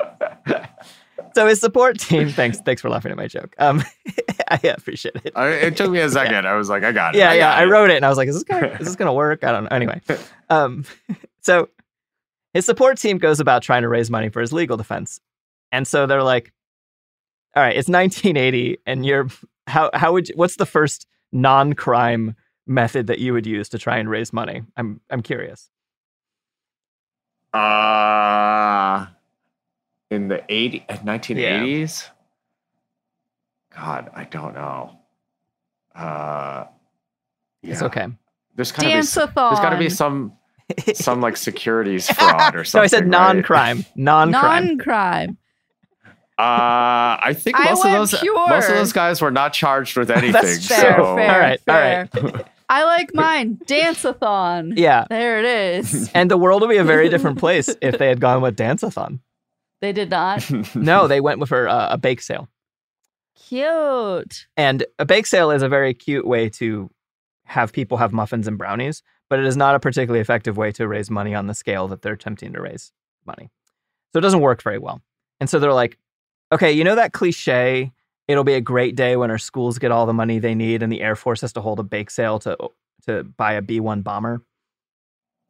so 1.34 1.48
his 1.48 1.60
support 1.60 2.00
team. 2.00 2.30
Thanks, 2.30 2.60
thanks 2.60 2.82
for 2.82 2.90
laughing 2.90 3.12
at 3.12 3.18
my 3.18 3.28
joke. 3.28 3.56
Um, 3.58 3.84
I 4.50 4.60
appreciate 4.64 5.16
it. 5.24 5.32
I, 5.36 5.48
it 5.48 5.78
took 5.78 5.90
me 5.90 6.00
a 6.00 6.10
second. 6.10 6.44
Yeah. 6.44 6.52
I 6.52 6.56
was 6.56 6.70
like, 6.70 6.84
I 6.84 6.92
got 6.92 7.16
it. 7.16 7.20
Yeah, 7.20 7.32
I 7.32 7.36
yeah. 7.36 7.54
I 7.54 7.66
wrote 7.66 7.90
it, 7.90 7.96
and 7.96 8.06
I 8.06 8.10
was 8.10 8.18
like, 8.18 8.28
is 8.28 8.36
this 8.36 8.44
gonna, 8.44 8.68
is 8.80 8.86
this 8.86 8.96
gonna 8.96 9.14
work? 9.14 9.44
I 9.44 9.52
don't 9.52 9.64
know. 9.64 9.70
Anyway, 9.72 10.02
um, 10.50 10.84
so 11.42 11.70
his 12.54 12.66
support 12.66 12.98
team 12.98 13.18
goes 13.18 13.40
about 13.40 13.64
trying 13.64 13.84
to 13.84 13.88
raise 13.88 14.12
money 14.12 14.30
for 14.30 14.42
his 14.42 14.52
legal 14.52 14.76
defense, 14.76 15.22
and 15.72 15.88
so 15.88 16.06
they're 16.06 16.22
like, 16.22 16.52
all 17.56 17.64
right, 17.64 17.78
it's 17.78 17.88
1980, 17.88 18.80
and 18.86 19.06
you're 19.06 19.30
how 19.68 19.90
how 19.94 20.14
would 20.14 20.30
you, 20.30 20.36
what's 20.36 20.56
the 20.58 20.66
first 20.66 21.08
non-crime 21.32 22.36
method 22.68 23.08
that 23.08 23.20
you 23.20 23.34
would 23.34 23.46
use 23.46 23.70
to 23.70 23.78
try 23.78 23.98
and 23.98 24.10
raise 24.10 24.34
money? 24.34 24.64
I'm 24.78 25.02
I'm 25.10 25.22
curious. 25.22 25.70
Uh 27.54 29.08
in 30.10 30.28
the 30.28 30.44
80 30.50 30.86
1980s? 30.90 32.04
Yeah. 33.74 33.78
God, 33.78 34.10
I 34.14 34.24
don't 34.26 34.54
know. 34.54 35.00
Uh 35.96 36.66
yeah. 37.62 37.72
It's 37.74 37.82
okay. 37.82 38.08
There's 38.56 38.72
gotta 38.72 38.88
be 38.88 39.02
some, 39.02 39.32
there's 39.36 39.60
got 39.60 39.70
to 39.70 39.78
be 39.78 39.90
some 39.90 40.34
some 40.94 41.22
like 41.22 41.38
securities 41.38 42.10
fraud 42.14 42.56
or 42.56 42.64
something. 42.64 42.80
no, 42.80 42.84
I 42.84 42.88
said 42.88 43.08
non-crime. 43.08 43.78
Right? 43.78 43.92
Non-crime. 43.96 44.68
Non-crime. 44.68 45.38
Uh, 46.42 47.20
I 47.22 47.36
think 47.38 47.60
I 47.60 47.66
most 47.66 47.86
of 47.86 47.92
those 47.92 48.20
pure. 48.20 48.50
most 48.50 48.68
of 48.68 48.76
those 48.76 48.94
guys 48.94 49.22
were 49.22 49.30
not 49.30 49.54
charged 49.54 49.96
with 49.96 50.10
anything. 50.12 50.32
That's 50.32 50.66
so 50.66 50.76
fair, 50.76 50.96
fair, 50.96 51.34
all 51.34 51.40
right, 51.40 51.62
fair. 51.62 52.10
all 52.16 52.22
right. 52.32 52.48
I 52.70 52.84
like 52.86 53.14
mine. 53.14 53.60
Dance-a-thon. 53.68 54.74
Yeah. 54.78 55.06
There 55.10 55.40
it 55.40 55.46
is. 55.46 56.10
And 56.16 56.32
the 56.32 56.38
world 56.38 56.62
would 56.62 56.70
be 56.70 56.78
a 56.78 56.86
very 56.86 57.10
different 57.10 57.38
place 57.38 57.70
if 57.82 57.98
they 57.98 58.08
had 58.08 58.22
gone 58.22 58.42
with 58.42 58.56
Dance-a-thon. 58.56 59.20
They 59.82 59.92
did 59.92 60.10
not. 60.10 60.50
No, 60.74 61.08
they 61.08 61.20
went 61.20 61.40
with 61.40 61.50
her 61.50 61.68
uh, 61.68 61.90
a 61.92 61.98
bake 61.98 62.22
sale. 62.22 62.48
Cute. 63.36 64.48
And 64.56 64.86
a 65.00 65.06
bake 65.06 65.28
sale 65.28 65.52
is 65.52 65.62
a 65.64 65.70
very 65.70 65.94
cute 65.94 66.26
way 66.26 66.48
to 66.50 66.90
have 67.44 67.74
people 67.74 67.98
have 67.98 68.14
muffins 68.14 68.48
and 68.48 68.58
brownies, 68.58 69.04
but 69.30 69.38
it 69.38 69.46
is 69.46 69.58
not 69.58 69.76
a 69.76 69.80
particularly 69.80 70.22
effective 70.22 70.56
way 70.58 70.72
to 70.72 70.88
raise 70.88 71.12
money 71.12 71.36
on 71.36 71.48
the 71.48 71.54
scale 71.54 71.88
that 71.90 72.02
they're 72.02 72.14
attempting 72.14 72.54
to 72.54 72.62
raise 72.62 72.94
money. 73.26 73.50
So 74.14 74.20
it 74.20 74.22
doesn't 74.22 74.40
work 74.40 74.64
very 74.64 74.78
well. 74.80 75.02
And 75.42 75.50
so 75.50 75.60
they're 75.60 75.74
like, 75.74 75.98
okay, 76.52 76.72
you 76.72 76.84
know 76.84 76.96
that 76.96 77.14
cliche, 77.14 77.92
it'll 78.28 78.44
be 78.44 78.54
a 78.54 78.62
great 78.62 78.96
day 78.96 79.16
when 79.16 79.32
our 79.32 79.38
schools 79.38 79.80
get 79.80 79.92
all 79.92 80.06
the 80.06 80.14
money 80.14 80.40
they 80.40 80.56
need 80.56 80.84
and 80.84 80.92
the 80.92 81.02
Air 81.02 81.16
Force 81.16 81.42
has 81.42 81.54
to 81.54 81.62
hold 81.62 81.80
a 81.80 81.84
bake 81.84 82.10
sale 82.10 82.40
to 82.40 82.58
to 83.06 83.24
buy 83.24 83.54
a 83.54 83.62
B1 83.62 84.04
bomber. 84.04 84.44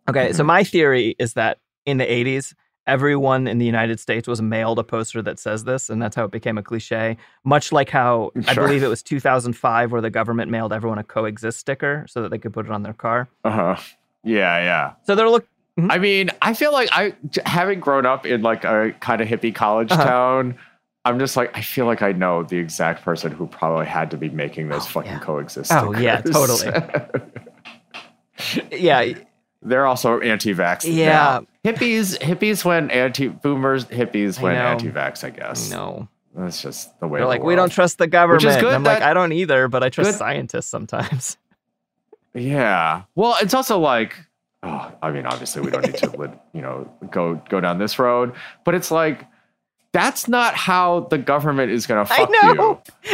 Okay, 0.09 0.27
mm-hmm. 0.27 0.35
so 0.35 0.43
my 0.43 0.63
theory 0.63 1.15
is 1.19 1.33
that 1.33 1.59
in 1.85 1.97
the 1.97 2.05
80s, 2.05 2.53
everyone 2.87 3.47
in 3.47 3.57
the 3.57 3.65
United 3.65 3.99
States 3.99 4.27
was 4.27 4.41
mailed 4.41 4.79
a 4.79 4.83
poster 4.83 5.21
that 5.21 5.39
says 5.39 5.63
this, 5.63 5.89
and 5.89 6.01
that's 6.01 6.15
how 6.15 6.25
it 6.25 6.31
became 6.31 6.57
a 6.57 6.63
cliche. 6.63 7.17
Much 7.43 7.71
like 7.71 7.89
how 7.89 8.31
sure. 8.35 8.43
I 8.47 8.53
believe 8.53 8.83
it 8.83 8.87
was 8.87 9.03
2005 9.03 9.91
where 9.91 10.01
the 10.01 10.09
government 10.09 10.49
mailed 10.49 10.73
everyone 10.73 10.97
a 10.97 11.03
coexist 11.03 11.59
sticker 11.59 12.05
so 12.07 12.21
that 12.21 12.29
they 12.29 12.37
could 12.37 12.53
put 12.53 12.65
it 12.65 12.71
on 12.71 12.83
their 12.83 12.93
car. 12.93 13.29
Uh 13.43 13.51
huh. 13.51 13.75
Yeah, 14.23 14.57
yeah. 14.59 14.93
So 15.03 15.15
they're 15.15 15.29
look. 15.29 15.47
Mm-hmm. 15.79 15.91
I 15.91 15.97
mean, 15.99 16.29
I 16.41 16.53
feel 16.53 16.73
like 16.73 16.89
I, 16.91 17.15
having 17.45 17.79
grown 17.79 18.05
up 18.05 18.25
in 18.25 18.41
like 18.41 18.65
a 18.65 18.93
kind 18.99 19.21
of 19.21 19.27
hippie 19.27 19.55
college 19.55 19.89
uh-huh. 19.89 20.03
town, 20.03 20.57
I'm 21.03 21.17
just 21.17 21.35
like, 21.35 21.55
I 21.57 21.61
feel 21.61 21.85
like 21.85 22.01
I 22.01 22.11
know 22.11 22.43
the 22.43 22.57
exact 22.57 23.03
person 23.03 23.31
who 23.31 23.47
probably 23.47 23.87
had 23.87 24.11
to 24.11 24.17
be 24.17 24.29
making 24.29 24.69
those 24.69 24.85
oh, 24.85 24.89
fucking 24.89 25.11
yeah. 25.13 25.19
coexist. 25.19 25.71
Oh 25.71 25.93
yeah, 25.93 26.21
totally. 26.21 26.71
yeah, 28.71 29.13
they're 29.63 29.85
also 29.85 30.19
anti-vax. 30.19 30.83
Yeah, 30.85 31.41
now. 31.65 31.71
hippies, 31.71 32.19
hippies 32.19 32.63
when 32.63 32.91
anti-boomers, 32.91 33.85
hippies 33.85 34.39
when 34.39 34.55
anti-vax. 34.55 35.23
I 35.23 35.31
guess. 35.31 35.71
No, 35.71 36.07
That's 36.35 36.61
just 36.61 36.99
the 36.99 37.07
way. 37.07 37.19
They're 37.19 37.23
of 37.23 37.29
the 37.31 37.39
like, 37.39 37.43
we 37.43 37.55
don't 37.55 37.71
trust 37.71 37.97
the 37.97 38.07
government. 38.07 38.43
Which 38.43 38.51
is 38.51 38.63
And 38.63 38.67
I'm 38.67 38.83
like, 38.83 39.01
I 39.01 39.13
don't 39.13 39.31
either, 39.33 39.67
but 39.67 39.83
I 39.83 39.89
trust 39.89 40.11
good- 40.11 40.17
scientists 40.17 40.67
sometimes. 40.67 41.37
Yeah. 42.33 43.03
Well, 43.15 43.35
it's 43.41 43.53
also 43.53 43.77
like, 43.77 44.15
oh, 44.63 44.89
I 45.01 45.11
mean, 45.11 45.25
obviously 45.25 45.61
we 45.61 45.69
don't 45.69 45.85
need 45.85 45.97
to, 45.97 46.09
lit- 46.11 46.39
you 46.53 46.61
know, 46.61 46.89
go 47.09 47.35
go 47.49 47.59
down 47.59 47.77
this 47.77 47.99
road, 47.99 48.33
but 48.63 48.73
it's 48.73 48.89
like 48.89 49.27
that's 49.93 50.27
not 50.27 50.55
how 50.55 51.01
the 51.09 51.17
government 51.17 51.71
is 51.71 51.85
gonna 51.87 52.05
fuck 52.05 52.29
you. 52.29 52.35
I 52.41 52.53
know. 52.53 52.81
you. 53.03 53.11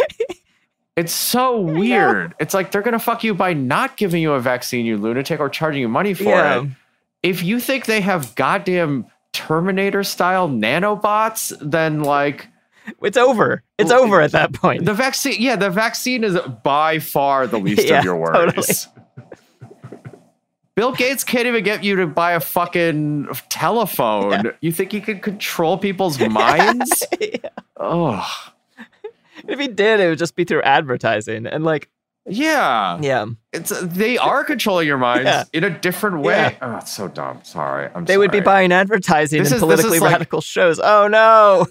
It's 0.96 1.14
so 1.14 1.60
weird. 1.62 2.34
It's 2.40 2.54
like 2.54 2.72
they're 2.72 2.82
gonna 2.82 2.98
fuck 3.00 3.24
you 3.24 3.34
by 3.36 3.54
not 3.54 3.98
giving 3.98 4.22
you 4.22 4.34
a 4.34 4.40
vaccine, 4.40 4.86
you 4.86 4.98
lunatic, 4.98 5.40
or 5.40 5.50
charging 5.50 5.82
you 5.82 5.88
money 5.88 6.14
for 6.14 6.24
Yeah. 6.24 6.62
it. 6.64 6.70
If 7.24 7.44
you 7.44 7.60
think 7.60 7.86
they 7.86 8.02
have 8.02 8.34
goddamn 8.36 9.06
Terminator 9.34 10.04
style 10.04 10.50
nanobots, 10.50 11.56
then 11.62 12.02
like 12.02 12.48
It's 13.04 13.18
over. 13.18 13.62
It's 13.78 13.92
over 13.92 14.22
at 14.22 14.32
that 14.32 14.54
point. 14.54 14.86
the 14.86 14.94
vaccine, 14.94 15.36
yeah, 15.40 15.56
the 15.56 15.70
vaccine 15.70 16.24
is 16.24 16.38
by 16.64 16.98
far 17.00 17.46
the 17.46 17.60
least 17.60 17.86
Yeah, 17.88 18.00
of 18.00 18.06
your 18.06 18.16
worries. 18.18 18.88
Bill 20.78 20.92
Gates 20.92 21.24
can't 21.24 21.48
even 21.48 21.64
get 21.64 21.84
you 21.84 21.96
to 21.96 22.06
buy 22.06 22.34
a 22.34 22.40
fucking 22.40 23.28
telephone. 23.50 24.52
You 24.62 24.72
think 24.72 24.92
he 24.92 25.02
could 25.02 25.24
control 25.24 25.76
people's 25.78 26.20
minds? 26.30 27.04
Oh, 27.80 28.28
if 29.48 29.60
he 29.60 29.68
did, 29.68 30.00
it 30.00 30.10
would 30.10 30.18
just 30.18 30.36
be 30.36 30.44
through 30.44 30.64
advertising. 30.64 31.46
And 31.46 31.64
like, 31.64 31.90
yeah. 32.28 32.98
yeah, 33.02 33.26
It's 33.54 33.70
they 33.82 34.18
are 34.18 34.44
controlling 34.44 34.88
your 34.88 34.98
minds 34.98 35.26
Yeah. 35.26 35.44
in 35.54 35.64
a 35.64 35.70
different 35.70 36.22
way. 36.22 36.58
Yeah. 36.60 36.74
Oh, 36.74 36.78
it's 36.78 36.92
so 36.92 37.08
dumb. 37.08 37.40
Sorry. 37.44 37.90
I'm 37.94 38.06
they 38.06 38.18
would 38.18 38.32
be 38.32 38.40
buying 38.40 38.72
advertising 38.72 39.40
This 39.44 39.52
and 39.52 39.58
is- 39.58 39.62
politically 39.62 39.98
is 39.98 40.02
like- 40.02 40.12
radical 40.14 40.42
shows. 40.42 40.80
Oh 40.80 41.08
no. 41.08 41.68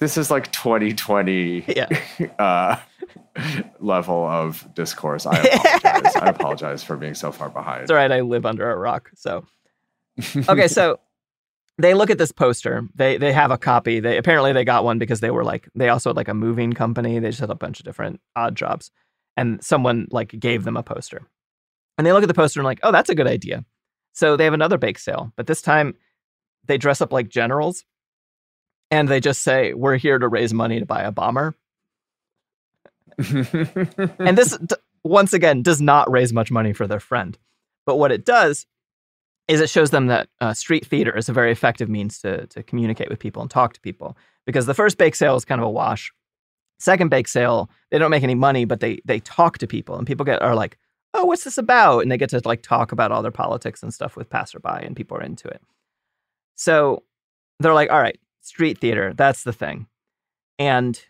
This 0.00 0.16
is 0.16 0.30
like 0.30 0.50
2020 0.50 1.64
Yeah. 1.68 1.88
uh, 2.38 2.76
level 3.78 4.26
of 4.26 4.66
discourse. 4.74 5.26
I 5.26 5.36
apologize. 5.38 6.16
I 6.16 6.26
apologize 6.28 6.82
for 6.82 6.96
being 6.96 7.14
so 7.14 7.30
far 7.30 7.48
behind. 7.50 7.82
It's 7.82 7.90
all 7.90 7.96
right. 7.96 8.10
I 8.10 8.20
live 8.20 8.44
under 8.46 8.70
a 8.70 8.76
rock. 8.76 9.10
So, 9.14 9.44
okay. 10.48 10.68
So 10.68 10.98
they 11.78 11.94
look 11.94 12.10
at 12.10 12.18
this 12.18 12.32
poster. 12.32 12.86
They 12.94 13.18
they 13.18 13.32
have 13.32 13.50
a 13.50 13.58
copy. 13.58 14.00
They 14.00 14.16
apparently 14.16 14.52
they 14.52 14.64
got 14.64 14.84
one 14.84 14.98
because 14.98 15.20
they 15.20 15.30
were 15.30 15.44
like 15.44 15.68
they 15.74 15.88
also 15.88 16.10
had 16.10 16.16
like 16.16 16.28
a 16.28 16.34
moving 16.34 16.72
company. 16.72 17.18
They 17.18 17.28
just 17.28 17.40
had 17.40 17.50
a 17.50 17.54
bunch 17.54 17.78
of 17.78 17.84
different 17.84 18.20
odd 18.34 18.56
jobs, 18.56 18.90
and 19.36 19.62
someone 19.62 20.08
like 20.10 20.38
gave 20.38 20.64
them 20.64 20.76
a 20.76 20.82
poster. 20.82 21.22
And 21.98 22.06
they 22.06 22.12
look 22.12 22.22
at 22.22 22.28
the 22.28 22.34
poster 22.34 22.60
and 22.60 22.64
like, 22.64 22.80
oh, 22.82 22.92
that's 22.92 23.10
a 23.10 23.14
good 23.14 23.26
idea. 23.26 23.64
So 24.12 24.36
they 24.36 24.44
have 24.44 24.54
another 24.54 24.78
bake 24.78 24.98
sale, 24.98 25.32
but 25.36 25.46
this 25.46 25.60
time 25.62 25.94
they 26.66 26.78
dress 26.78 27.00
up 27.00 27.12
like 27.12 27.28
generals, 27.28 27.84
and 28.90 29.08
they 29.08 29.20
just 29.20 29.42
say, 29.42 29.72
"We're 29.74 29.96
here 29.96 30.18
to 30.18 30.28
raise 30.28 30.52
money 30.52 30.80
to 30.80 30.86
buy 30.86 31.02
a 31.02 31.12
bomber." 31.12 31.54
and 33.18 34.38
this 34.38 34.58
once 35.04 35.32
again 35.32 35.62
does 35.62 35.80
not 35.80 36.10
raise 36.10 36.32
much 36.32 36.50
money 36.50 36.72
for 36.72 36.86
their 36.86 37.00
friend. 37.00 37.38
But 37.86 37.96
what 37.96 38.12
it 38.12 38.24
does 38.24 38.66
is 39.48 39.60
it 39.60 39.70
shows 39.70 39.90
them 39.90 40.06
that 40.06 40.28
uh, 40.40 40.54
street 40.54 40.86
theater 40.86 41.16
is 41.16 41.28
a 41.28 41.32
very 41.32 41.50
effective 41.50 41.88
means 41.88 42.20
to, 42.20 42.46
to 42.48 42.62
communicate 42.62 43.08
with 43.08 43.18
people 43.18 43.42
and 43.42 43.50
talk 43.50 43.72
to 43.74 43.80
people. 43.80 44.16
Because 44.46 44.66
the 44.66 44.74
first 44.74 44.98
bake 44.98 45.14
sale 45.14 45.36
is 45.36 45.44
kind 45.44 45.60
of 45.60 45.66
a 45.66 45.70
wash. 45.70 46.12
Second 46.78 47.10
bake 47.10 47.28
sale 47.28 47.68
they 47.90 47.98
don't 47.98 48.10
make 48.10 48.22
any 48.22 48.34
money 48.34 48.64
but 48.64 48.80
they 48.80 49.00
they 49.04 49.20
talk 49.20 49.58
to 49.58 49.66
people. 49.66 49.96
And 49.96 50.06
people 50.06 50.24
get 50.24 50.42
are 50.42 50.54
like 50.54 50.78
oh 51.12 51.24
what's 51.24 51.44
this 51.44 51.58
about? 51.58 52.00
And 52.00 52.10
they 52.10 52.16
get 52.16 52.30
to 52.30 52.40
like 52.44 52.62
talk 52.62 52.92
about 52.92 53.12
all 53.12 53.22
their 53.22 53.30
politics 53.30 53.82
and 53.82 53.92
stuff 53.92 54.16
with 54.16 54.30
passerby 54.30 54.84
and 54.84 54.96
people 54.96 55.16
are 55.16 55.22
into 55.22 55.48
it. 55.48 55.62
So 56.54 57.02
they're 57.58 57.74
like 57.74 57.90
all 57.90 58.00
right 58.00 58.18
street 58.40 58.78
theater 58.78 59.12
that's 59.14 59.44
the 59.44 59.52
thing 59.52 59.86
and 60.58 61.02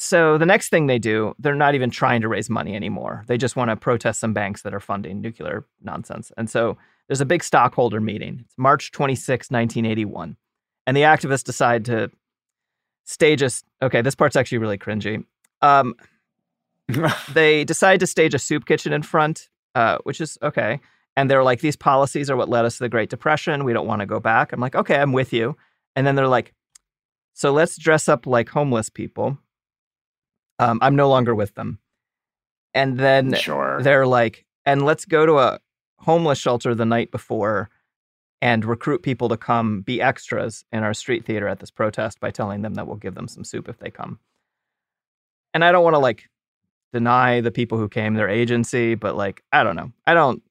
so 0.00 0.38
the 0.38 0.46
next 0.46 0.68
thing 0.68 0.86
they 0.86 1.00
do, 1.00 1.34
they're 1.40 1.56
not 1.56 1.74
even 1.74 1.90
trying 1.90 2.20
to 2.20 2.28
raise 2.28 2.48
money 2.48 2.76
anymore. 2.76 3.24
They 3.26 3.36
just 3.36 3.56
want 3.56 3.70
to 3.70 3.76
protest 3.76 4.20
some 4.20 4.32
banks 4.32 4.62
that 4.62 4.72
are 4.72 4.80
funding 4.80 5.20
nuclear 5.20 5.66
nonsense. 5.82 6.30
And 6.36 6.48
so 6.48 6.78
there's 7.08 7.20
a 7.20 7.26
big 7.26 7.42
stockholder 7.42 8.00
meeting. 8.00 8.42
It's 8.44 8.54
March 8.56 8.92
26, 8.92 9.50
1981. 9.50 10.36
And 10.86 10.96
the 10.96 11.02
activists 11.02 11.42
decide 11.42 11.84
to 11.86 12.12
stage 13.04 13.42
a. 13.42 13.50
Okay, 13.82 14.00
this 14.00 14.14
part's 14.14 14.36
actually 14.36 14.58
really 14.58 14.78
cringy. 14.78 15.24
Um, 15.62 15.94
they 17.32 17.64
decide 17.64 17.98
to 18.00 18.06
stage 18.06 18.34
a 18.34 18.38
soup 18.38 18.66
kitchen 18.66 18.92
in 18.92 19.02
front, 19.02 19.48
uh, 19.74 19.98
which 20.04 20.20
is 20.20 20.38
okay. 20.42 20.80
And 21.16 21.28
they're 21.28 21.42
like, 21.42 21.60
these 21.60 21.76
policies 21.76 22.30
are 22.30 22.36
what 22.36 22.48
led 22.48 22.64
us 22.64 22.76
to 22.76 22.84
the 22.84 22.88
Great 22.88 23.10
Depression. 23.10 23.64
We 23.64 23.72
don't 23.72 23.88
want 23.88 24.00
to 24.00 24.06
go 24.06 24.20
back. 24.20 24.52
I'm 24.52 24.60
like, 24.60 24.76
okay, 24.76 24.96
I'm 24.96 25.12
with 25.12 25.32
you. 25.32 25.56
And 25.98 26.06
then 26.06 26.14
they're 26.14 26.28
like, 26.28 26.54
so 27.34 27.50
let's 27.52 27.76
dress 27.76 28.08
up 28.08 28.24
like 28.24 28.48
homeless 28.48 28.88
people. 28.88 29.36
Um, 30.60 30.78
I'm 30.80 30.94
no 30.94 31.08
longer 31.08 31.34
with 31.34 31.56
them. 31.56 31.80
And 32.72 32.96
then 33.00 33.34
Sure. 33.34 33.82
they're 33.82 34.06
like, 34.06 34.46
and 34.64 34.84
let's 34.84 35.04
go 35.04 35.26
to 35.26 35.38
a 35.40 35.58
homeless 35.98 36.38
shelter 36.38 36.72
the 36.72 36.84
night 36.86 37.10
before 37.10 37.68
and 38.40 38.64
recruit 38.64 39.02
people 39.02 39.28
to 39.30 39.36
come 39.36 39.80
be 39.80 40.00
extras 40.00 40.64
in 40.70 40.84
our 40.84 40.94
street 40.94 41.24
theater 41.24 41.48
at 41.48 41.58
this 41.58 41.72
protest 41.72 42.20
by 42.20 42.30
telling 42.30 42.62
them 42.62 42.74
that 42.74 42.86
we'll 42.86 42.94
give 42.94 43.16
them 43.16 43.26
some 43.26 43.42
soup 43.42 43.68
if 43.68 43.78
they 43.80 43.90
come. 43.90 44.20
And 45.52 45.64
I 45.64 45.72
don't 45.72 45.82
want 45.82 45.94
to 45.94 45.98
like 45.98 46.28
deny 46.92 47.40
the 47.40 47.50
people 47.50 47.76
who 47.76 47.88
came 47.88 48.14
their 48.14 48.28
agency, 48.28 48.94
but 48.94 49.16
like, 49.16 49.42
I 49.52 49.64
don't 49.64 49.74
know. 49.74 49.90
I 50.06 50.14
don't, 50.14 50.44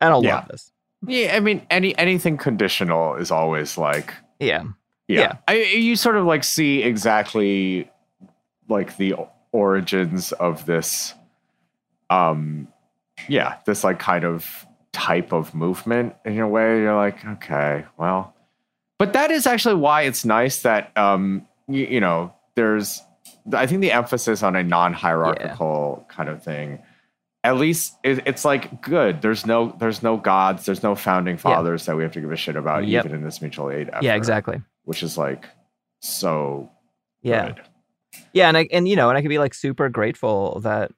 I 0.00 0.08
don't 0.08 0.22
Yeah. 0.22 0.36
love 0.36 0.46
this. 0.46 0.70
Yeah, 1.04 1.34
I 1.34 1.40
mean, 1.40 1.66
any 1.68 1.98
anything 1.98 2.36
conditional 2.36 3.16
is 3.16 3.32
always 3.32 3.76
like, 3.76 4.14
Yeah. 4.40 4.64
yeah. 5.06 5.20
Yeah. 5.20 5.32
I, 5.46 5.54
you 5.54 5.96
sort 5.96 6.16
of 6.16 6.26
like 6.26 6.44
see 6.44 6.82
exactly 6.82 7.90
like 8.68 8.96
the 8.96 9.14
origins 9.52 10.32
of 10.32 10.66
this, 10.66 11.14
um, 12.10 12.68
yeah, 13.28 13.56
this 13.66 13.84
like 13.84 13.98
kind 13.98 14.24
of 14.24 14.66
type 14.92 15.32
of 15.32 15.54
movement 15.54 16.14
in 16.24 16.38
a 16.38 16.48
way. 16.48 16.80
You're 16.80 16.96
like, 16.96 17.24
okay, 17.24 17.84
well, 17.96 18.34
but 18.98 19.12
that 19.12 19.30
is 19.30 19.46
actually 19.46 19.76
why 19.76 20.02
it's 20.02 20.24
nice 20.24 20.62
that, 20.62 20.96
um, 20.96 21.46
you, 21.68 21.86
you 21.86 22.00
know, 22.00 22.34
there's, 22.54 23.02
I 23.52 23.66
think 23.66 23.80
the 23.80 23.92
emphasis 23.92 24.42
on 24.42 24.56
a 24.56 24.62
non-hierarchical 24.62 26.06
kind 26.08 26.28
of 26.28 26.42
thing 26.42 26.80
at 27.44 27.56
least 27.56 27.94
it, 28.02 28.20
it's 28.26 28.44
like 28.44 28.82
good. 28.82 29.22
There's 29.22 29.46
no 29.46 29.74
there's 29.78 30.02
no 30.02 30.16
gods, 30.16 30.66
there's 30.66 30.82
no 30.82 30.94
founding 30.94 31.36
fathers 31.36 31.86
that 31.86 31.96
we 31.96 32.02
have 32.02 32.12
to 32.12 32.20
give 32.20 32.32
a 32.32 32.36
shit 32.36 32.56
about, 32.56 32.86
Yep. 32.86 33.04
even 33.06 33.16
in 33.18 33.24
this 33.24 33.40
mutual 33.40 33.70
aid 33.70 33.88
effort. 33.90 34.02
Yeah, 34.04 34.14
exactly. 34.16 34.60
Which 34.84 35.02
is 35.02 35.16
like 35.16 35.46
so 36.00 36.70
Yeah. 37.22 37.48
good. 37.52 37.60
Yeah, 38.32 38.48
and 38.48 38.56
I, 38.56 38.68
and 38.72 38.88
you 38.88 38.96
know, 38.96 39.08
and 39.08 39.16
I 39.18 39.22
could 39.22 39.28
be 39.28 39.38
like 39.38 39.54
super 39.54 39.88
grateful 39.88 40.60
that 40.60 40.90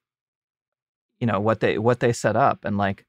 you 1.19 1.27
know 1.27 1.41
what 1.41 1.61
they 1.61 1.79
what 1.79 2.01
they 2.01 2.13
set 2.13 2.37
up 2.37 2.65
and 2.65 2.79
like 2.79 3.05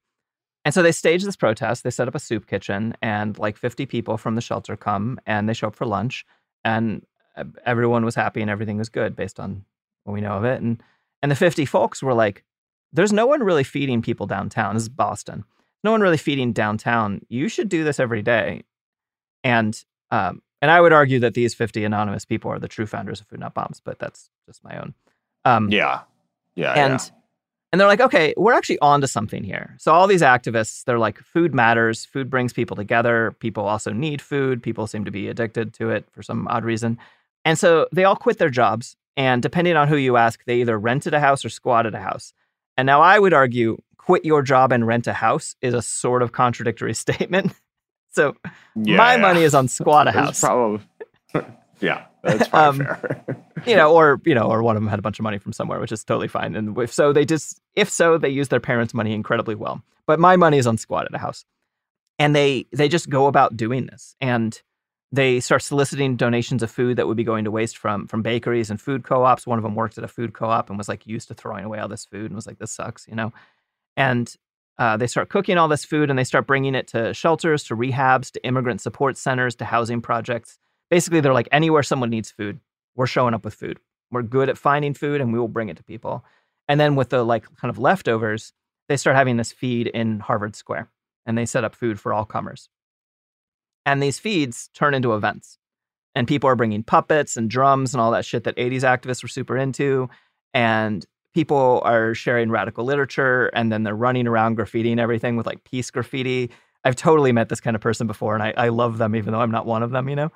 and 0.65 0.73
so 0.73 0.83
they 0.83 0.91
stage 0.91 1.23
this 1.23 1.35
protest. 1.35 1.83
They 1.83 1.89
set 1.89 2.07
up 2.07 2.13
a 2.15 2.19
soup 2.19 2.45
kitchen 2.45 2.95
and 3.01 3.37
like 3.39 3.57
50 3.57 3.85
people 3.87 4.17
from 4.17 4.35
the 4.35 4.41
shelter 4.41 4.75
come 4.77 5.19
and 5.25 5.49
they 5.49 5.53
show 5.53 5.67
up 5.67 5.75
for 5.75 5.85
lunch 5.87 6.23
and 6.63 7.03
everyone 7.65 8.05
was 8.05 8.13
happy 8.13 8.41
and 8.41 8.49
everything 8.49 8.77
was 8.77 8.89
good 8.89 9.15
based 9.15 9.39
on 9.39 9.63
what 10.03 10.13
we 10.13 10.21
know 10.21 10.33
of 10.33 10.43
it 10.43 10.61
and 10.61 10.83
and 11.23 11.31
the 11.31 11.35
50 11.35 11.65
folks 11.65 12.03
were 12.03 12.13
like 12.13 12.43
there's 12.93 13.13
no 13.13 13.25
one 13.25 13.43
really 13.43 13.63
feeding 13.63 14.01
people 14.01 14.27
downtown. 14.27 14.75
This 14.75 14.83
is 14.83 14.89
Boston. 14.89 15.43
No 15.83 15.91
one 15.91 16.01
really 16.01 16.17
feeding 16.17 16.53
downtown. 16.53 17.21
You 17.29 17.47
should 17.47 17.69
do 17.69 17.83
this 17.83 17.99
every 17.99 18.21
day. 18.21 18.63
And 19.43 19.83
um, 20.11 20.41
and 20.61 20.69
I 20.69 20.79
would 20.79 20.93
argue 20.93 21.19
that 21.19 21.33
these 21.33 21.53
50 21.53 21.83
anonymous 21.83 22.25
people 22.25 22.51
are 22.51 22.59
the 22.59 22.67
true 22.67 22.85
founders 22.85 23.19
of 23.19 23.27
Food 23.27 23.39
Not 23.39 23.53
Bombs, 23.53 23.81
but 23.83 23.97
that's 23.97 24.29
just 24.45 24.63
my 24.63 24.79
own. 24.79 24.93
Um, 25.43 25.71
Yeah. 25.71 26.01
Yeah. 26.55 26.73
and 26.73 26.99
yeah. 26.99 27.09
and 27.71 27.81
they're 27.81 27.87
like, 27.87 28.01
okay, 28.01 28.33
we're 28.37 28.53
actually 28.53 28.77
onto 28.79 29.07
something 29.07 29.43
here. 29.43 29.75
So 29.79 29.91
all 29.91 30.05
these 30.05 30.21
activists, 30.21 30.83
they're 30.83 30.99
like, 30.99 31.17
food 31.19 31.55
matters. 31.55 32.05
Food 32.05 32.29
brings 32.29 32.53
people 32.53 32.75
together. 32.75 33.35
People 33.39 33.65
also 33.65 33.91
need 33.91 34.21
food. 34.21 34.61
People 34.61 34.85
seem 34.85 35.05
to 35.05 35.11
be 35.11 35.29
addicted 35.29 35.73
to 35.75 35.89
it 35.89 36.05
for 36.11 36.21
some 36.21 36.47
odd 36.47 36.63
reason. 36.63 36.99
And 37.43 37.57
so 37.57 37.87
they 37.91 38.03
all 38.03 38.15
quit 38.15 38.37
their 38.37 38.49
jobs. 38.49 38.95
And 39.17 39.41
depending 39.41 39.75
on 39.75 39.87
who 39.87 39.97
you 39.97 40.17
ask, 40.17 40.43
they 40.45 40.61
either 40.61 40.77
rented 40.77 41.13
a 41.13 41.19
house 41.19 41.43
or 41.43 41.49
squatted 41.49 41.95
a 41.95 41.99
house. 41.99 42.33
And 42.77 42.85
now 42.85 43.01
I 43.01 43.19
would 43.19 43.33
argue, 43.33 43.77
quit 43.97 44.25
your 44.25 44.41
job 44.41 44.71
and 44.71 44.85
rent 44.87 45.07
a 45.07 45.13
house 45.13 45.55
is 45.61 45.73
a 45.73 45.81
sort 45.81 46.21
of 46.23 46.31
contradictory 46.31 46.93
statement. 47.05 47.53
so 48.11 48.35
Yeah, 48.75 48.97
my 48.97 49.17
money 49.17 49.43
is 49.43 49.53
on 49.55 49.67
squat 49.67 50.07
a 50.07 50.11
house. 50.11 50.39
Probably. 50.39 50.85
yeah, 51.79 52.05
that's 52.23 52.47
probably 52.47 52.85
Um, 52.85 52.97
fair. 52.97 53.25
you 53.65 53.75
know, 53.75 53.93
or 53.93 54.19
you 54.25 54.33
know, 54.35 54.43
or 54.49 54.63
one 54.63 54.75
of 54.75 54.81
them 54.81 54.89
had 54.89 54.99
a 54.99 55.01
bunch 55.01 55.19
of 55.19 55.23
money 55.23 55.37
from 55.37 55.53
somewhere, 55.53 55.79
which 55.79 55.91
is 55.91 56.03
totally 56.03 56.27
fine. 56.27 56.55
And 56.55 56.77
if 56.77 56.91
so, 56.91 57.13
they 57.13 57.25
just 57.25 57.61
if 57.75 57.89
so, 57.89 58.17
they 58.17 58.29
use 58.29 58.47
their 58.49 58.59
parents' 58.59 58.93
money 58.93 59.13
incredibly 59.13 59.55
well. 59.55 59.81
But 60.07 60.19
my 60.19 60.35
money 60.35 60.57
is 60.57 60.67
on 60.67 60.77
squat 60.77 61.05
at 61.05 61.13
a 61.13 61.17
house, 61.19 61.45
and 62.19 62.35
they 62.35 62.65
they 62.73 62.89
just 62.89 63.09
go 63.09 63.27
about 63.27 63.55
doing 63.55 63.85
this, 63.85 64.15
and 64.19 64.59
they 65.11 65.39
start 65.39 65.61
soliciting 65.61 66.15
donations 66.15 66.63
of 66.63 66.71
food 66.71 66.97
that 66.97 67.07
would 67.07 67.17
be 67.17 67.23
going 67.23 67.43
to 67.45 67.51
waste 67.51 67.77
from 67.77 68.07
from 68.07 68.21
bakeries 68.21 68.69
and 68.69 68.79
food 68.79 69.03
co-ops. 69.03 69.45
One 69.45 69.59
of 69.59 69.63
them 69.63 69.75
worked 69.75 69.97
at 69.97 70.03
a 70.03 70.07
food 70.07 70.33
co-op 70.33 70.69
and 70.69 70.77
was 70.77 70.87
like 70.87 71.05
used 71.05 71.27
to 71.27 71.33
throwing 71.33 71.65
away 71.65 71.79
all 71.79 71.87
this 71.87 72.05
food 72.05 72.25
and 72.25 72.35
was 72.35 72.47
like, 72.47 72.59
"This 72.59 72.71
sucks," 72.71 73.07
you 73.07 73.15
know. 73.15 73.33
And 73.97 74.33
uh, 74.77 74.97
they 74.97 75.07
start 75.07 75.29
cooking 75.29 75.57
all 75.57 75.67
this 75.67 75.85
food 75.85 76.09
and 76.09 76.17
they 76.17 76.23
start 76.23 76.47
bringing 76.47 76.75
it 76.75 76.87
to 76.87 77.13
shelters, 77.13 77.63
to 77.65 77.75
rehabs, 77.75 78.31
to 78.31 78.43
immigrant 78.45 78.81
support 78.81 79.17
centers, 79.17 79.55
to 79.55 79.65
housing 79.65 80.01
projects. 80.01 80.57
Basically, 80.89 81.19
they're 81.19 81.33
like 81.33 81.49
anywhere 81.51 81.83
someone 81.83 82.09
needs 82.09 82.31
food, 82.31 82.59
we're 82.95 83.07
showing 83.07 83.33
up 83.33 83.45
with 83.45 83.53
food. 83.53 83.79
We're 84.11 84.23
good 84.23 84.49
at 84.49 84.57
finding 84.57 84.93
food 84.93 85.21
and 85.21 85.31
we 85.31 85.39
will 85.39 85.47
bring 85.47 85.69
it 85.69 85.77
to 85.77 85.83
people. 85.83 86.25
And 86.67 86.79
then 86.79 86.95
with 86.95 87.09
the 87.09 87.23
like 87.23 87.45
kind 87.57 87.69
of 87.69 87.77
leftovers, 87.77 88.53
they 88.89 88.97
start 88.97 89.15
having 89.15 89.37
this 89.37 89.51
feed 89.51 89.87
in 89.87 90.19
Harvard 90.19 90.55
Square 90.55 90.89
and 91.25 91.37
they 91.37 91.45
set 91.45 91.63
up 91.63 91.75
food 91.75 91.99
for 91.99 92.13
all 92.13 92.25
comers. 92.25 92.69
And 93.85 94.01
these 94.01 94.19
feeds 94.19 94.69
turn 94.73 94.93
into 94.93 95.13
events. 95.13 95.57
And 96.13 96.27
people 96.27 96.49
are 96.49 96.55
bringing 96.55 96.83
puppets 96.83 97.37
and 97.37 97.49
drums 97.49 97.93
and 97.93 98.01
all 98.01 98.11
that 98.11 98.25
shit 98.25 98.43
that 98.43 98.55
80s 98.57 98.81
activists 98.81 99.23
were 99.23 99.29
super 99.29 99.57
into. 99.57 100.09
And 100.53 101.05
people 101.33 101.81
are 101.85 102.13
sharing 102.13 102.51
radical 102.51 102.83
literature 102.83 103.47
and 103.53 103.71
then 103.71 103.83
they're 103.83 103.95
running 103.95 104.27
around 104.27 104.57
graffitiing 104.57 104.99
everything 104.99 105.37
with 105.37 105.45
like 105.45 105.63
peace 105.63 105.89
graffiti. 105.89 106.51
I've 106.83 106.95
totally 106.95 107.31
met 107.31 107.49
this 107.49 107.61
kind 107.61 107.75
of 107.75 107.81
person 107.81 108.07
before 108.07 108.33
and 108.33 108.43
I, 108.43 108.53
I 108.57 108.69
love 108.69 108.97
them 108.97 109.15
even 109.15 109.31
though 109.31 109.39
I'm 109.39 109.51
not 109.51 109.65
one 109.65 109.83
of 109.83 109.91
them, 109.91 110.09
you 110.09 110.15
know? 110.15 110.31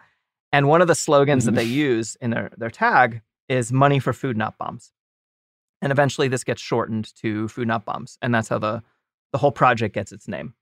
And 0.53 0.69
one 0.69 0.81
of 0.81 0.87
the 0.87 0.95
slogans 0.95 1.43
that 1.45 1.55
they 1.55 1.65
mm-hmm. 1.65 1.73
use 1.73 2.15
in 2.21 2.29
their, 2.29 2.51
their 2.57 2.69
tag 2.69 3.21
is 3.49 3.73
money 3.73 3.99
for 3.99 4.13
food, 4.13 4.37
not 4.37 4.57
bombs. 4.57 4.93
And 5.81 5.91
eventually 5.91 6.29
this 6.29 6.45
gets 6.45 6.61
shortened 6.61 7.13
to 7.17 7.49
food, 7.49 7.67
not 7.67 7.83
bombs. 7.83 8.17
And 8.21 8.33
that's 8.33 8.47
how 8.47 8.59
the, 8.59 8.81
the 9.33 9.37
whole 9.37 9.51
project 9.51 9.93
gets 9.93 10.13
its 10.13 10.29
name. 10.29 10.53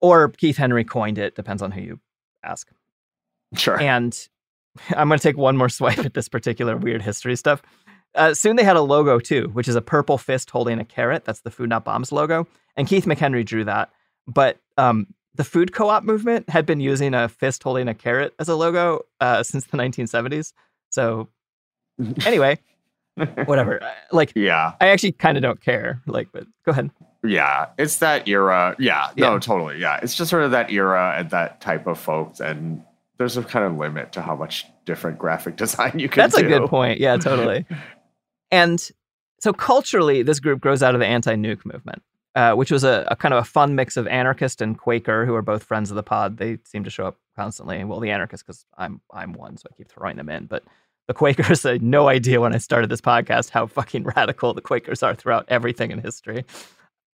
Or 0.00 0.28
Keith 0.28 0.56
McHenry 0.58 0.86
coined 0.86 1.18
it, 1.18 1.34
depends 1.34 1.62
on 1.62 1.70
who 1.70 1.80
you 1.80 2.00
ask. 2.42 2.70
Sure. 3.56 3.80
And 3.80 4.28
I'm 4.96 5.08
going 5.08 5.18
to 5.18 5.22
take 5.22 5.36
one 5.36 5.56
more 5.56 5.68
swipe 5.70 5.98
at 5.98 6.14
this 6.14 6.28
particular 6.28 6.76
weird 6.76 7.02
history 7.02 7.36
stuff. 7.36 7.62
Uh, 8.14 8.32
soon 8.32 8.56
they 8.56 8.64
had 8.64 8.76
a 8.76 8.80
logo 8.80 9.18
too, 9.18 9.50
which 9.52 9.68
is 9.68 9.76
a 9.76 9.82
purple 9.82 10.16
fist 10.16 10.50
holding 10.50 10.78
a 10.78 10.84
carrot. 10.84 11.24
That's 11.24 11.40
the 11.40 11.50
Food 11.50 11.68
Not 11.68 11.84
Bombs 11.84 12.12
logo. 12.12 12.46
And 12.76 12.88
Keith 12.88 13.04
McHenry 13.04 13.44
drew 13.44 13.64
that. 13.64 13.90
But 14.26 14.58
um, 14.78 15.08
the 15.34 15.44
food 15.44 15.72
co 15.72 15.88
op 15.88 16.02
movement 16.02 16.48
had 16.48 16.66
been 16.66 16.80
using 16.80 17.14
a 17.14 17.28
fist 17.28 17.62
holding 17.62 17.88
a 17.88 17.94
carrot 17.94 18.34
as 18.38 18.48
a 18.48 18.56
logo 18.56 19.02
uh, 19.20 19.42
since 19.42 19.66
the 19.66 19.76
1970s. 19.76 20.52
So, 20.90 21.28
anyway, 22.26 22.58
whatever. 23.44 23.80
Like, 24.12 24.32
yeah, 24.34 24.72
I 24.80 24.88
actually 24.88 25.12
kind 25.12 25.36
of 25.36 25.42
don't 25.42 25.60
care. 25.60 26.02
Like, 26.06 26.28
but 26.32 26.46
go 26.64 26.72
ahead. 26.72 26.90
Yeah, 27.28 27.66
it's 27.78 27.98
that 27.98 28.28
era. 28.28 28.76
Yeah, 28.78 29.10
no, 29.16 29.38
totally. 29.38 29.78
Yeah, 29.80 30.00
it's 30.02 30.14
just 30.14 30.30
sort 30.30 30.42
of 30.42 30.50
that 30.52 30.70
era 30.70 31.14
and 31.16 31.30
that 31.30 31.60
type 31.60 31.86
of 31.86 31.98
folks, 31.98 32.40
and 32.40 32.82
there's 33.18 33.36
a 33.36 33.42
kind 33.42 33.64
of 33.64 33.76
limit 33.76 34.12
to 34.12 34.22
how 34.22 34.36
much 34.36 34.66
different 34.84 35.18
graphic 35.18 35.56
design 35.56 35.98
you 35.98 36.08
can. 36.08 36.22
That's 36.22 36.36
a 36.36 36.42
good 36.42 36.68
point. 36.68 37.00
Yeah, 37.00 37.16
totally. 37.16 37.66
and 38.50 38.90
so 39.40 39.52
culturally, 39.52 40.22
this 40.22 40.40
group 40.40 40.60
grows 40.60 40.82
out 40.82 40.94
of 40.94 41.00
the 41.00 41.06
anti-nuke 41.06 41.64
movement, 41.64 42.02
uh, 42.34 42.54
which 42.54 42.70
was 42.70 42.84
a, 42.84 43.06
a 43.10 43.16
kind 43.16 43.34
of 43.34 43.42
a 43.42 43.44
fun 43.44 43.74
mix 43.74 43.96
of 43.96 44.06
anarchist 44.06 44.60
and 44.60 44.78
Quaker, 44.78 45.26
who 45.26 45.34
are 45.34 45.42
both 45.42 45.62
friends 45.62 45.90
of 45.90 45.96
the 45.96 46.02
pod. 46.02 46.38
They 46.38 46.58
seem 46.64 46.84
to 46.84 46.90
show 46.90 47.06
up 47.06 47.18
constantly. 47.36 47.82
Well, 47.84 48.00
the 48.00 48.10
anarchists, 48.10 48.42
because 48.42 48.64
I'm 48.76 49.00
I'm 49.12 49.32
one, 49.32 49.56
so 49.56 49.68
I 49.70 49.76
keep 49.76 49.88
throwing 49.88 50.16
them 50.16 50.28
in. 50.28 50.46
But 50.46 50.64
the 51.06 51.14
Quakers, 51.14 51.64
I 51.66 51.72
had 51.72 51.82
no 51.82 52.08
idea 52.08 52.40
when 52.40 52.54
I 52.54 52.58
started 52.58 52.90
this 52.90 53.00
podcast 53.00 53.50
how 53.50 53.66
fucking 53.66 54.04
radical 54.04 54.54
the 54.54 54.60
Quakers 54.60 55.02
are 55.02 55.14
throughout 55.14 55.44
everything 55.48 55.90
in 55.90 56.00
history. 56.00 56.44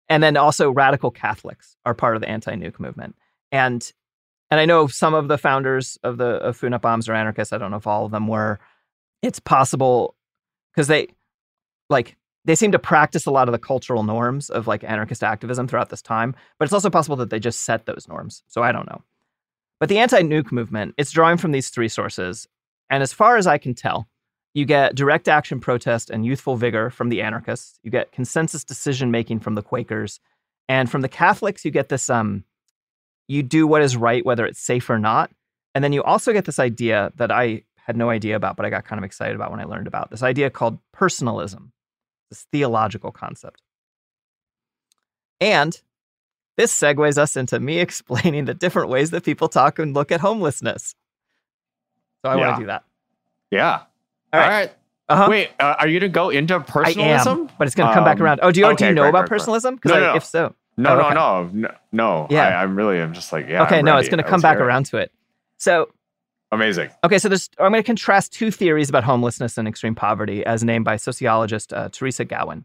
And 0.09 0.23
then 0.23 0.37
also 0.37 0.71
radical 0.71 1.11
Catholics 1.11 1.77
are 1.85 1.95
part 1.95 2.15
of 2.15 2.23
the 2.23 2.29
anti-nuke 2.29 2.81
movement. 2.81 3.17
And 3.53 3.91
and 4.51 4.59
I 4.59 4.65
know 4.65 4.87
some 4.87 5.13
of 5.13 5.29
the 5.29 5.37
founders 5.37 5.99
of 6.03 6.17
the 6.17 6.37
of 6.37 6.63
Not 6.63 6.81
Bombs 6.81 7.09
are 7.09 7.15
anarchists. 7.15 7.53
I 7.53 7.59
don't 7.59 7.71
know 7.71 7.77
if 7.77 7.87
all 7.87 8.07
of 8.07 8.13
them 8.13 8.27
were. 8.27 8.59
It's 9.23 9.41
possible 9.41 10.15
because 10.73 10.87
they 10.87 11.09
like 11.91 12.17
they 12.45 12.55
seem 12.55 12.73
to 12.73 12.79
practice 12.79 13.27
a 13.27 13.31
lot 13.31 13.49
of 13.49 13.53
the 13.53 13.59
cultural 13.59 14.03
norms 14.03 14.49
of 14.49 14.67
like 14.67 14.83
anarchist 14.83 15.23
activism 15.23 15.69
throughout 15.69 15.91
this 15.91 16.01
time, 16.01 16.35
but 16.59 16.65
it's 16.65 16.73
also 16.73 16.89
possible 16.89 17.17
that 17.17 17.29
they 17.29 17.39
just 17.39 17.63
set 17.63 17.85
those 17.85 18.07
norms. 18.09 18.43
So 18.47 18.63
I 18.63 18.73
don't 18.73 18.89
know. 18.89 19.03
But 19.81 19.89
the 19.89 19.99
anti-nuke 19.99 20.51
movement, 20.51 20.95
it's 20.97 21.11
drawing 21.11 21.37
from 21.37 21.53
these 21.53 21.69
three 21.69 21.89
sources. 21.89 22.49
And 22.91 23.03
as 23.03 23.13
far 23.13 23.37
as 23.37 23.47
I 23.47 23.59
can 23.59 23.75
tell, 23.75 24.09
you 24.59 24.65
get 24.65 24.97
direct 24.97 25.29
action 25.29 25.61
protest 25.61 26.11
and 26.11 26.27
youthful 26.27 26.57
vigor 26.57 26.91
from 26.91 27.11
the 27.11 27.23
anarchists. 27.23 27.79
You 27.85 27.93
get 27.93 28.11
consensus 28.11 28.65
decision 28.65 29.13
making 29.13 29.39
from 29.39 29.55
the 29.55 29.63
Quakers. 29.63 30.19
And 30.69 30.91
from 30.91 31.01
the 31.01 31.09
Catholics, 31.09 31.65
you 31.65 31.71
get 31.71 31.89
this 31.89 32.11
um 32.11 32.45
you 33.29 33.45
do 33.45 33.67
what 33.67 33.83
is 33.83 33.97
right, 33.97 34.25
whether 34.27 34.45
it's 34.45 34.59
safe 34.59 34.91
or 34.91 34.99
not. 34.99 35.31
And 35.75 35.85
then 35.85 35.93
you 35.93 36.03
also 36.03 36.33
get 36.33 36.45
this 36.45 36.59
idea 36.59 37.13
that 37.17 37.31
I 37.31 37.63
had 37.77 37.97
no 37.97 38.11
idea 38.11 38.35
about, 38.35 38.57
but 38.57 38.67
I 38.67 38.71
got 38.71 38.85
kind 38.85 38.99
of 38.99 39.05
excited 39.05 39.37
about 39.37 39.53
when 39.53 39.61
I 39.61 39.65
learned 39.65 39.87
about 39.87 40.11
this 40.11 40.25
idea 40.25 40.51
called 40.51 40.79
personalism, 40.93 41.73
this 42.29 42.47
theological 42.51 43.13
concept. 43.13 43.63
And 45.41 45.81
this 46.57 46.77
segues 46.77 47.17
us 47.17 47.37
into 47.37 47.61
me 47.61 47.79
explaining 47.87 48.47
the 48.47 48.55
different 48.55 48.89
ways 48.89 49.13
that 49.13 49.25
people 49.25 49.49
talk 49.49 49.79
and 49.79 49.95
look 49.95 50.11
at 50.11 50.21
homelessness. 50.21 50.97
So 52.25 52.31
I 52.31 52.35
want 52.35 52.57
to 52.57 52.63
do 52.63 52.67
that. 52.67 52.83
Yeah. 53.53 53.83
All 54.33 54.41
All 54.41 54.47
right. 54.47 54.49
right. 54.61 54.73
Uh-huh. 55.11 55.27
Wait, 55.31 55.49
uh, 55.59 55.75
are 55.79 55.89
you 55.89 55.99
gonna 56.01 56.11
go 56.11 56.29
into 56.31 56.61
personalism? 56.61 57.39
I 57.39 57.43
am, 57.43 57.51
but 57.59 57.67
it's 57.67 57.75
going 57.75 57.89
to 57.89 57.95
come 57.95 58.05
back 58.05 58.19
Um, 58.19 58.25
around. 58.25 58.41
Oh, 58.43 58.51
do 58.53 58.61
you, 58.61 58.67
do 58.67 58.73
okay, 58.73 58.89
you 58.89 58.95
know 58.95 59.03
great, 59.05 59.09
about 59.09 59.21
great. 59.29 59.39
personalism? 59.39 59.77
Because 59.77 59.93
No, 59.93 60.01
no, 60.01 60.07
no. 60.11 60.17
if 60.17 60.25
so, 60.27 60.55
No, 60.77 60.91
Oh, 60.91 60.97
no, 60.97 61.05
okay. 61.07 61.15
no, 61.15 61.51
no, 61.55 61.75
no. 61.93 62.27
Yeah. 62.29 62.43
I, 62.49 62.61
I 62.61 62.63
really 62.65 63.01
I'm 63.01 63.15
just 63.15 63.33
like, 63.33 63.49
yeah. 63.49 63.63
okay, 63.63 63.81
no, 63.81 63.97
it's 63.97 64.11
going 64.11 64.23
to 64.23 64.29
come 64.29 64.43
back 64.43 64.59
around 64.59 64.85
to 64.87 64.99
it. 64.99 65.11
So 65.57 65.89
Amazing. 66.53 66.91
Okay, 67.05 67.19
so 67.19 67.29
there's 67.29 67.49
I'm 67.59 67.73
going 67.73 67.83
to 67.83 67.87
contrast 67.87 68.33
two 68.35 68.51
theories 68.51 68.89
about 68.91 69.05
homelessness 69.05 69.57
and 69.59 69.67
extreme 69.69 69.95
poverty 69.95 70.45
as 70.47 70.63
named 70.65 70.85
by 70.85 70.97
sociologist 70.97 71.73
uh, 71.73 71.89
Teresa 71.91 72.25
Gowan. 72.27 72.65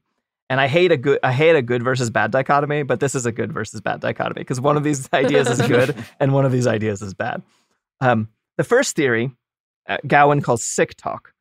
And 0.49 0.59
I 0.61 0.67
hate 0.67 0.91
a 0.91 0.97
good 0.97 1.19
I 1.23 1.31
hate 1.31 1.55
a 1.55 1.61
good 1.61 1.81
versus 1.83 2.09
bad 2.09 2.31
dichotomy, 2.31 2.83
but 2.83 2.99
this 2.99 3.15
is 3.15 3.25
a 3.25 3.31
good 3.31 3.51
versus 3.53 3.79
bad 3.81 4.01
dichotomy 4.01 4.41
because 4.41 4.59
one 4.61 4.75
of 4.77 4.83
these 4.83 5.07
ideas 5.13 5.49
is 5.49 5.65
good 5.65 5.95
and 6.19 6.33
one 6.33 6.45
of 6.45 6.51
these 6.51 6.67
ideas 6.67 7.01
is 7.01 7.13
bad. 7.13 7.41
Um, 8.01 8.27
the 8.57 8.63
first 8.65 8.95
theory, 8.97 9.31
uh, 9.87 9.97
Gowan 10.05 10.41
calls 10.41 10.63
sick 10.63 10.95
talk, 10.95 11.32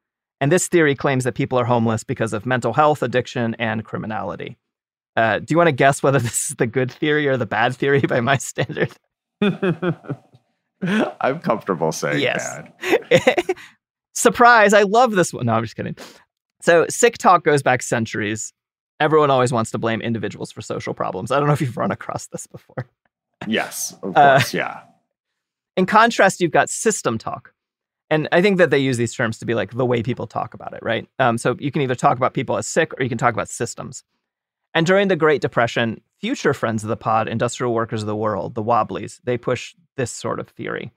and 0.42 0.50
this 0.50 0.66
theory 0.66 0.96
claims 0.96 1.22
that 1.22 1.34
people 1.36 1.56
are 1.56 1.64
homeless 1.64 2.02
because 2.02 2.32
of 2.32 2.44
mental 2.44 2.72
health, 2.72 3.00
addiction, 3.02 3.54
and 3.60 3.84
criminality. 3.84 4.58
Uh, 5.16 5.38
do 5.38 5.46
you 5.50 5.56
want 5.56 5.68
to 5.68 5.72
guess 5.72 6.02
whether 6.02 6.18
this 6.26 6.50
is 6.50 6.56
the 6.56 6.66
good 6.66 6.90
theory 6.90 7.28
or 7.28 7.36
the 7.36 7.46
bad 7.46 7.76
theory 7.76 8.00
by 8.00 8.20
my 8.20 8.36
standard? 8.38 8.90
I'm 9.40 11.38
comfortable 11.40 11.92
saying 11.92 12.20
Yes. 12.20 12.58
bad. 13.10 13.56
Surprise! 14.14 14.74
I 14.74 14.82
love 14.82 15.12
this 15.12 15.32
one. 15.32 15.46
No, 15.46 15.54
I'm 15.54 15.62
just 15.62 15.76
kidding. 15.76 15.96
So, 16.60 16.86
sick 16.90 17.18
talk 17.18 17.44
goes 17.44 17.62
back 17.62 17.82
centuries. 17.82 18.52
Everyone 19.00 19.30
always 19.30 19.52
wants 19.52 19.70
to 19.72 19.78
blame 19.78 20.00
individuals 20.00 20.52
for 20.52 20.60
social 20.60 20.92
problems. 20.92 21.30
I 21.32 21.38
don't 21.38 21.46
know 21.46 21.54
if 21.54 21.60
you've 21.60 21.76
run 21.76 21.90
across 21.92 22.26
this 22.26 22.46
before. 22.46 22.86
Yes, 23.46 23.96
of 24.02 24.16
Uh, 24.16 24.40
yeah. 24.52 24.80
In 25.76 25.86
contrast, 25.86 26.40
you've 26.40 26.50
got 26.50 26.68
system 26.68 27.16
talk. 27.16 27.52
And 28.12 28.28
I 28.30 28.42
think 28.42 28.58
that 28.58 28.68
they 28.68 28.78
use 28.78 28.98
these 28.98 29.14
terms 29.14 29.38
to 29.38 29.46
be 29.46 29.54
like 29.54 29.70
the 29.70 29.86
way 29.86 30.02
people 30.02 30.26
talk 30.26 30.52
about 30.52 30.74
it, 30.74 30.80
right? 30.82 31.08
Um, 31.18 31.38
so 31.38 31.56
you 31.58 31.72
can 31.72 31.80
either 31.80 31.94
talk 31.94 32.18
about 32.18 32.34
people 32.34 32.58
as 32.58 32.66
sick 32.66 32.92
or 32.92 33.02
you 33.02 33.08
can 33.08 33.16
talk 33.16 33.32
about 33.32 33.48
systems. 33.48 34.04
And 34.74 34.84
during 34.84 35.08
the 35.08 35.16
Great 35.16 35.40
Depression, 35.40 36.02
future 36.20 36.52
friends 36.52 36.82
of 36.82 36.90
the 36.90 36.96
pod, 36.98 37.26
industrial 37.26 37.72
workers 37.72 38.02
of 38.02 38.06
the 38.06 38.14
world, 38.14 38.54
the 38.54 38.62
Wobblies, 38.62 39.22
they 39.24 39.38
push 39.38 39.74
this 39.96 40.10
sort 40.10 40.40
of 40.40 40.48
theory. 40.48 40.92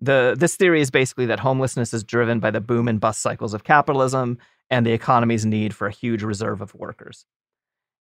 The, 0.00 0.34
this 0.36 0.56
theory 0.56 0.80
is 0.80 0.90
basically 0.90 1.26
that 1.26 1.38
homelessness 1.38 1.94
is 1.94 2.02
driven 2.02 2.40
by 2.40 2.50
the 2.50 2.60
boom 2.60 2.88
and 2.88 2.98
bust 2.98 3.22
cycles 3.22 3.54
of 3.54 3.62
capitalism 3.62 4.36
and 4.68 4.84
the 4.84 4.92
economy's 4.92 5.46
need 5.46 5.72
for 5.72 5.86
a 5.86 5.92
huge 5.92 6.24
reserve 6.24 6.60
of 6.60 6.74
workers. 6.74 7.26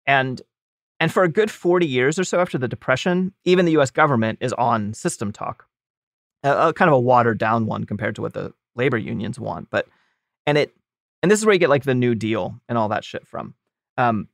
And, 0.08 0.42
and 1.00 1.14
for 1.14 1.22
a 1.22 1.30
good 1.30 1.52
40 1.52 1.86
years 1.86 2.18
or 2.18 2.24
so 2.24 2.40
after 2.40 2.58
the 2.58 2.68
Depression, 2.68 3.32
even 3.44 3.66
the 3.66 3.78
US 3.78 3.92
government 3.92 4.40
is 4.42 4.54
on 4.54 4.96
system 4.96 5.32
talk 5.32 5.68
a, 6.44 6.70
a 6.70 6.74
kind 6.74 6.90
of 6.90 6.96
a 6.96 7.00
watered 7.00 7.38
down 7.38 7.66
one 7.66 7.84
compared 7.86 8.16
to 8.16 8.22
what 8.22 8.34
the 8.34 8.54
labor 8.76 8.98
unions 8.98 9.40
want. 9.40 9.70
But 9.70 9.88
and 10.46 10.58
it 10.58 10.74
and 11.22 11.32
this 11.32 11.40
is 11.40 11.46
where 11.46 11.54
you 11.54 11.60
get 11.60 11.70
like 11.70 11.84
the 11.84 11.96
New 11.96 12.16
Deal 12.16 12.60
and 12.70 12.78
all 12.78 12.90
that 12.90 13.04
shit 13.04 13.26
from, 13.28 13.56
um, 13.98 14.28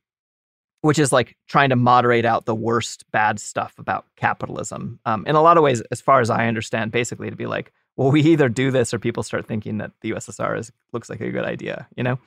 which 0.81 0.99
is 0.99 1.11
like 1.11 1.37
trying 1.47 1.69
to 1.69 1.75
moderate 1.75 2.25
out 2.25 2.45
the 2.45 2.55
worst 2.55 3.09
bad 3.11 3.39
stuff 3.39 3.73
about 3.77 4.05
capitalism. 4.17 4.99
Um, 5.05 5.25
in 5.25 5.35
a 5.35 5.41
lot 5.41 5.57
of 5.57 5.63
ways, 5.63 5.81
as 5.91 6.01
far 6.01 6.19
as 6.19 6.29
I 6.29 6.47
understand, 6.47 6.91
basically 6.91 7.29
to 7.29 7.35
be 7.35 7.45
like, 7.45 7.71
well, 7.95 8.11
we 8.11 8.21
either 8.21 8.49
do 8.49 8.71
this 8.71 8.93
or 8.93 8.99
people 8.99 9.23
start 9.23 9.47
thinking 9.47 9.77
that 9.77 9.91
the 10.01 10.11
USSR 10.11 10.57
is 10.57 10.71
looks 10.91 11.09
like 11.09 11.21
a 11.21 11.31
good 11.31 11.45
idea, 11.45 11.87
you 11.95 12.03
know. 12.03 12.19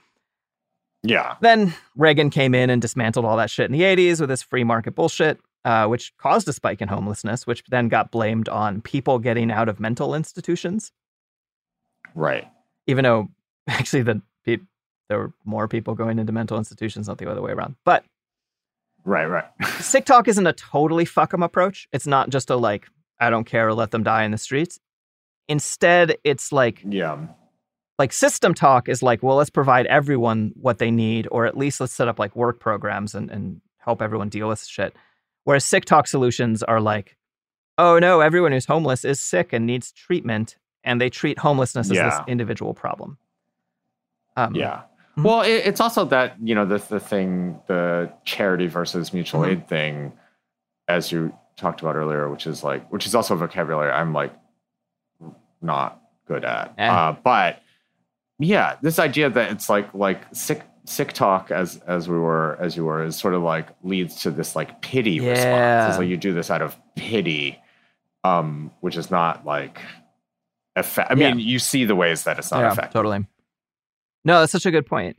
Yeah. 1.02 1.36
Then 1.40 1.74
Reagan 1.96 2.30
came 2.30 2.54
in 2.54 2.70
and 2.70 2.80
dismantled 2.80 3.26
all 3.26 3.36
that 3.36 3.50
shit 3.50 3.66
in 3.66 3.72
the 3.72 3.82
80s 3.82 4.20
with 4.20 4.30
this 4.30 4.42
free 4.42 4.64
market 4.64 4.94
bullshit, 4.94 5.38
uh, 5.64 5.86
which 5.86 6.12
caused 6.18 6.48
a 6.48 6.52
spike 6.52 6.80
in 6.82 6.88
homelessness, 6.88 7.46
which 7.46 7.62
then 7.70 7.88
got 7.88 8.10
blamed 8.10 8.48
on 8.48 8.80
people 8.82 9.18
getting 9.18 9.50
out 9.50 9.68
of 9.68 9.80
mental 9.80 10.14
institutions, 10.14 10.92
Right. 12.14 12.46
even 12.86 13.02
though 13.04 13.28
actually 13.68 14.02
the 14.02 14.22
pe- 14.44 14.58
there 15.08 15.18
were 15.18 15.32
more 15.44 15.68
people 15.68 15.94
going 15.94 16.18
into 16.18 16.32
mental 16.32 16.58
institutions, 16.58 17.08
not 17.08 17.18
the 17.18 17.30
other 17.30 17.42
way 17.42 17.52
around. 17.52 17.76
But 17.84 18.04
Right. 19.06 19.26
Right. 19.26 19.44
sick 19.80 20.06
talk 20.06 20.28
isn't 20.28 20.46
a 20.46 20.52
totally 20.54 21.04
fuck 21.04 21.34
'em 21.34 21.42
approach. 21.42 21.86
It's 21.92 22.06
not 22.06 22.30
just 22.30 22.48
a 22.48 22.56
like, 22.56 22.88
I 23.20 23.28
don't 23.30 23.44
care, 23.44 23.72
let 23.74 23.90
them 23.90 24.02
die 24.02 24.24
in 24.24 24.30
the 24.30 24.38
streets. 24.38 24.78
Instead, 25.46 26.16
it's 26.24 26.52
like 26.52 26.82
Yeah. 26.88 27.26
like 27.98 28.12
system 28.14 28.54
talk 28.54 28.88
is 28.88 29.02
like, 29.02 29.22
well, 29.22 29.36
let's 29.36 29.50
provide 29.50 29.84
everyone 29.86 30.52
what 30.56 30.78
they 30.78 30.90
need, 30.90 31.28
or 31.30 31.44
at 31.44 31.56
least 31.56 31.80
let's 31.80 31.92
set 31.92 32.08
up 32.08 32.18
like 32.18 32.34
work 32.34 32.60
programs 32.60 33.14
and, 33.14 33.30
and 33.30 33.60
help 33.78 34.00
everyone 34.00 34.30
deal 34.30 34.48
with 34.48 34.64
shit. 34.64 34.96
Whereas 35.44 35.64
sick 35.64 35.84
talk 35.84 36.06
solutions 36.06 36.62
are 36.62 36.80
like, 36.80 37.16
oh 37.78 37.98
no, 37.98 38.20
everyone 38.20 38.52
who's 38.52 38.66
homeless 38.66 39.04
is 39.04 39.20
sick 39.20 39.52
and 39.52 39.66
needs 39.66 39.92
treatment, 39.92 40.56
and 40.82 41.00
they 41.00 41.10
treat 41.10 41.38
homelessness 41.38 41.90
as 41.90 41.96
Yeah. 41.96 42.08
this 42.10 42.20
individual 42.28 42.74
problem. 42.74 43.18
Um, 44.36 44.54
yeah. 44.54 44.82
Well, 45.16 45.42
it, 45.42 45.62
it's 45.66 45.80
also 45.80 46.04
that 46.06 46.36
you 46.42 46.54
know 46.54 46.64
the 46.66 46.78
the 46.78 46.98
thing, 47.00 47.60
the 47.66 48.10
charity 48.24 48.66
versus 48.66 49.12
mutual 49.12 49.42
Mhm. 49.42 49.48
aid 49.50 49.68
thing, 49.68 50.12
as 50.88 51.12
you 51.12 51.32
talked 51.56 51.80
about 51.82 51.94
earlier, 51.94 52.28
which 52.28 52.46
is 52.48 52.64
like, 52.64 52.90
which 52.90 53.06
is 53.06 53.14
also 53.14 53.34
a 53.34 53.36
vocabulary 53.36 53.92
I'm 53.92 54.12
like 54.12 54.32
not 55.62 56.00
good 56.26 56.44
at. 56.44 56.74
Eh. 56.78 56.88
Uh, 56.88 57.12
but 57.22 57.60
yeah, 58.38 58.76
this 58.82 58.98
idea 58.98 59.30
that 59.30 59.52
it's 59.52 59.68
like 59.68 59.92
like 59.94 60.22
sick 60.32 60.62
sick 60.86 61.12
talk 61.12 61.50
as 61.50 61.78
as 61.86 62.08
we 62.08 62.18
were 62.18 62.56
as 62.60 62.76
you 62.76 62.84
were 62.84 63.02
is 63.04 63.16
sort 63.16 63.34
of 63.34 63.42
like 63.42 63.68
leads 63.82 64.16
to 64.22 64.30
this 64.30 64.54
like 64.54 64.82
pity 64.82 65.18
response. 65.20 65.46
Yeah. 65.46 65.88
It's 65.88 65.98
like 65.98 66.08
you 66.08 66.16
do 66.16 66.34
this 66.34 66.50
out 66.50 66.62
of 66.62 66.76
pity, 66.96 67.58
um, 68.24 68.70
which 68.80 68.96
is 68.96 69.10
not 69.10 69.44
like. 69.46 69.80
Effe- 70.76 71.06
I 71.08 71.14
Yeah. 71.14 71.30
mean, 71.30 71.38
you 71.38 71.58
see 71.60 71.84
the 71.84 71.94
ways 71.94 72.24
that 72.24 72.38
it's 72.38 72.50
not 72.50 72.60
yeah, 72.60 72.72
effective. 72.72 72.92
totally. 72.92 73.24
No, 74.24 74.40
that's 74.40 74.50
such 74.52 74.66
a 74.66 74.70
good 74.72 74.86
point. 74.86 75.16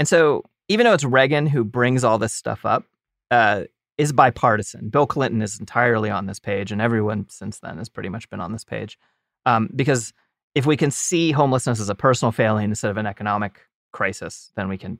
And 0.00 0.08
so, 0.08 0.42
even 0.68 0.84
though 0.84 0.94
it's 0.94 1.04
Reagan 1.04 1.46
who 1.46 1.62
brings 1.62 2.02
all 2.02 2.18
this 2.18 2.32
stuff 2.32 2.66
up, 2.66 2.84
uh, 3.30 3.64
is 3.98 4.12
bipartisan. 4.12 4.88
Bill 4.88 5.06
Clinton 5.06 5.42
is 5.42 5.60
entirely 5.60 6.10
on 6.10 6.26
this 6.26 6.38
page, 6.40 6.72
and 6.72 6.82
everyone 6.82 7.26
since 7.28 7.60
then 7.60 7.78
has 7.78 7.88
pretty 7.88 8.08
much 8.08 8.28
been 8.30 8.40
on 8.40 8.52
this 8.52 8.64
page. 8.64 8.98
Um, 9.46 9.70
because 9.76 10.12
if 10.56 10.66
we 10.66 10.76
can 10.76 10.90
see 10.90 11.30
homelessness 11.32 11.78
as 11.80 11.88
a 11.88 11.94
personal 11.94 12.32
failing 12.32 12.64
instead 12.70 12.90
of 12.90 12.96
an 12.96 13.06
economic 13.06 13.60
crisis, 13.92 14.52
then 14.56 14.68
we 14.68 14.78
can 14.78 14.98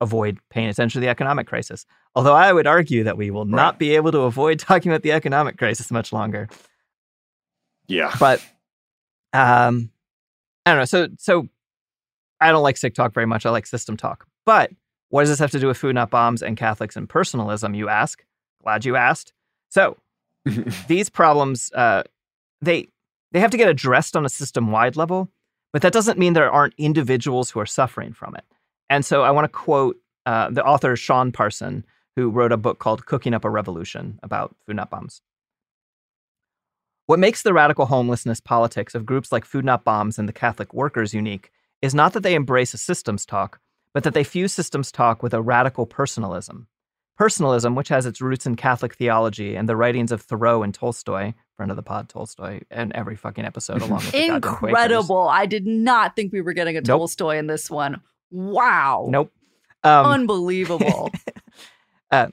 avoid 0.00 0.38
paying 0.50 0.68
attention 0.68 1.00
to 1.00 1.04
the 1.04 1.10
economic 1.10 1.46
crisis. 1.46 1.86
Although 2.14 2.34
I 2.34 2.52
would 2.52 2.66
argue 2.66 3.04
that 3.04 3.16
we 3.16 3.30
will 3.30 3.44
not 3.44 3.78
be 3.78 3.96
able 3.96 4.12
to 4.12 4.20
avoid 4.20 4.58
talking 4.58 4.90
about 4.90 5.02
the 5.02 5.12
economic 5.12 5.58
crisis 5.58 5.90
much 5.90 6.12
longer. 6.12 6.48
Yeah. 7.86 8.14
But 8.18 8.40
um 9.32 9.90
I 10.64 10.72
don't 10.72 10.78
know. 10.80 10.84
So 10.84 11.08
so 11.18 11.48
I 12.40 12.52
don't 12.52 12.62
like 12.62 12.76
sick 12.76 12.94
talk 12.94 13.12
very 13.12 13.26
much. 13.26 13.46
I 13.46 13.50
like 13.50 13.66
system 13.66 13.96
talk. 13.96 14.26
But 14.46 14.70
what 15.08 15.22
does 15.22 15.30
this 15.30 15.38
have 15.38 15.50
to 15.52 15.60
do 15.60 15.66
with 15.66 15.76
food 15.76 15.94
not 15.94 16.10
bombs 16.10 16.42
and 16.42 16.56
Catholics 16.56 16.96
and 16.96 17.08
personalism, 17.08 17.74
you 17.74 17.88
ask? 17.88 18.24
Glad 18.62 18.84
you 18.84 18.96
asked. 18.96 19.32
So 19.70 19.96
these 20.86 21.08
problems 21.08 21.72
uh 21.72 22.04
they 22.60 22.88
they 23.32 23.40
have 23.40 23.50
to 23.50 23.56
get 23.56 23.68
addressed 23.68 24.16
on 24.16 24.24
a 24.24 24.28
system-wide 24.28 24.96
level, 24.96 25.30
but 25.72 25.82
that 25.82 25.92
doesn't 25.92 26.18
mean 26.18 26.32
there 26.32 26.50
aren't 26.50 26.74
individuals 26.78 27.50
who 27.50 27.60
are 27.60 27.66
suffering 27.66 28.12
from 28.12 28.34
it. 28.34 28.44
And 28.90 29.04
so 29.04 29.22
I 29.22 29.30
want 29.30 29.44
to 29.44 29.48
quote 29.48 29.96
uh, 30.26 30.50
the 30.50 30.64
author 30.64 30.96
Sean 30.96 31.32
Parson, 31.32 31.84
who 32.16 32.30
wrote 32.30 32.52
a 32.52 32.56
book 32.56 32.78
called 32.78 33.06
Cooking 33.06 33.34
Up 33.34 33.44
a 33.44 33.50
Revolution 33.50 34.18
about 34.22 34.56
food 34.66 34.76
not 34.76 34.90
bombs. 34.90 35.22
What 37.06 37.18
makes 37.18 37.42
the 37.42 37.54
radical 37.54 37.86
homelessness 37.86 38.40
politics 38.40 38.94
of 38.94 39.06
groups 39.06 39.32
like 39.32 39.46
Food 39.46 39.64
Not 39.64 39.82
Bombs 39.82 40.18
and 40.18 40.28
the 40.28 40.32
Catholic 40.32 40.74
Workers 40.74 41.14
unique 41.14 41.50
is 41.80 41.94
not 41.94 42.12
that 42.12 42.22
they 42.22 42.34
embrace 42.34 42.74
a 42.74 42.78
systems 42.78 43.24
talk, 43.24 43.60
but 43.94 44.04
that 44.04 44.12
they 44.12 44.24
fuse 44.24 44.52
systems 44.52 44.92
talk 44.92 45.22
with 45.22 45.32
a 45.32 45.40
radical 45.40 45.86
personalism. 45.86 46.66
Personalism, 47.16 47.74
which 47.74 47.88
has 47.88 48.04
its 48.04 48.20
roots 48.20 48.44
in 48.44 48.56
Catholic 48.56 48.94
theology 48.94 49.56
and 49.56 49.68
the 49.68 49.76
writings 49.76 50.12
of 50.12 50.20
Thoreau 50.20 50.62
and 50.62 50.74
Tolstoy, 50.74 51.32
friend 51.58 51.72
of 51.72 51.76
the 51.76 51.82
pod 51.82 52.08
Tolstoy, 52.08 52.60
and 52.70 52.92
every 52.94 53.16
fucking 53.16 53.44
episode 53.44 53.82
along 53.82 53.96
with 53.98 54.14
Incredible. 54.14 55.28
I 55.28 55.44
did 55.44 55.66
not 55.66 56.14
think 56.14 56.32
we 56.32 56.40
were 56.40 56.52
getting 56.52 56.76
a 56.76 56.80
Nope. 56.80 57.00
Tolstoy 57.00 57.36
in 57.36 57.48
this 57.48 57.68
one. 57.68 58.00
Wow. 58.30 59.08
Nope. 59.10 59.32
Um, 59.82 60.06
Unbelievable. 60.06 61.10
uh, 62.12 62.28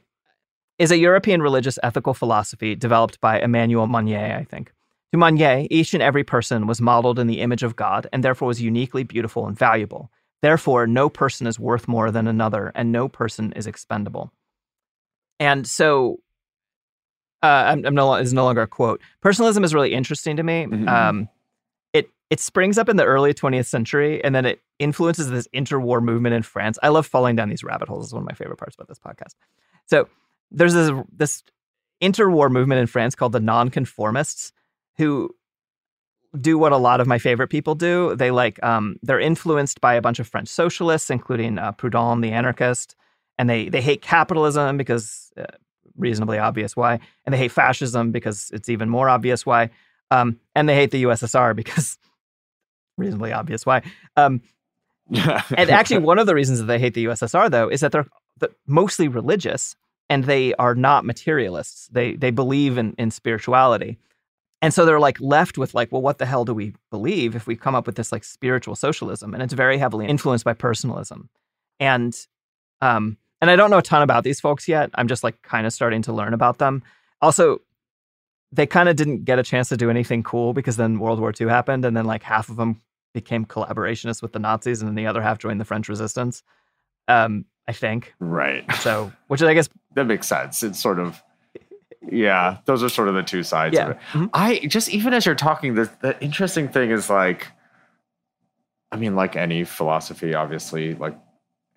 is 0.78 0.91
a 0.91 0.97
European 0.97 1.41
religious 1.41 1.80
ethical 1.82 2.13
philosophy 2.13 2.76
developed 2.76 3.19
by 3.19 3.39
Emmanuel 3.39 3.88
Mounier, 3.88 4.38
I 4.39 4.43
think. 4.43 4.71
To 5.11 5.17
Mounier, 5.17 5.65
each 5.71 5.95
and 5.95 6.03
every 6.03 6.23
person 6.23 6.67
was 6.67 6.80
modeled 6.80 7.17
in 7.17 7.26
the 7.26 7.41
image 7.41 7.63
of 7.63 7.76
God 7.76 8.07
and 8.13 8.23
therefore 8.23 8.49
was 8.49 8.61
uniquely 8.61 9.03
beautiful 9.03 9.47
and 9.47 9.57
valuable. 9.57 10.11
Therefore, 10.43 10.86
no 10.86 11.09
person 11.09 11.47
is 11.47 11.59
worth 11.59 11.88
more 11.88 12.11
than 12.11 12.28
another, 12.28 12.71
and 12.76 12.91
no 12.91 13.07
person 13.07 13.53
is 13.53 13.65
expendable. 13.65 14.32
And 15.39 15.65
so, 15.65 16.19
uh, 17.43 17.45
I'm, 17.67 17.86
I'm 17.86 17.95
no, 17.95 18.15
is 18.15 18.33
no 18.33 18.45
longer 18.45 18.61
a 18.61 18.67
quote. 18.67 19.01
Personalism 19.21 19.63
is 19.63 19.73
really 19.73 19.93
interesting 19.93 20.36
to 20.38 20.43
me. 20.43 20.65
Mhm. 20.65 20.88
Um, 20.88 21.29
it 21.93 22.09
it 22.29 22.39
springs 22.39 22.77
up 22.77 22.89
in 22.89 22.97
the 22.97 23.05
early 23.05 23.33
20th 23.33 23.67
century, 23.67 24.23
and 24.23 24.33
then 24.33 24.45
it 24.45 24.61
influences 24.79 25.29
this 25.29 25.47
interwar 25.53 26.01
movement 26.01 26.36
in 26.36 26.43
France. 26.43 26.77
I 26.83 26.89
love 26.89 27.05
falling 27.05 27.36
down 27.36 27.49
these 27.49 27.63
rabbit 27.63 27.88
holes. 27.88 28.05
It's 28.07 28.13
one 28.13 28.23
of 28.23 28.27
my 28.27 28.36
favorite 28.36 28.57
parts 28.57 28.75
about 28.75 28.88
this 28.88 28.99
podcast. 28.99 29.36
So 29.86 30.07
there's 30.51 30.73
this 30.73 30.91
this 31.15 31.43
interwar 32.01 32.51
movement 32.51 32.79
in 32.81 32.88
France 32.88 33.15
called 33.15 33.31
the 33.31 33.39
Nonconformists, 33.39 34.51
who 34.97 35.29
do 36.39 36.57
what 36.57 36.71
a 36.71 36.77
lot 36.77 36.99
of 36.99 37.07
my 37.07 37.17
favorite 37.17 37.47
people 37.47 37.75
do. 37.75 38.15
They 38.15 38.31
like 38.31 38.61
um, 38.63 38.97
they're 39.01 39.19
influenced 39.19 39.79
by 39.81 39.93
a 39.95 40.01
bunch 40.01 40.19
of 40.19 40.27
French 40.27 40.47
socialists, 40.49 41.09
including 41.09 41.57
uh, 41.57 41.71
Proudhon, 41.73 42.21
the 42.21 42.31
anarchist, 42.31 42.95
and 43.38 43.49
they 43.49 43.69
they 43.69 43.81
hate 43.81 44.01
capitalism 44.01 44.77
because 44.77 45.31
uh, 45.38 45.45
reasonably 45.98 46.38
obvious 46.38 46.76
why, 46.76 47.00
and 47.26 47.34
they 47.34 47.38
hate 47.38 47.52
fascism 47.52 48.12
because 48.12 48.52
it's 48.54 48.70
even 48.70 48.89
more 48.89 49.10
obvious 49.10 49.46
why, 49.46 49.70
um, 50.12 50.39
and 50.56 50.68
they 50.68 50.76
hate 50.76 50.91
the 50.91 51.04
USSR 51.04 51.56
because 51.56 51.98
reasonably 52.98 53.34
obvious 53.34 53.66
why. 53.66 53.82
Um, 54.16 54.41
and 55.56 55.70
actually, 55.70 56.00
one 56.00 56.20
of 56.20 56.28
the 56.28 56.36
reasons 56.36 56.60
that 56.60 56.66
they 56.66 56.80
hate 56.80 56.96
the 56.96 57.06
USSR, 57.06 57.50
though, 57.52 57.70
is 57.70 57.82
that 57.82 57.91
they're 57.91 58.08
mostly 58.66 59.08
religious 59.08 59.76
and 60.10 60.24
they 60.24 60.54
are 60.56 60.76
not 60.76 61.06
materialists. 61.06 61.88
They 61.91 62.16
they 62.16 62.32
believe 62.32 62.78
in 62.78 62.96
in 62.98 63.12
spirituality, 63.12 63.98
and 64.62 64.74
so 64.74 64.86
they're 64.86 65.00
like 65.00 65.20
left 65.20 65.58
with 65.58 65.74
like, 65.74 65.91
well, 65.91 66.02
what 66.02 66.18
the 66.18 66.26
hell 66.26 66.46
do 66.46 66.54
we 66.54 66.74
believe 66.89 67.36
if 67.36 67.48
we 67.48 67.56
come 67.56 67.76
up 67.76 67.86
with 67.86 67.96
this 67.96 68.12
like 68.12 68.24
spiritual 68.24 68.76
socialism? 68.76 69.34
And 69.34 69.43
it's 69.43 69.54
very 69.54 69.78
heavily 69.78 70.08
influenced 70.08 70.46
by 70.46 70.54
personalism, 70.54 71.30
and 71.80 72.16
um, 72.82 73.18
and 73.41 73.49
I 73.51 73.55
don't 73.55 73.69
know 73.69 73.77
a 73.77 73.81
ton 73.81 74.01
about 74.01 74.23
these 74.23 74.39
folks 74.39 74.67
yet. 74.67 74.89
I'm 74.95 75.07
just 75.07 75.23
like 75.23 75.41
kind 75.41 75.65
of 75.67 75.73
starting 75.73 76.01
to 76.03 76.13
learn 76.13 76.33
about 76.33 76.57
them. 76.57 76.83
Also, 77.21 77.61
they 78.51 78.65
kind 78.65 78.88
of 78.89 78.95
didn't 78.95 79.25
get 79.25 79.39
a 79.39 79.43
chance 79.43 79.69
to 79.69 79.77
do 79.77 79.89
anything 79.89 80.23
cool 80.23 80.53
because 80.53 80.77
then 80.77 80.99
World 80.99 81.19
War 81.19 81.33
II 81.39 81.47
happened, 81.47 81.86
and 81.86 81.95
then 81.95 82.05
like 82.05 82.23
half 82.23 82.49
of 82.49 82.55
them 82.55 82.81
became 83.13 83.45
collaborationists 83.45 84.21
with 84.21 84.33
the 84.33 84.39
Nazis, 84.39 84.81
and 84.81 84.88
then 84.88 84.95
the 84.95 85.07
other 85.07 85.21
half 85.21 85.38
joined 85.39 85.59
the 85.59 85.65
French 85.65 85.89
Resistance. 85.89 86.43
Um, 87.07 87.45
I 87.67 87.71
think. 87.73 88.13
Right. 88.19 88.63
So, 88.75 89.11
which 89.27 89.41
I 89.41 89.53
guess 89.53 89.69
that 89.95 90.05
makes 90.05 90.27
sense. 90.27 90.61
It's 90.63 90.79
sort 90.81 90.99
of 90.99 91.21
yeah, 92.11 92.57
those 92.65 92.83
are 92.83 92.89
sort 92.89 93.07
of 93.07 93.15
the 93.15 93.23
two 93.23 93.41
sides 93.41 93.73
Yeah. 93.75 93.89
of 93.89 94.23
it. 94.23 94.29
I 94.33 94.59
just 94.67 94.89
even 94.89 95.13
as 95.13 95.25
you're 95.25 95.33
talking, 95.36 95.73
the 95.73 95.89
the 96.01 96.21
interesting 96.23 96.67
thing 96.67 96.91
is 96.91 97.09
like, 97.09 97.47
I 98.91 98.97
mean, 98.97 99.15
like 99.15 99.36
any 99.36 99.63
philosophy, 99.63 100.36
obviously, 100.36 100.93
like 100.93 101.17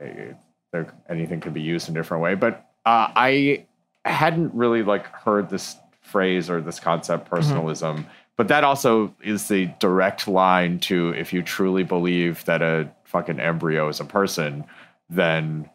eh, 0.01 0.33
there 0.73 0.95
anything 1.09 1.41
could 1.41 1.55
be 1.55 1.63
used 1.63 1.89
in 1.89 1.97
a 1.97 1.99
different 1.99 2.23
way. 2.23 2.35
But 2.35 2.67
uh, 2.85 3.09
I 3.15 3.67
hadn't 4.05 4.55
really 4.55 4.83
like 4.83 5.07
heard 5.07 5.51
this 5.51 5.77
phrase 6.01 6.49
or 6.51 6.61
this 6.61 6.81
concept, 6.81 7.29
personalism. 7.31 8.07
But 8.37 8.49
that 8.49 8.65
also 8.65 9.15
is 9.23 9.49
the 9.49 9.67
direct 9.81 10.29
line 10.29 10.79
to 10.81 11.11
if 11.11 11.33
you 11.33 11.43
truly 11.43 11.83
believe 11.83 12.45
that 12.45 12.63
a 12.63 12.91
fucking 13.05 13.41
embryo 13.41 13.89
is 13.89 14.01
a 14.01 14.05
person, 14.05 14.65
then 15.11 15.69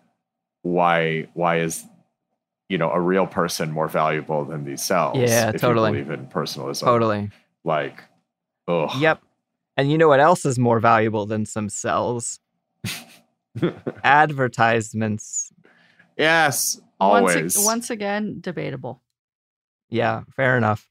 why 0.62 1.28
why 1.34 1.60
is 1.60 1.84
you 2.70 2.78
know 2.78 2.90
a 2.92 3.00
real 3.00 3.28
person 3.28 3.72
more 3.72 3.90
valuable 3.90 4.46
than 4.46 4.64
these 4.64 4.82
cells? 4.82 5.18
Yeah, 5.18 5.50
if 5.50 5.60
totally. 5.60 5.98
You 5.98 6.06
believe 6.06 6.20
in 6.20 6.28
personalism, 6.28 6.86
Totally. 6.86 7.30
Like, 7.66 8.02
oh, 8.68 8.98
Yep. 8.98 9.22
And 9.76 9.92
you 9.92 9.98
know 9.98 10.08
what 10.08 10.20
else 10.20 10.46
is 10.46 10.60
more 10.60 10.80
valuable 10.80 11.26
than 11.26 11.46
some 11.46 11.68
cells? 11.68 12.40
Advertisements. 14.04 15.52
Yes, 16.18 16.80
once, 17.00 17.36
always. 17.36 17.58
ag- 17.58 17.66
once 17.66 17.90
again, 17.90 18.38
debatable. 18.40 19.02
Yeah, 19.90 20.24
fair 20.36 20.58
enough. 20.58 20.90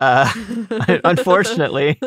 Uh, 0.00 0.32
unfortunately, 1.04 2.00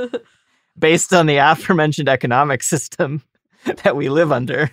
based 0.78 1.14
on 1.14 1.26
the 1.26 1.38
aforementioned 1.38 2.10
economic 2.10 2.64
system 2.64 3.24
that 3.84 3.96
we 3.96 4.10
live 4.10 4.32
under, 4.32 4.72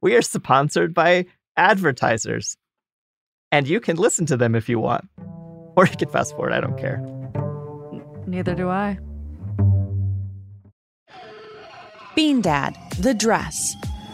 we 0.00 0.14
are 0.14 0.22
sponsored 0.22 0.94
by 0.94 1.26
advertisers. 1.56 2.56
And 3.50 3.66
you 3.66 3.80
can 3.80 3.96
listen 3.96 4.26
to 4.26 4.36
them 4.36 4.54
if 4.54 4.68
you 4.68 4.78
want. 4.78 5.08
Or 5.76 5.86
you 5.86 5.96
can 5.96 6.08
fast 6.08 6.32
forward, 6.32 6.52
I 6.52 6.60
don't 6.60 6.78
care. 6.78 6.98
Neither 8.26 8.54
do 8.54 8.68
I. 8.68 8.98
Bean 12.14 12.40
Dad, 12.42 12.76
The 12.98 13.14
Dress, 13.14 13.74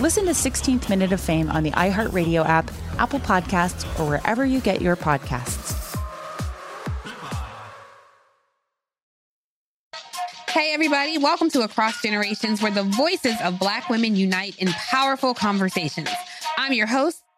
Listen 0.00 0.24
to 0.24 0.32
16th 0.32 0.88
Minute 0.88 1.12
of 1.12 1.20
Fame 1.20 1.48
on 1.48 1.62
the 1.62 1.70
iHeartRadio 1.70 2.44
app, 2.44 2.68
Apple 2.98 3.20
Podcasts, 3.20 3.84
or 3.98 4.08
wherever 4.08 4.44
you 4.44 4.60
get 4.60 4.82
your 4.82 4.96
podcasts. 4.96 5.96
Hey, 10.48 10.74
everybody, 10.74 11.18
welcome 11.18 11.48
to 11.50 11.62
Across 11.62 12.02
Generations, 12.02 12.60
where 12.60 12.72
the 12.72 12.82
voices 12.82 13.36
of 13.42 13.58
Black 13.60 13.88
women 13.88 14.16
unite 14.16 14.58
in 14.58 14.68
powerful 14.68 15.32
conversations. 15.32 16.08
I'm 16.58 16.72
your 16.72 16.86
host, 16.86 17.23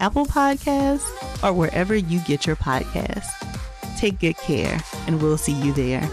Apple 0.00 0.26
Podcasts, 0.26 1.42
or 1.42 1.52
wherever 1.52 1.94
you 1.94 2.20
get 2.20 2.46
your 2.46 2.56
podcasts. 2.56 3.30
Take 3.98 4.20
good 4.20 4.36
care, 4.36 4.80
and 5.06 5.22
we'll 5.22 5.38
see 5.38 5.52
you 5.52 5.72
there. 5.72 6.08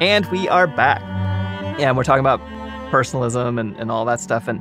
And 0.00 0.26
we 0.32 0.48
are 0.48 0.66
back 0.66 1.00
yeah, 1.78 1.88
and 1.88 1.96
we're 1.96 2.04
talking 2.04 2.20
about 2.20 2.40
personalism 2.90 3.58
and, 3.58 3.74
and 3.76 3.90
all 3.90 4.04
that 4.04 4.20
stuff. 4.20 4.46
And 4.46 4.60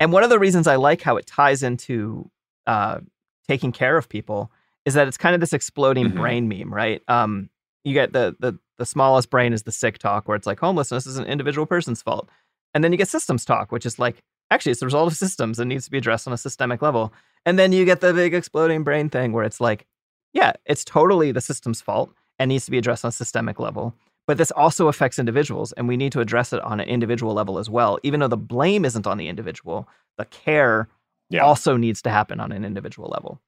and 0.00 0.12
one 0.12 0.22
of 0.22 0.30
the 0.30 0.38
reasons 0.38 0.66
I 0.66 0.76
like 0.76 1.02
how 1.02 1.16
it 1.16 1.26
ties 1.26 1.62
into 1.62 2.30
uh, 2.66 3.00
taking 3.46 3.72
care 3.72 3.96
of 3.96 4.08
people 4.08 4.50
is 4.84 4.94
that 4.94 5.08
it's 5.08 5.18
kind 5.18 5.34
of 5.34 5.40
this 5.40 5.52
exploding 5.52 6.06
mm-hmm. 6.06 6.18
brain 6.18 6.48
meme, 6.48 6.72
right? 6.72 7.02
Um, 7.08 7.50
you 7.84 7.92
get 7.92 8.12
the 8.12 8.36
the 8.38 8.58
the 8.78 8.86
smallest 8.86 9.30
brain 9.30 9.52
is 9.52 9.64
the 9.64 9.72
sick 9.72 9.98
talk, 9.98 10.26
where 10.26 10.36
it's 10.36 10.46
like 10.46 10.60
homelessness 10.60 11.06
is 11.06 11.18
an 11.18 11.26
individual 11.26 11.66
person's 11.66 12.02
fault, 12.02 12.28
and 12.74 12.82
then 12.82 12.92
you 12.92 12.98
get 12.98 13.08
systems 13.08 13.44
talk, 13.44 13.72
which 13.72 13.86
is 13.86 13.98
like 13.98 14.22
actually 14.50 14.72
it's 14.72 14.80
the 14.80 14.86
result 14.86 15.10
of 15.10 15.18
systems 15.18 15.58
and 15.58 15.68
needs 15.68 15.84
to 15.84 15.90
be 15.90 15.98
addressed 15.98 16.26
on 16.26 16.32
a 16.32 16.38
systemic 16.38 16.80
level, 16.80 17.12
and 17.44 17.58
then 17.58 17.72
you 17.72 17.84
get 17.84 18.00
the 18.00 18.14
big 18.14 18.34
exploding 18.34 18.84
brain 18.84 19.10
thing, 19.10 19.32
where 19.32 19.44
it's 19.44 19.60
like, 19.60 19.86
yeah, 20.32 20.52
it's 20.64 20.84
totally 20.84 21.32
the 21.32 21.40
system's 21.40 21.80
fault 21.80 22.12
and 22.38 22.48
needs 22.48 22.64
to 22.64 22.70
be 22.70 22.78
addressed 22.78 23.04
on 23.04 23.08
a 23.08 23.12
systemic 23.12 23.58
level. 23.58 23.94
But 24.26 24.36
this 24.36 24.50
also 24.50 24.88
affects 24.88 25.18
individuals, 25.18 25.72
and 25.72 25.88
we 25.88 25.96
need 25.96 26.12
to 26.12 26.20
address 26.20 26.52
it 26.52 26.60
on 26.60 26.80
an 26.80 26.88
individual 26.88 27.32
level 27.32 27.58
as 27.58 27.70
well. 27.70 27.98
Even 28.02 28.20
though 28.20 28.28
the 28.28 28.36
blame 28.36 28.84
isn't 28.84 29.06
on 29.06 29.16
the 29.16 29.26
individual, 29.26 29.88
the 30.18 30.26
care 30.26 30.88
yeah. 31.30 31.40
also 31.40 31.76
needs 31.76 32.02
to 32.02 32.10
happen 32.10 32.38
on 32.38 32.52
an 32.52 32.64
individual 32.64 33.08
level. 33.08 33.40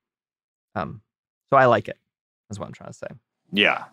Um, 0.75 1.03
so 1.51 1.59
I 1.59 1.67
like 1.67 1.89
it. 1.89 1.99
Is 2.51 2.59
what 2.59 2.67
I'm 2.67 2.73
trying 2.73 2.91
to 2.91 2.99
say. 2.99 3.09
Yeah, 3.53 3.85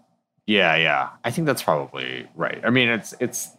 yeah, 0.47 0.75
yeah. 0.77 1.09
I 1.23 1.31
think 1.31 1.45
that's 1.45 1.61
probably 1.61 2.27
right. 2.35 2.61
I 2.65 2.69
mean, 2.69 2.89
it's 2.89 3.13
it's 3.19 3.49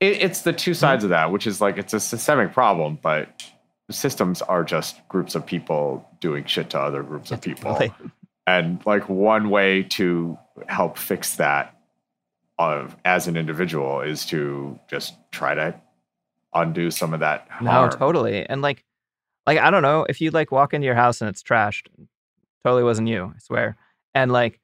it, 0.00 0.22
it's 0.22 0.42
the 0.42 0.52
two 0.52 0.74
sides 0.74 1.02
of 1.02 1.10
that, 1.10 1.32
which 1.32 1.46
is 1.46 1.60
like 1.60 1.78
it's 1.78 1.94
a 1.94 2.00
systemic 2.00 2.52
problem, 2.52 2.98
but 3.02 3.42
systems 3.90 4.42
are 4.42 4.62
just 4.64 4.96
groups 5.08 5.34
of 5.34 5.44
people 5.46 6.06
doing 6.20 6.44
shit 6.44 6.70
to 6.70 6.78
other 6.78 7.02
groups 7.02 7.30
of 7.30 7.40
people. 7.40 7.78
And 8.46 8.84
like 8.86 9.08
one 9.08 9.50
way 9.50 9.82
to 9.84 10.38
help 10.68 10.98
fix 10.98 11.36
that 11.36 11.74
of 12.58 12.96
as 13.04 13.26
an 13.26 13.36
individual 13.36 14.00
is 14.00 14.26
to 14.26 14.78
just 14.90 15.14
try 15.32 15.54
to 15.54 15.80
undo 16.54 16.90
some 16.90 17.14
of 17.14 17.20
that 17.20 17.46
harm. 17.50 17.90
No, 17.90 17.96
totally. 17.96 18.46
And 18.46 18.62
like 18.62 18.84
like 19.46 19.58
I 19.58 19.70
don't 19.70 19.82
know, 19.82 20.04
if 20.08 20.20
you 20.20 20.30
like 20.30 20.52
walk 20.52 20.74
into 20.74 20.84
your 20.84 20.94
house 20.94 21.20
and 21.22 21.30
it's 21.30 21.42
trashed, 21.42 21.88
totally 22.62 22.82
wasn't 22.82 23.08
you, 23.08 23.32
I 23.34 23.38
swear. 23.38 23.76
And 24.14 24.32
like 24.32 24.60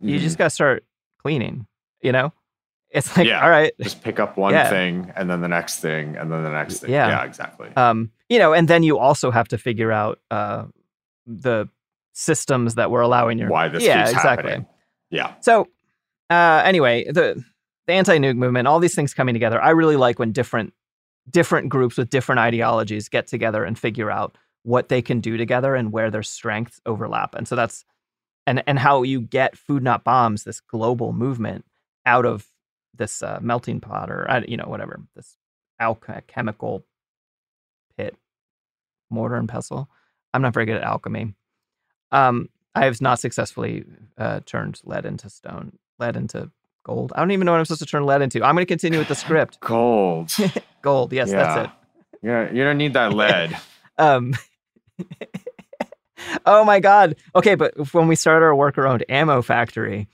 you 0.00 0.16
mm-hmm. 0.16 0.24
just 0.24 0.38
gotta 0.38 0.50
start 0.50 0.84
cleaning, 1.18 1.66
you 2.00 2.12
know? 2.12 2.32
It's 2.90 3.16
like, 3.16 3.26
yeah, 3.26 3.42
all 3.42 3.50
right. 3.50 3.72
Just 3.80 4.02
pick 4.02 4.20
up 4.20 4.36
one 4.36 4.52
yeah. 4.52 4.70
thing 4.70 5.12
and 5.16 5.28
then 5.28 5.40
the 5.40 5.48
next 5.48 5.80
thing 5.80 6.16
and 6.16 6.30
then 6.32 6.44
the 6.44 6.50
next 6.50 6.78
thing. 6.80 6.90
Yeah, 6.90 7.08
yeah 7.08 7.24
exactly. 7.24 7.68
Um, 7.76 8.10
you 8.28 8.38
know, 8.38 8.52
and 8.52 8.68
then 8.68 8.82
you 8.82 8.98
also 8.98 9.30
have 9.30 9.48
to 9.48 9.58
figure 9.58 9.92
out 9.92 10.20
uh 10.30 10.64
the 11.26 11.68
systems 12.12 12.76
that 12.76 12.90
were 12.90 13.02
allowing 13.02 13.38
your 13.38 13.50
why 13.50 13.68
this 13.68 13.82
yeah, 13.82 14.08
exactly. 14.08 14.50
Happening. 14.50 14.66
Yeah. 15.10 15.34
So 15.40 15.68
uh, 16.30 16.62
anyway, 16.64 17.04
the 17.04 17.42
the 17.86 17.92
anti-nuke 17.92 18.36
movement, 18.36 18.66
all 18.66 18.80
these 18.80 18.94
things 18.94 19.14
coming 19.14 19.34
together. 19.34 19.60
I 19.60 19.70
really 19.70 19.96
like 19.96 20.18
when 20.18 20.32
different 20.32 20.72
different 21.30 21.68
groups 21.68 21.96
with 21.96 22.08
different 22.10 22.38
ideologies 22.38 23.08
get 23.08 23.26
together 23.26 23.64
and 23.64 23.78
figure 23.78 24.10
out 24.10 24.38
what 24.62 24.88
they 24.88 25.02
can 25.02 25.20
do 25.20 25.36
together 25.36 25.74
and 25.74 25.92
where 25.92 26.10
their 26.10 26.22
strengths 26.22 26.80
overlap. 26.86 27.34
And 27.34 27.46
so 27.46 27.54
that's 27.54 27.84
and 28.46 28.62
and 28.66 28.78
how 28.78 29.02
you 29.02 29.20
get 29.20 29.56
food 29.56 29.82
not 29.82 30.04
bombs, 30.04 30.44
this 30.44 30.60
global 30.60 31.12
movement 31.12 31.64
out 32.04 32.24
of 32.24 32.46
this 32.94 33.22
uh, 33.22 33.38
melting 33.42 33.80
pot 33.80 34.10
or 34.10 34.30
uh, 34.30 34.42
you 34.46 34.56
know 34.56 34.66
whatever 34.66 35.00
this 35.14 35.36
alchemical 35.80 36.84
pit, 37.96 38.16
mortar 39.10 39.36
and 39.36 39.48
pestle. 39.48 39.88
I'm 40.32 40.42
not 40.42 40.54
very 40.54 40.66
good 40.66 40.76
at 40.76 40.82
alchemy. 40.82 41.34
Um, 42.12 42.48
I 42.74 42.84
have 42.84 43.00
not 43.00 43.18
successfully 43.18 43.84
uh, 44.18 44.40
turned 44.44 44.80
lead 44.84 45.06
into 45.06 45.28
stone 45.30 45.78
lead 45.98 46.16
into 46.16 46.50
gold. 46.84 47.12
I 47.16 47.20
don't 47.20 47.32
even 47.32 47.46
know 47.46 47.52
what 47.52 47.58
I'm 47.58 47.64
supposed 47.64 47.80
to 47.80 47.86
turn 47.86 48.04
lead 48.04 48.22
into. 48.22 48.44
I'm 48.44 48.54
going 48.54 48.66
to 48.66 48.70
continue 48.70 48.98
with 48.98 49.08
the 49.08 49.14
script. 49.14 49.58
Gold. 49.66 50.30
gold. 50.82 51.12
Yes, 51.12 51.30
yeah. 51.30 51.36
that's 51.36 51.66
it. 51.66 51.70
Yeah, 52.22 52.52
you 52.52 52.62
don't 52.64 52.78
need 52.78 52.92
that 52.94 53.12
lead. 53.14 53.56
um. 53.98 54.34
Oh 56.46 56.64
my 56.64 56.80
god. 56.80 57.16
Okay, 57.34 57.54
but 57.54 57.92
when 57.94 58.08
we 58.08 58.16
start 58.16 58.42
our 58.42 58.54
worker-owned 58.54 59.04
ammo 59.08 59.42
factory, 59.42 60.08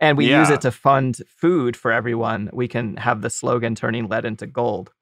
and 0.00 0.18
we 0.18 0.26
use 0.34 0.50
it 0.50 0.60
to 0.62 0.70
fund 0.70 1.20
food 1.28 1.76
for 1.76 1.92
everyone, 1.92 2.50
we 2.52 2.68
can 2.68 2.96
have 2.96 3.22
the 3.22 3.30
slogan 3.30 3.74
turning 3.74 4.08
lead 4.08 4.24
into 4.24 4.46
gold 4.46 4.92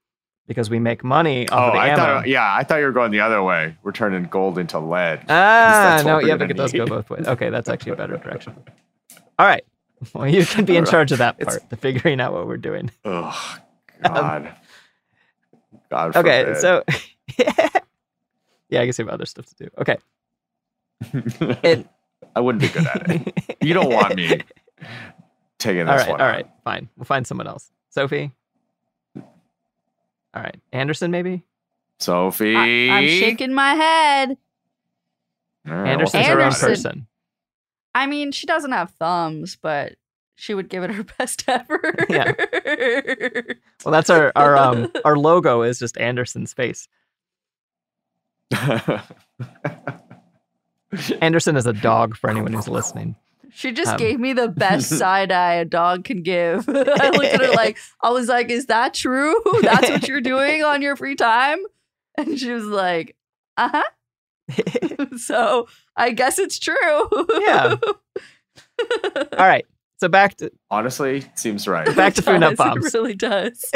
because 0.46 0.68
we 0.70 0.78
make 0.78 1.02
money 1.02 1.48
off 1.48 1.60
Oh, 1.60 1.66
of 1.68 1.72
the 1.74 1.78
I 1.78 1.88
ammo. 1.88 1.96
thought, 2.02 2.28
yeah, 2.28 2.54
I 2.54 2.62
thought 2.64 2.76
you 2.76 2.84
were 2.84 2.92
going 2.92 3.10
the 3.10 3.20
other 3.20 3.42
way. 3.42 3.76
We're 3.82 3.92
turning 3.92 4.24
gold 4.24 4.58
into 4.58 4.78
lead. 4.78 5.24
Ah, 5.28 6.02
no, 6.04 6.18
yeah, 6.20 6.36
but 6.36 6.50
it 6.50 6.54
does 6.56 6.72
go 6.72 6.84
both 6.86 7.08
ways. 7.10 7.26
Okay, 7.26 7.48
that's 7.48 7.68
actually 7.68 7.92
a 7.92 7.96
better 7.96 8.16
direction. 8.18 8.54
All 9.38 9.46
right. 9.46 9.64
Well, 10.14 10.28
you 10.28 10.44
can 10.44 10.64
be 10.64 10.76
in 10.76 10.84
charge 10.84 11.12
of 11.12 11.18
that 11.18 11.36
It's- 11.38 11.58
part, 11.58 11.70
the 11.70 11.76
figuring 11.76 12.20
out 12.20 12.32
what 12.32 12.46
we're 12.46 12.56
doing. 12.56 12.90
Oh 13.04 13.56
God. 14.04 14.52
God. 15.90 16.16
Um, 16.16 16.20
Okay, 16.24 16.44
forbid. 16.44 16.60
so 16.60 16.84
yeah, 18.72 18.80
I 18.80 18.86
guess 18.86 18.98
we 18.98 19.04
have 19.04 19.12
other 19.12 19.26
stuff 19.26 19.46
to 19.46 19.54
do. 19.54 19.70
Okay. 19.78 19.98
It, 21.62 21.86
I 22.36 22.40
wouldn't 22.40 22.62
be 22.62 22.68
good 22.68 22.86
at 22.86 23.10
it. 23.10 23.56
You 23.62 23.74
don't 23.74 23.92
want 23.92 24.16
me 24.16 24.40
taking 25.58 25.86
this 25.86 26.00
right, 26.00 26.10
one. 26.10 26.20
All 26.20 26.26
right, 26.26 26.46
on. 26.46 26.50
fine. 26.64 26.88
We'll 26.96 27.04
find 27.04 27.24
someone 27.24 27.46
else. 27.46 27.70
Sophie. 27.90 28.32
All 29.14 29.22
right, 30.34 30.56
Anderson, 30.72 31.12
maybe. 31.12 31.44
Sophie. 32.00 32.56
I, 32.56 32.66
am 32.66 33.08
shaking 33.08 33.52
my 33.52 33.74
head. 33.74 34.36
All 35.68 35.74
right, 35.74 35.90
Anderson's 35.90 36.26
well, 36.26 36.36
her 36.36 36.42
own 36.42 36.52
person. 36.52 37.06
I 37.94 38.06
mean, 38.06 38.32
she 38.32 38.46
doesn't 38.46 38.72
have 38.72 38.90
thumbs, 38.98 39.56
but 39.60 39.94
she 40.34 40.54
would 40.54 40.68
give 40.68 40.82
it 40.82 40.90
her 40.90 41.04
best 41.18 41.44
effort. 41.46 42.06
Yeah. 42.08 42.32
Well, 43.84 43.92
that's 43.92 44.10
our 44.10 44.32
our 44.34 44.56
um 44.56 44.90
our 45.04 45.16
logo 45.16 45.62
is 45.62 45.78
just 45.78 45.96
Anderson's 45.98 46.52
face. 46.52 46.88
Anderson 51.20 51.56
is 51.56 51.66
a 51.66 51.72
dog 51.72 52.16
for 52.16 52.30
anyone 52.30 52.52
who's 52.52 52.68
listening. 52.78 53.16
She 53.54 53.72
just 53.72 53.92
Um, 53.92 53.96
gave 53.98 54.18
me 54.20 54.32
the 54.32 54.48
best 54.48 54.88
side 54.98 55.30
eye 55.32 55.54
a 55.54 55.64
dog 55.64 56.04
can 56.04 56.22
give. 56.22 56.68
I 56.68 57.10
looked 57.10 57.24
at 57.24 57.40
her 57.40 57.52
like, 57.52 57.78
I 58.02 58.10
was 58.10 58.28
like, 58.28 58.50
is 58.50 58.66
that 58.66 58.94
true? 58.94 59.34
That's 59.62 59.90
what 59.90 60.08
you're 60.08 60.20
doing 60.22 60.62
on 60.64 60.80
your 60.82 60.96
free 60.96 61.16
time? 61.16 61.58
And 62.16 62.38
she 62.38 62.50
was 62.52 62.64
like, 62.64 63.16
uh 63.56 63.68
huh. 63.72 65.16
so 65.18 65.68
I 65.96 66.10
guess 66.12 66.38
it's 66.38 66.58
true. 66.58 67.08
Yeah. 67.40 67.76
All 69.38 69.46
right. 69.46 69.66
So 69.98 70.08
back 70.08 70.36
to 70.36 70.50
Honestly, 70.70 71.24
seems 71.34 71.68
right. 71.68 71.94
back 71.94 72.14
to 72.14 72.22
It 72.22 72.24
food 72.24 72.40
not 72.40 72.56
does, 72.56 72.58
bombs. 72.58 72.86
It 72.86 72.94
really 72.98 73.14
does. 73.14 73.70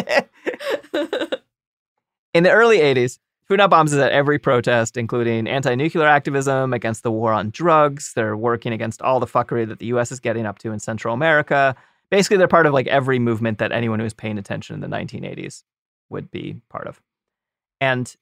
In 2.34 2.42
the 2.42 2.50
early 2.50 2.78
80s, 2.78 3.18
Food 3.48 3.60
Bombs 3.70 3.92
is 3.92 4.00
at 4.00 4.10
every 4.10 4.40
protest, 4.40 4.96
including 4.96 5.46
anti 5.46 5.74
nuclear 5.76 6.06
activism 6.06 6.72
against 6.72 7.04
the 7.04 7.12
war 7.12 7.32
on 7.32 7.50
drugs. 7.50 8.12
They're 8.14 8.36
working 8.36 8.72
against 8.72 9.00
all 9.02 9.20
the 9.20 9.26
fuckery 9.26 9.68
that 9.68 9.78
the 9.78 9.86
US 9.86 10.10
is 10.10 10.18
getting 10.18 10.46
up 10.46 10.58
to 10.60 10.72
in 10.72 10.80
Central 10.80 11.14
America. 11.14 11.76
Basically, 12.10 12.36
they're 12.38 12.48
part 12.48 12.66
of 12.66 12.72
like 12.72 12.88
every 12.88 13.20
movement 13.20 13.58
that 13.58 13.70
anyone 13.70 14.00
who 14.00 14.04
was 14.04 14.14
paying 14.14 14.38
attention 14.38 14.74
in 14.74 14.80
the 14.80 14.96
1980s 14.96 15.62
would 16.10 16.30
be 16.30 16.56
part 16.68 16.88
of. 16.88 17.00
And 17.80 18.14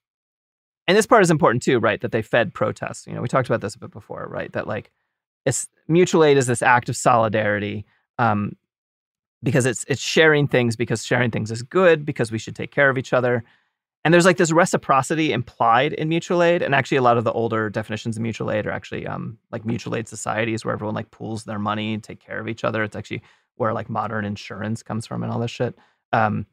and 0.87 0.97
this 0.97 1.07
part 1.07 1.22
is 1.22 1.31
important 1.31 1.62
too, 1.62 1.79
right? 1.79 2.01
That 2.03 2.12
they 2.12 2.20
fed 2.20 2.53
protests. 2.53 3.07
You 3.07 3.14
know, 3.14 3.22
we 3.22 3.29
talked 3.29 3.49
about 3.49 3.62
this 3.62 3.75
a 3.75 3.79
bit 3.79 3.91
before, 3.93 4.27
right? 4.31 4.53
That 4.53 4.66
like 4.66 4.91
it's 5.47 5.68
mutual 5.89 6.25
aid 6.25 6.37
is 6.37 6.47
this 6.47 6.62
act 6.62 6.91
of 6.91 6.97
solidarity. 6.97 7.87
Um, 8.18 8.57
because 9.43 9.64
it's 9.66 9.85
it's 9.89 10.01
sharing 10.01 10.49
things 10.49 10.77
because 10.77 11.05
sharing 11.05 11.31
things 11.31 11.51
is 11.51 11.62
good 11.62 12.05
because 12.05 12.31
we 12.31 12.39
should 12.39 12.57
take 12.57 12.70
care 12.70 12.91
of 12.91 12.99
each 12.99 13.12
other. 13.12 13.45
And 14.05 14.12
there's 14.12 14.26
like 14.26 14.36
this 14.36 14.52
reciprocity 14.52 15.32
implied 15.32 15.94
in 15.94 16.11
mutual 16.11 16.42
aid, 16.42 16.61
and 16.61 16.74
actually 16.74 16.98
a 16.98 17.02
lot 17.02 17.16
of 17.16 17.24
the 17.24 17.32
older 17.32 17.70
definitions 17.70 18.16
of 18.16 18.22
mutual 18.22 18.50
aid 18.50 18.66
are 18.66 18.70
actually 18.70 19.07
um, 19.07 19.38
like 19.50 19.64
mutual 19.64 19.96
aid 19.96 20.09
societies 20.09 20.62
where 20.64 20.74
everyone 20.74 20.94
like 20.94 21.11
pools 21.11 21.44
their 21.44 21.59
money 21.59 21.94
and 21.94 22.05
take 22.05 22.20
care 22.20 22.38
of 22.38 22.46
each 22.46 22.64
other. 22.64 22.82
It's 22.82 22.96
actually 22.96 23.22
where 23.57 23.72
like 23.72 23.88
modern 23.88 24.26
insurance 24.26 24.82
comes 24.82 25.07
from 25.07 25.22
and 25.22 25.32
all 25.32 25.38
this 25.38 25.50
shit. 25.50 25.74
Um, 26.12 26.44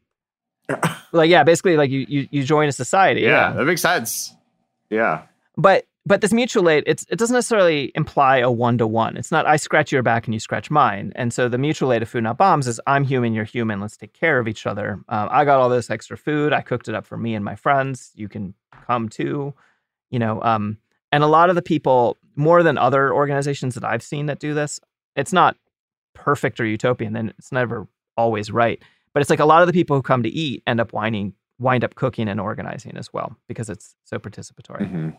like 1.12 1.30
yeah, 1.30 1.44
basically 1.44 1.76
like 1.76 1.90
you 1.90 2.06
you 2.08 2.28
you 2.32 2.44
join 2.44 2.70
a 2.70 2.72
society. 2.72 3.22
yeah, 3.22 3.52
that 3.52 3.66
makes 3.66 3.82
sense. 3.82 4.34
Yeah. 4.90 5.24
But 5.58 5.86
but 6.06 6.22
this 6.22 6.34
mutual 6.34 6.70
aid, 6.70 6.84
it's 6.88 7.06
it 7.10 7.18
doesn't 7.18 7.34
necessarily 7.34 7.92
imply 7.96 8.38
a 8.38 8.50
one 8.52 8.78
to 8.80 8.88
one. 8.88 9.18
It's 9.18 9.32
not 9.32 9.46
I 9.46 9.56
scratch 9.58 9.92
your 9.92 10.02
back 10.04 10.26
and 10.26 10.34
you 10.34 10.40
scratch 10.40 10.72
mine. 10.72 11.12
And 11.16 11.32
so 11.34 11.48
the 11.48 11.58
mutual 11.58 11.94
aid 11.94 12.02
of 12.02 12.10
food 12.10 12.24
not 12.24 12.38
bombs 12.38 12.68
is 12.68 12.82
I'm 12.88 13.04
human, 13.04 13.34
you're 13.34 13.46
human. 13.46 13.80
Let's 13.80 13.98
take 13.98 14.14
care 14.14 14.40
of 14.40 14.48
each 14.48 14.66
other. 14.66 15.00
Um, 15.10 15.30
I 15.32 15.46
got 15.46 15.60
all 15.60 15.70
this 15.70 15.90
extra 15.90 16.18
food. 16.18 16.54
I 16.54 16.62
cooked 16.62 16.88
it 16.88 16.96
up 16.96 17.06
for 17.06 17.18
me 17.18 17.36
and 17.36 17.46
my 17.46 17.56
friends. 17.56 18.12
You 18.16 18.28
can 18.28 18.54
come 18.88 19.10
too. 19.10 19.54
You 20.10 20.20
know, 20.20 20.42
um, 20.42 20.78
and 21.12 21.24
a 21.24 21.28
lot 21.28 21.50
of 21.50 21.56
the 21.56 21.62
people, 21.62 22.18
more 22.36 22.64
than 22.64 22.78
other 22.78 23.14
organizations 23.14 23.76
that 23.76 23.84
I've 23.86 24.04
seen 24.04 24.26
that 24.26 24.40
do 24.40 24.54
this, 24.54 24.80
it's 25.16 25.32
not 25.34 25.56
perfect 26.14 26.60
or 26.60 26.66
utopian. 26.66 27.14
Then 27.14 27.34
it's 27.38 27.52
never 27.52 27.88
always 28.18 28.52
right. 28.52 28.82
But 29.14 29.22
it's 29.22 29.30
like 29.30 29.40
a 29.40 29.46
lot 29.46 29.62
of 29.62 29.68
the 29.68 29.74
people 29.74 29.96
who 29.96 30.02
come 30.02 30.24
to 30.24 30.30
eat 30.30 30.64
end 30.66 30.80
up 30.80 30.94
winding 30.94 31.34
wind 31.60 31.84
up 31.84 31.94
cooking 31.96 32.28
and 32.28 32.40
organizing 32.40 32.98
as 32.98 33.14
well 33.14 33.36
because 33.48 33.70
it's 33.70 33.96
so 34.04 34.18
participatory. 34.18 34.92
Mhm. 34.92 35.18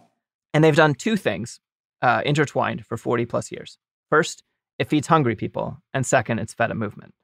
And 0.54 0.62
they've 0.62 0.76
done 0.76 0.94
two 0.94 1.16
things 1.16 1.60
uh, 2.02 2.22
intertwined 2.24 2.84
for 2.84 2.96
40 2.96 3.26
plus 3.26 3.50
years. 3.50 3.78
First, 4.10 4.42
it 4.78 4.88
feeds 4.88 5.06
hungry 5.06 5.36
people. 5.36 5.82
And 5.94 6.04
second, 6.04 6.38
it's 6.38 6.52
fed 6.54 6.70
a 6.70 6.74
movement. 6.74 7.14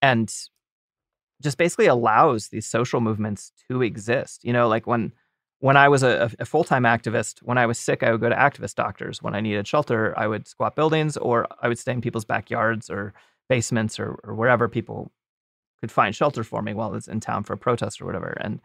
And 0.00 0.32
just 1.40 1.58
basically 1.58 1.86
allows 1.86 2.48
these 2.48 2.66
social 2.66 3.00
movements 3.00 3.52
to 3.68 3.82
exist. 3.82 4.44
You 4.44 4.52
know, 4.52 4.68
like 4.68 4.86
when 4.86 5.12
when 5.58 5.76
I 5.76 5.88
was 5.88 6.02
a, 6.02 6.30
a 6.40 6.44
full 6.44 6.64
time 6.64 6.82
activist, 6.82 7.38
when 7.42 7.56
I 7.56 7.66
was 7.66 7.78
sick, 7.78 8.02
I 8.02 8.10
would 8.10 8.20
go 8.20 8.28
to 8.28 8.34
activist 8.34 8.74
doctors. 8.74 9.22
When 9.22 9.34
I 9.34 9.40
needed 9.40 9.66
shelter, 9.66 10.12
I 10.18 10.26
would 10.26 10.48
squat 10.48 10.74
buildings 10.74 11.16
or 11.16 11.46
I 11.60 11.68
would 11.68 11.78
stay 11.78 11.92
in 11.92 12.00
people's 12.00 12.24
backyards 12.24 12.90
or 12.90 13.14
basements 13.48 14.00
or, 14.00 14.18
or 14.24 14.34
wherever 14.34 14.68
people 14.68 15.12
could 15.80 15.92
find 15.92 16.14
shelter 16.14 16.42
for 16.42 16.62
me 16.62 16.74
while 16.74 16.94
it's 16.94 17.08
in 17.08 17.20
town 17.20 17.44
for 17.44 17.52
a 17.52 17.58
protest 17.58 18.00
or 18.00 18.06
whatever. 18.06 18.36
And 18.40 18.60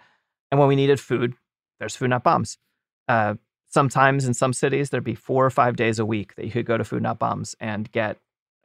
and 0.52 0.60
when 0.60 0.70
we 0.70 0.76
needed 0.76 1.00
food, 1.00 1.34
there's 1.80 1.96
food 1.96 2.10
not 2.10 2.24
bombs. 2.24 2.58
Uh, 3.08 3.36
sometimes 3.70 4.26
in 4.26 4.34
some 4.34 4.54
cities 4.54 4.90
there'd 4.90 5.04
be 5.04 5.16
four 5.16 5.46
or 5.46 5.50
five 5.50 5.76
days 5.76 6.00
a 6.00 6.06
week 6.06 6.36
that 6.36 6.46
you 6.46 6.52
could 6.52 6.66
go 6.66 6.78
to 6.78 6.84
food 6.84 7.04
not 7.04 7.20
bombs 7.20 7.56
and 7.60 7.92
get 7.92 8.18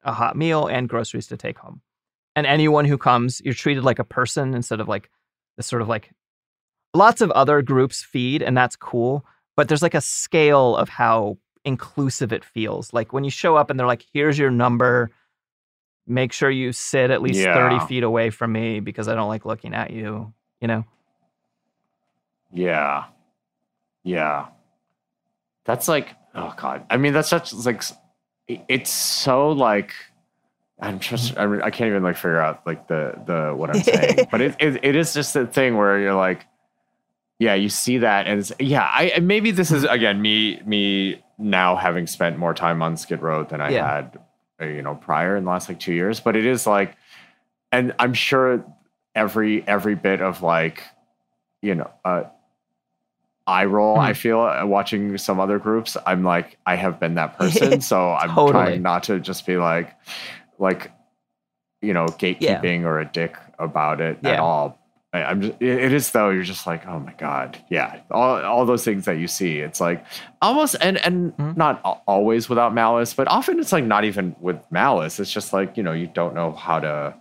a 0.05 0.12
hot 0.12 0.36
meal 0.36 0.66
and 0.66 0.88
groceries 0.88 1.26
to 1.28 1.36
take 1.36 1.59
home. 1.59 1.80
And 2.34 2.46
anyone 2.46 2.84
who 2.84 2.96
comes, 2.98 3.40
you're 3.44 3.55
treated 3.55 3.84
like 3.84 3.98
a 3.98 4.05
person 4.05 4.55
instead 4.55 4.80
of 4.80 4.88
like 4.88 5.11
this 5.57 5.66
sort 5.66 5.82
of 5.82 5.88
like 5.88 6.11
lots 6.94 7.20
of 7.20 7.30
other 7.32 7.62
groups 7.62 8.03
feed, 8.03 8.42
and 8.42 8.57
that's 8.57 8.76
cool. 8.76 9.24
But 9.57 9.68
there's 9.68 9.82
like 9.82 9.94
a 9.94 10.00
scale 10.00 10.76
of 10.76 10.88
how 10.88 11.36
inclusive 11.64 12.32
it 12.32 12.44
feels. 12.44 12.92
Like 12.92 13.12
when 13.12 13.24
you 13.24 13.30
show 13.30 13.57
up 13.57 13.70
and 13.70 13.78
they're 13.78 13.86
like, 13.86 14.07
here's 14.12 14.38
your 14.38 14.50
number. 14.50 15.11
Make 16.07 16.32
sure 16.32 16.50
you 16.50 16.72
sit 16.72 17.11
at 17.11 17.22
least 17.22 17.38
Yeah. 17.40 17.55
30 17.55 17.86
feet 17.86 18.03
away 18.03 18.30
from 18.30 18.50
me 18.53 18.80
because 18.80 19.07
I 19.09 19.14
don't 19.14 19.28
like 19.28 19.44
looking 19.44 19.72
at 19.74 19.90
you, 19.92 20.32
you 20.61 20.66
know? 20.68 20.84
Yeah. 22.50 23.05
Yeah. 24.03 24.48
That's 25.64 25.88
like, 25.88 26.08
oh 26.34 26.52
God. 26.56 26.84
I 26.90 26.96
mean, 26.96 27.12
that's 27.12 27.28
such 27.28 27.52
like, 27.54 27.82
it's 28.48 28.90
so 28.90 29.50
like, 29.50 29.92
I'm 30.80 30.98
just, 30.98 31.36
I, 31.38 31.46
mean, 31.46 31.62
I 31.62 31.70
can't 31.70 31.88
even 31.88 32.02
like 32.02 32.16
figure 32.16 32.40
out 32.40 32.66
like 32.66 32.88
the, 32.88 33.14
the, 33.26 33.54
what 33.54 33.70
I'm 33.70 33.82
saying, 33.82 34.26
but 34.30 34.40
it, 34.40 34.56
it, 34.58 34.84
it 34.84 34.96
is 34.96 35.14
just 35.14 35.36
a 35.36 35.46
thing 35.46 35.76
where 35.76 35.98
you're 36.00 36.14
like, 36.14 36.44
yeah, 37.38 37.54
you 37.54 37.68
see 37.68 37.98
that. 37.98 38.26
And 38.26 38.40
it's, 38.40 38.52
yeah, 38.58 38.88
I, 38.92 39.18
maybe 39.20 39.50
this 39.52 39.70
is 39.70 39.84
again, 39.84 40.20
me, 40.20 40.60
me 40.66 41.22
now 41.38 41.76
having 41.76 42.06
spent 42.06 42.38
more 42.38 42.54
time 42.54 42.82
on 42.82 42.96
Skid 42.96 43.20
Row 43.22 43.44
than 43.44 43.60
I 43.60 43.70
Yeah. 43.70 43.94
had, 43.94 44.18
uh, 44.60 44.64
you 44.66 44.82
know, 44.82 44.94
prior 44.94 45.36
in 45.36 45.44
the 45.44 45.50
last 45.50 45.68
like 45.68 45.78
two 45.80 45.92
years, 45.94 46.20
but 46.20 46.36
it 46.36 46.46
is 46.46 46.66
like, 46.66 46.96
and 47.70 47.94
I'm 47.98 48.14
sure 48.14 48.64
every, 49.14 49.66
every 49.66 49.94
bit 49.94 50.20
of 50.20 50.42
like, 50.42 50.82
you 51.62 51.74
know, 51.76 51.90
uh, 52.04 52.24
eye 53.47 53.64
roll. 53.64 53.99
I 53.99 54.12
feel 54.12 54.40
uh, 54.40 54.64
watching 54.66 55.16
some 55.18 55.40
other 55.40 55.59
groups. 55.59 55.97
I'm 56.07 56.22
like, 56.24 56.59
I 56.66 56.76
have 56.76 57.01
been 57.01 57.14
that 57.14 57.36
person, 57.38 57.80
so 57.80 58.12
I'm 58.12 58.30
Totally. 58.30 58.53
trying 58.53 58.82
not 58.82 59.03
to 59.05 59.18
just 59.20 59.47
be 59.47 59.57
like, 59.57 59.95
like, 60.59 60.90
you 61.80 61.93
know, 61.93 62.07
gatekeeping 62.07 62.84
or 62.84 63.01
a 63.01 63.05
dick 63.05 63.36
about 63.59 64.01
it 64.01 64.18
at 64.24 64.38
all. 64.38 64.78
I, 65.12 65.24
I'm 65.24 65.43
just, 65.43 65.55
it, 65.61 65.68
it 65.86 65.93
is 65.93 66.11
though. 66.12 66.30
You're 66.30 66.43
just 66.43 66.66
like, 66.66 66.86
oh 66.86 66.99
my 67.01 67.12
god, 67.14 67.59
yeah. 67.68 68.01
All 68.11 68.43
all 68.43 68.64
those 68.64 68.84
things 68.84 69.05
that 69.05 69.18
you 69.18 69.26
see, 69.26 69.59
it's 69.59 69.80
like 69.80 70.05
almost 70.40 70.76
and 70.80 70.97
and 71.05 71.36
Mm-hmm. 71.36 71.59
not 71.59 72.03
always 72.07 72.49
without 72.49 72.72
malice, 72.72 73.12
but 73.12 73.28
often 73.28 73.59
it's 73.61 73.72
like 73.72 73.84
not 73.84 74.05
even 74.05 74.34
with 74.40 74.57
malice. 74.70 75.20
It's 75.20 75.30
just 75.32 75.53
like 75.53 75.76
you 75.76 75.82
know, 75.82 75.93
you 75.93 76.07
don't 76.07 76.34
know 76.34 76.53
how 76.53 76.80
to 76.80 77.14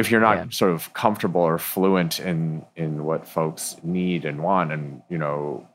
if 0.00 0.10
you're 0.10 0.20
not 0.20 0.36
Yeah. 0.36 0.46
sort 0.50 0.72
of 0.72 0.92
comfortable 0.94 1.40
or 1.42 1.58
fluent 1.58 2.18
in 2.20 2.64
in 2.76 3.04
what 3.04 3.26
folks 3.28 3.76
need 3.82 4.24
and 4.24 4.42
want 4.42 4.72
and 4.72 5.02
you 5.08 5.18
know 5.18 5.66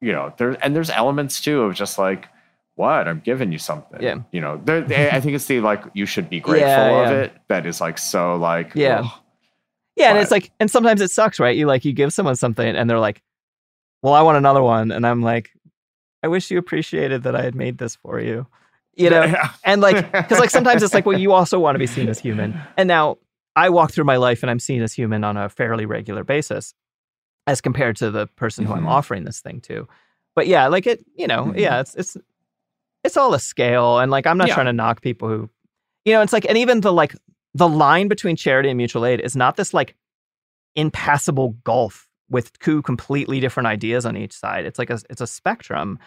you 0.00 0.12
know 0.12 0.32
there 0.38 0.56
and 0.64 0.74
there's 0.76 0.90
elements 0.90 1.40
too 1.40 1.62
of 1.62 1.74
just 1.74 1.98
like 1.98 2.28
what 2.76 3.08
i'm 3.08 3.20
giving 3.20 3.50
you 3.50 3.58
something 3.58 4.00
Yeah. 4.00 4.18
you 4.32 4.40
know 4.40 4.60
there, 4.64 4.80
they- 4.80 5.10
i 5.10 5.20
think 5.20 5.34
it's 5.34 5.46
the 5.46 5.60
like 5.60 5.82
you 5.94 6.06
should 6.06 6.28
be 6.30 6.38
grateful 6.40 6.68
Yeah, 6.68 7.02
of 7.02 7.10
yeah. 7.10 7.22
it 7.24 7.32
that 7.48 7.66
is 7.66 7.80
like 7.80 7.98
so 7.98 8.36
like 8.36 8.72
Yeah. 8.74 9.08
Yeah, 9.96 10.10
and 10.10 10.18
it's 10.18 10.30
like, 10.30 10.52
and 10.60 10.70
sometimes 10.70 11.00
it 11.00 11.10
sucks, 11.10 11.40
right? 11.40 11.56
You 11.56 11.66
like, 11.66 11.84
you 11.84 11.92
give 11.92 12.12
someone 12.12 12.36
something 12.36 12.76
and 12.76 12.88
they're 12.88 13.00
like, 13.00 13.20
well, 14.00 14.14
I 14.14 14.22
want 14.22 14.36
another 14.38 14.62
one. 14.62 14.92
And 14.92 15.04
I'm 15.04 15.22
like, 15.22 15.50
I 16.22 16.28
wish 16.28 16.52
you 16.52 16.58
appreciated 16.58 17.24
that 17.24 17.34
I 17.34 17.42
had 17.42 17.56
made 17.56 17.78
this 17.78 17.96
for 17.96 18.20
you. 18.20 18.46
You 18.94 19.10
know, 19.10 19.24
Yeah. 19.24 19.50
and 19.64 19.80
like 19.80 20.12
because 20.12 20.38
like 20.38 20.50
sometimes 20.50 20.84
it's 20.84 20.94
like 20.94 21.04
well 21.04 21.18
you 21.24 21.32
also 21.32 21.58
want 21.58 21.74
to 21.74 21.80
be 21.80 21.88
seen 21.88 22.08
as 22.08 22.20
human, 22.20 22.60
and 22.76 22.86
now 22.86 23.18
I 23.64 23.68
walk 23.70 23.90
through 23.92 24.04
my 24.04 24.16
life 24.16 24.42
and 24.42 24.50
I'm 24.50 24.58
seen 24.60 24.82
as 24.82 24.92
human 24.92 25.24
on 25.24 25.36
a 25.36 25.48
fairly 25.48 25.86
regular 25.86 26.24
basis, 26.24 26.74
as 27.46 27.60
compared 27.60 27.96
to 27.96 28.10
the 28.10 28.26
person 28.28 28.64
who 28.66 28.72
I'm 28.74 28.84
Mhm. 28.84 28.88
offering 28.98 29.24
this 29.24 29.40
thing 29.40 29.60
to. 29.62 29.88
But 30.36 30.46
yeah, 30.46 30.68
like 30.68 30.86
it, 30.86 31.04
you 31.16 31.26
know, 31.26 31.46
Mhm. 31.46 31.58
yeah, 31.58 31.80
it's 31.80 31.94
it's 31.94 32.16
it's 33.04 33.16
all 33.16 33.32
a 33.34 33.40
scale, 33.40 33.98
and 33.98 34.10
like 34.10 34.26
I'm 34.26 34.38
not 34.38 34.48
Yeah. 34.48 34.54
trying 34.54 34.66
to 34.66 34.72
knock 34.72 35.00
people 35.02 35.28
who, 35.28 35.48
you 36.04 36.12
know, 36.12 36.20
it's 36.22 36.32
like, 36.32 36.44
and 36.48 36.58
even 36.58 36.80
the 36.80 36.92
like 36.92 37.14
the 37.54 37.68
line 37.68 38.08
between 38.08 38.36
charity 38.36 38.68
and 38.68 38.76
mutual 38.76 39.04
aid 39.06 39.20
is 39.20 39.34
not 39.36 39.56
this 39.56 39.72
like 39.74 39.94
impassable 40.76 41.50
gulf 41.64 42.06
with 42.30 42.56
two 42.58 42.82
completely 42.82 43.40
different 43.40 43.66
ideas 43.66 44.04
on 44.04 44.16
each 44.16 44.32
side. 44.32 44.64
It's 44.66 44.78
like 44.78 44.90
a 44.90 45.00
it's 45.10 45.20
a 45.20 45.26
spectrum, 45.26 45.98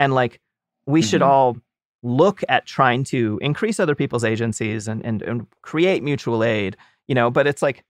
and 0.00 0.14
like 0.14 0.40
we 0.86 1.02
should 1.02 1.20
Mhm. 1.20 1.26
all 1.26 1.56
look 2.02 2.42
at 2.48 2.66
trying 2.66 3.02
to 3.04 3.38
increase 3.42 3.80
other 3.80 3.94
people's 3.94 4.24
agencies 4.24 4.88
and 4.88 5.04
and 5.04 5.22
and 5.22 5.46
create 5.62 6.02
mutual 6.02 6.42
aid, 6.42 6.76
you 7.08 7.14
know. 7.14 7.30
But 7.30 7.46
it's 7.46 7.62
like, 7.62 7.84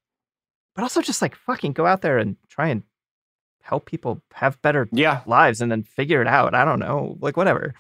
but 0.75 0.83
also 0.83 1.01
just 1.03 1.23
like 1.23 1.35
fucking 1.35 1.73
go 1.73 1.87
out 1.87 2.03
there 2.03 2.19
and 2.19 2.37
try 2.49 2.69
and 2.69 2.83
help 3.63 3.87
people 3.87 4.23
have 4.35 4.61
better 4.63 4.89
Yeah. 4.93 5.23
lives 5.27 5.61
and 5.61 5.71
then 5.73 5.83
figure 5.83 6.21
it 6.23 6.29
out. 6.29 6.55
I 6.55 6.65
don't 6.65 6.79
know, 6.79 7.17
like 7.21 7.37
whatever. 7.37 7.75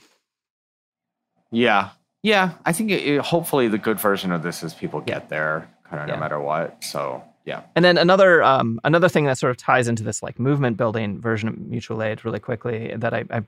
Yeah. 1.50 1.90
Yeah. 2.22 2.52
I 2.64 2.72
think 2.72 2.90
it, 2.90 3.06
it- 3.06 3.20
hopefully 3.24 3.68
the 3.68 3.78
good 3.78 4.00
version 4.00 4.32
of 4.32 4.42
this 4.42 4.62
is 4.62 4.74
people 4.74 5.00
get 5.00 5.28
there 5.28 5.68
kind 5.88 6.02
of 6.02 6.08
Yeah. 6.08 6.14
no 6.14 6.20
matter 6.20 6.40
what. 6.40 6.82
So, 6.82 7.22
yeah. 7.44 7.62
And 7.76 7.84
then 7.84 7.98
another 7.98 8.42
um, 8.42 8.80
another 8.82 9.08
thing 9.08 9.26
that 9.26 9.38
sort 9.38 9.50
of 9.52 9.56
ties 9.56 9.86
into 9.86 10.02
this 10.02 10.22
like 10.22 10.38
movement 10.40 10.76
building 10.76 11.20
version 11.20 11.48
of 11.48 11.56
mutual 11.58 12.02
aid 12.02 12.24
really 12.24 12.40
quickly 12.40 12.92
that 12.96 13.14
I, 13.14 13.24
I 13.30 13.42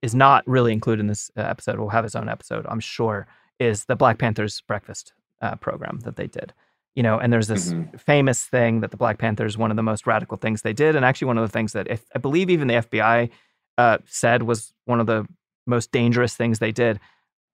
is 0.00 0.14
not 0.14 0.46
really 0.48 0.72
included 0.72 1.00
in 1.00 1.06
this 1.08 1.30
uh, 1.36 1.42
episode. 1.42 1.78
Will 1.78 1.90
have 1.90 2.06
its 2.06 2.14
own 2.14 2.30
episode, 2.30 2.64
I'm 2.68 2.80
sure. 2.80 3.26
Is 3.58 3.84
the 3.84 3.96
Black 3.96 4.16
Panthers 4.16 4.62
breakfast 4.62 5.12
uh, 5.42 5.56
program 5.56 6.00
that 6.04 6.16
they 6.16 6.26
did? 6.26 6.54
You 6.96 7.02
know, 7.04 7.18
and 7.18 7.32
there's 7.32 7.46
this 7.48 7.72
Mhm. 7.72 8.00
famous 8.00 8.44
thing 8.44 8.80
that 8.80 8.90
the 8.90 8.96
Black 8.96 9.18
Panthers 9.18 9.56
one 9.56 9.70
of 9.70 9.76
the 9.76 9.82
most 9.82 10.06
radical 10.06 10.36
things 10.36 10.62
they 10.62 10.72
did, 10.72 10.96
and 10.96 11.04
actually 11.04 11.26
one 11.28 11.38
of 11.38 11.42
the 11.42 11.52
things 11.52 11.72
that 11.72 11.88
if, 11.88 12.04
I 12.14 12.18
believe 12.18 12.50
even 12.50 12.68
the 12.68 12.74
FBI 12.74 13.30
uh, 13.78 13.98
said 14.06 14.42
was 14.42 14.74
one 14.86 15.00
of 15.00 15.06
the 15.06 15.26
most 15.66 15.92
dangerous 15.92 16.34
things 16.36 16.58
they 16.58 16.72
did 16.72 16.98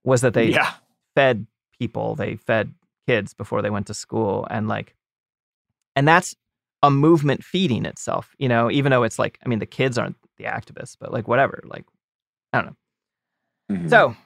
was 0.05 0.22
that 0.22 0.32
they 0.34 0.49
yeah. 0.49 0.72
fed 1.14 1.47
people 1.78 2.14
they 2.14 2.37
fed 2.37 2.72
kids 3.07 3.34
before 3.34 3.61
they 3.62 3.70
went 3.70 3.87
to 3.89 3.95
school 3.95 4.47
and 4.51 4.66
like 4.68 4.95
and 5.95 6.09
that's 6.09 6.34
a 6.82 6.91
movement 6.91 7.45
feeding 7.45 7.84
itself 7.84 8.34
you 8.39 8.49
know 8.49 8.70
even 8.70 8.91
though 8.91 9.03
it's 9.03 9.18
like 9.18 9.39
i 9.45 9.49
mean 9.49 9.59
the 9.59 9.66
kids 9.66 9.99
aren't 9.99 10.16
the 10.39 10.45
activists 10.45 10.97
but 10.99 11.12
like 11.12 11.28
whatever 11.28 11.62
like 11.66 11.84
i 12.53 12.59
don't 12.61 12.66
know 12.66 13.76
Mhm. 13.76 13.91
so 13.91 14.16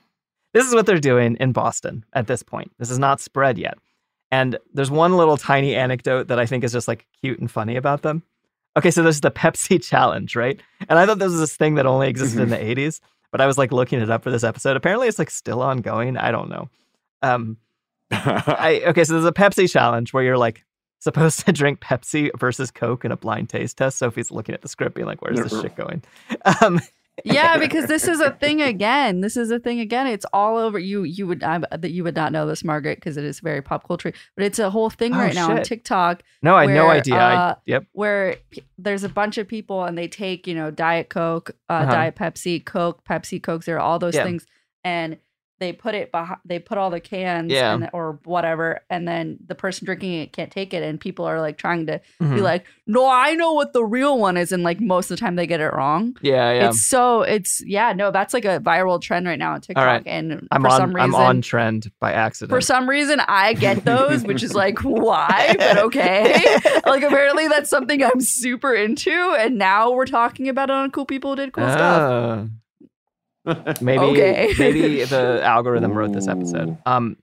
this 0.54 0.66
is 0.66 0.74
what 0.74 0.86
they're 0.86 1.00
doing 1.00 1.36
in 1.40 1.52
boston 1.52 2.04
at 2.12 2.26
this 2.28 2.42
point 2.42 2.70
this 2.78 2.90
is 2.90 2.98
not 2.98 3.20
spread 3.20 3.58
yet 3.58 3.76
and 4.31 4.59
there's 4.74 4.91
one 4.91 5.16
little 5.16 5.37
tiny 5.37 5.74
anecdote 5.74 6.28
that 6.28 6.39
i 6.39 6.47
think 6.47 6.64
is 6.64 6.72
just 6.72 6.89
like 6.89 7.07
cute 7.20 7.39
and 7.39 7.51
funny 7.51 7.76
about 7.76 8.03
them. 8.03 8.22
Okay 8.76 8.91
so 8.91 9.03
there's 9.03 9.20
the 9.20 9.31
pepsi 9.43 9.83
challenge 9.83 10.37
right? 10.37 10.61
And 10.89 10.99
i 10.99 11.07
thought 11.07 11.18
this 11.18 11.31
was 11.31 11.41
this 11.41 11.57
thing 11.57 11.74
that 11.76 11.87
only 11.87 12.09
existed 12.09 12.41
in 12.41 12.51
the 12.51 12.57
80s 12.57 13.01
but 13.31 13.41
i 13.41 13.47
was 13.47 13.59
like 13.59 13.72
looking 13.72 14.01
it 14.01 14.11
up 14.11 14.22
for 14.22 14.31
this 14.31 14.45
episode. 14.45 14.76
Apparently 14.76 15.09
it's 15.09 15.18
like 15.18 15.31
still 15.31 15.62
ongoing. 15.62 16.16
I 16.16 16.31
don't 16.31 16.49
know. 16.49 16.68
Um 17.22 17.57
I 18.12 18.83
okay, 18.89 19.05
so 19.05 19.12
there's 19.12 19.24
a 19.24 19.33
Pepsi 19.33 19.70
challenge 19.70 20.12
where 20.12 20.24
you're 20.24 20.39
like 20.39 20.64
supposed 20.99 21.47
to 21.47 21.53
drink 21.53 21.81
Pepsi 21.81 22.31
versus 22.39 22.70
Coke 22.72 23.05
in 23.05 23.12
a 23.12 23.16
blind 23.16 23.49
taste 23.49 23.78
test. 23.78 23.99
Sophie's 23.99 24.33
looking 24.33 24.53
at 24.55 24.62
the 24.62 24.68
script, 24.68 24.97
being 24.97 25.07
like, 25.07 25.22
"Where's 25.22 25.39
this 25.39 25.61
shit 25.61 25.76
going?" 25.76 26.03
Um, 26.61 26.81
yeah, 27.24 27.56
because 27.64 27.86
this 27.86 28.06
is 28.08 28.20
a 28.20 28.30
thing 28.30 28.60
again. 28.62 29.20
This 29.20 29.36
is 29.36 29.50
a 29.50 29.58
thing 29.58 29.80
again. 29.80 30.06
It's 30.06 30.26
all 30.32 30.56
over. 30.56 30.78
You 30.78 31.02
you 31.04 31.26
would 31.26 31.42
I, 31.42 31.58
that 31.58 31.90
you 31.90 32.04
would 32.04 32.14
not 32.16 32.32
know 32.32 32.46
this, 32.46 32.62
Margaret, 32.64 32.96
because 32.98 33.16
it 33.16 33.24
is 33.24 33.40
very 33.40 33.62
pop 33.62 33.86
culture. 33.86 34.12
But 34.36 34.44
it's 34.44 34.58
a 34.58 34.70
whole 34.70 34.90
thing 34.90 35.14
Oh, 35.14 35.18
right 35.18 35.34
now 35.34 35.50
on 35.50 35.56
shit. 35.58 35.64
TikTok. 35.66 36.22
no, 36.42 36.54
I 36.56 36.66
had 36.66 36.74
no 36.74 36.88
idea. 36.88 37.16
I, 37.16 37.34
uh, 37.34 37.54
yep. 37.66 37.84
where 37.92 38.36
p- 38.50 38.62
there's 38.78 39.04
a 39.04 39.08
bunch 39.08 39.38
of 39.38 39.46
people 39.48 39.84
and 39.84 39.96
they 39.98 40.08
take 40.08 40.46
you 40.46 40.54
know 40.54 40.70
Diet 40.70 41.08
Coke, 41.08 41.50
uh, 41.68 41.72
Uh-huh. 41.72 41.90
Diet 41.92 42.16
Pepsi, 42.16 42.64
Coke, 42.64 43.04
Pepsi, 43.04 43.42
Coke 43.42 43.62
Zero, 43.62 43.82
all 43.82 43.98
those 43.98 44.14
Yeah. 44.14 44.24
things, 44.24 44.46
and 44.84 45.18
they 45.61 45.72
put 45.72 45.94
it 45.94 46.11
behind. 46.11 46.40
They 46.44 46.58
put 46.58 46.78
all 46.78 46.90
the 46.90 47.00
cans 47.00 47.52
Yeah. 47.52 47.74
and, 47.74 47.88
or 47.92 48.18
whatever, 48.24 48.80
and 48.90 49.06
then 49.06 49.38
the 49.46 49.54
person 49.54 49.84
drinking 49.84 50.14
it 50.14 50.32
can't 50.32 50.50
take 50.50 50.74
it, 50.74 50.82
and 50.82 50.98
people 50.98 51.24
are 51.26 51.40
like 51.40 51.58
trying 51.58 51.86
to 51.86 52.00
be 52.18 52.24
Mhm. 52.26 52.40
like, 52.42 52.64
"No, 52.86 53.08
I 53.08 53.34
know 53.34 53.52
what 53.52 53.72
the 53.74 53.84
real 53.84 54.18
one 54.18 54.36
is," 54.36 54.50
and 54.52 54.62
like 54.64 54.80
most 54.80 55.11
of 55.11 55.16
the 55.18 55.20
time 55.20 55.36
they 55.36 55.46
get 55.46 55.61
it 55.61 55.72
wrong. 55.72 56.16
Yeah, 56.22 56.50
yeah. 56.52 56.68
It's 56.70 56.86
so 56.86 57.22
it's 57.22 57.62
yeah 57.66 57.92
no 57.92 58.11
that's 58.11 58.34
like 58.34 58.44
a 58.44 58.58
viral 58.58 59.00
trend 59.00 59.26
right 59.26 59.38
now 59.38 59.52
on 59.52 59.61
TikTok 59.61 59.86
right. 59.86 60.02
and 60.06 60.48
I'm 60.50 60.62
for 60.62 60.68
on. 60.68 60.76
some 60.80 60.92
reason 60.96 61.11
I'm 61.11 61.14
on 61.14 61.42
trend 61.42 61.90
by 62.00 62.12
accident. 62.12 62.50
for 62.50 62.61
some 62.62 62.88
reason 62.88 63.20
I 63.28 63.52
get 63.52 63.84
those 63.84 64.24
which 64.24 64.42
is 64.42 64.54
like 64.54 64.78
why 64.82 65.54
but 65.58 65.78
okay 65.78 66.42
like 66.86 67.02
apparently 67.02 67.48
that's 67.48 67.68
something 67.68 68.02
I'm 68.02 68.20
super 68.20 68.74
into 68.74 69.11
and 69.38 69.58
now 69.58 69.90
we're 69.92 70.06
talking 70.06 70.48
about 70.48 70.70
it 70.70 70.74
on 70.74 70.90
cool 70.90 71.04
people 71.04 71.36
did 71.36 71.52
cool 71.52 71.68
stuff 71.68 72.00
Ah. 72.00 72.46
maybe 73.80 73.99
Okay. 74.05 74.55
maybe 74.59 75.05
the 75.05 75.41
algorithm 75.43 75.93
wrote 75.93 76.12
this 76.12 76.28
episode. 76.28 76.76
Um, 76.86 77.16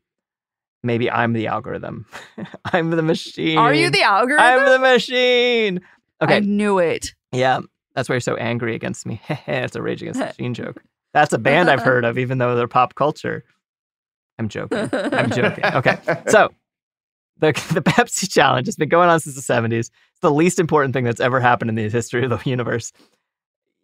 maybe 0.83 1.09
I'm 1.11 1.33
the 1.33 1.47
algorithm. 1.47 2.05
I'm 2.65 2.89
the 2.91 3.01
machine. 3.03 3.57
are 3.57 3.73
you 3.73 3.89
the 3.89 4.01
algorithm 4.03 4.45
I'm 4.45 4.65
the 4.69 4.79
machine. 4.79 5.81
Okay. 6.21 6.37
I 6.37 6.39
knew 6.39 6.79
it 6.79 7.13
Yeah, 7.31 7.59
that's 7.95 8.09
why 8.09 8.13
you're 8.15 8.21
so 8.21 8.35
angry 8.35 8.73
against 8.75 9.05
me. 9.05 9.21
it's 9.47 9.75
a 9.75 9.81
Rage 9.81 10.01
Against 10.01 10.19
the 10.19 10.25
Machine 10.27 10.53
joke. 10.53 10.81
That's 11.13 11.33
a 11.33 11.37
band 11.37 11.69
I've 11.69 11.81
heard 11.83 12.05
of, 12.05 12.17
even 12.17 12.37
though 12.37 12.55
they're 12.55 12.67
pop 12.67 12.95
culture. 12.95 13.43
I'm 14.39 14.49
joking. 14.49 14.89
I'm 14.93 15.31
joking. 15.31 15.65
Okay, 15.65 15.97
so 16.27 16.49
the 17.39 17.53
the 17.73 17.81
Pepsi 17.81 18.29
challenge 18.31 18.67
has 18.67 18.75
been 18.75 18.89
going 18.89 19.09
on 19.09 19.19
since 19.19 19.35
the 19.35 19.41
70s. 19.53 19.73
It's 19.79 19.91
the 20.21 20.31
least 20.31 20.59
important 20.59 20.93
thing 20.93 21.03
that's 21.05 21.19
ever 21.19 21.39
happened 21.39 21.69
in 21.69 21.75
the 21.75 21.89
history 21.89 22.23
of 22.23 22.29
the 22.29 22.39
universe. 22.49 22.91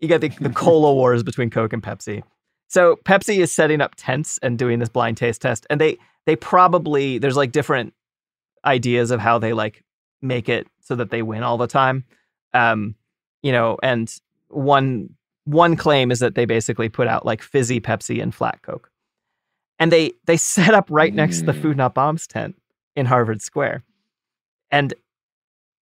You 0.03 0.09
get 0.09 0.21
the, 0.21 0.29
the 0.41 0.49
cola 0.49 0.93
wars 0.99 1.23
between 1.23 1.49
Coke 1.49 1.71
and 1.71 1.81
Pepsi. 1.81 2.23
So 2.67 2.97
Pepsi 3.05 3.37
is 3.37 3.51
setting 3.51 3.79
up 3.79 3.93
tents 3.95 4.37
and 4.43 4.59
doing 4.59 4.79
this 4.79 4.89
blind 4.89 5.15
taste 5.15 5.41
test, 5.41 5.65
and 5.69 5.79
they 5.79 5.97
they 6.25 6.35
probably 6.35 7.17
there's 7.17 7.37
like 7.37 7.53
different 7.53 7.93
ideas 8.65 9.11
of 9.11 9.19
how 9.21 9.39
they 9.39 9.53
like 9.53 9.83
make 10.21 10.49
it 10.49 10.67
so 10.81 10.95
that 10.95 11.09
they 11.09 11.21
win 11.21 11.41
all 11.43 11.57
the 11.57 11.67
time. 11.67 12.03
Um, 12.53 12.95
you 13.41 13.53
know, 13.53 13.77
and 13.81 14.13
one 14.49 15.09
one 15.45 15.75
claim 15.75 16.11
is 16.11 16.19
that 16.19 16.35
they 16.35 16.45
basically 16.45 16.89
put 16.89 17.07
out 17.07 17.25
like 17.25 17.41
fizzy 17.41 17.79
Pepsi 17.79 18.21
and 18.21 18.35
flat 18.35 18.61
Coke. 18.61 18.89
And 19.79 19.91
they 19.91 20.11
they 20.25 20.37
set 20.37 20.73
up 20.73 20.87
right 20.89 21.13
next 21.13 21.39
to 21.39 21.45
the. 21.45 21.53
Food 21.53 21.77
Not 21.77 21.93
Bombs 21.93 22.27
tent 22.27 22.55
in 22.95 23.05
Harvard 23.05 23.41
Square. 23.41 23.83
And 24.71 24.93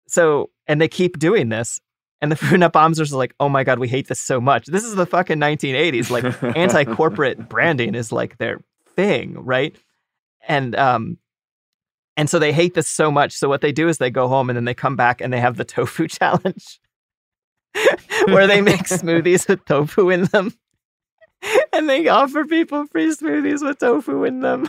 so 0.07 0.49
and 0.67 0.81
they 0.81 0.87
keep 0.87 1.19
doing 1.19 1.49
this. 1.49 1.81
And 2.19 2.31
the 2.31 2.35
Food 2.35 2.59
Not 2.59 2.73
Bombers 2.73 3.13
are 3.13 3.17
like, 3.17 3.35
oh 3.39 3.49
my 3.49 3.63
God, 3.63 3.77
we 3.79 3.87
hate 3.87 4.07
this 4.07 4.19
so 4.19 4.41
much. 4.41 4.65
This 4.65 4.83
is 4.83 4.95
the 4.95 5.05
fucking 5.05 5.37
1980s. 5.37 6.09
Like 6.09 6.43
anti-corporate 6.57 7.47
branding 7.47 7.93
is 7.93 8.11
like 8.11 8.37
their 8.37 8.59
thing, 8.95 9.35
right? 9.43 9.75
And 10.47 10.75
um 10.75 11.17
and 12.15 12.29
so 12.29 12.39
they 12.39 12.51
hate 12.51 12.73
this 12.73 12.87
so 12.87 13.11
much. 13.11 13.33
So 13.33 13.47
what 13.47 13.61
they 13.61 13.71
do 13.71 13.87
is 13.87 13.99
they 13.99 14.09
go 14.09 14.27
home 14.27 14.49
and 14.49 14.57
then 14.57 14.65
they 14.65 14.73
come 14.73 14.95
back 14.95 15.21
and 15.21 15.31
they 15.31 15.39
have 15.39 15.57
the 15.57 15.65
tofu 15.65 16.07
challenge. 16.07 16.79
where 18.25 18.47
they 18.47 18.61
make 18.61 18.81
smoothies 18.87 19.47
with 19.47 19.63
tofu 19.65 20.09
in 20.09 20.23
them. 20.25 20.51
and 21.71 21.87
they 21.87 22.07
offer 22.07 22.45
people 22.45 22.87
free 22.87 23.15
smoothies 23.15 23.61
with 23.61 23.77
tofu 23.77 24.23
in 24.23 24.39
them. 24.39 24.67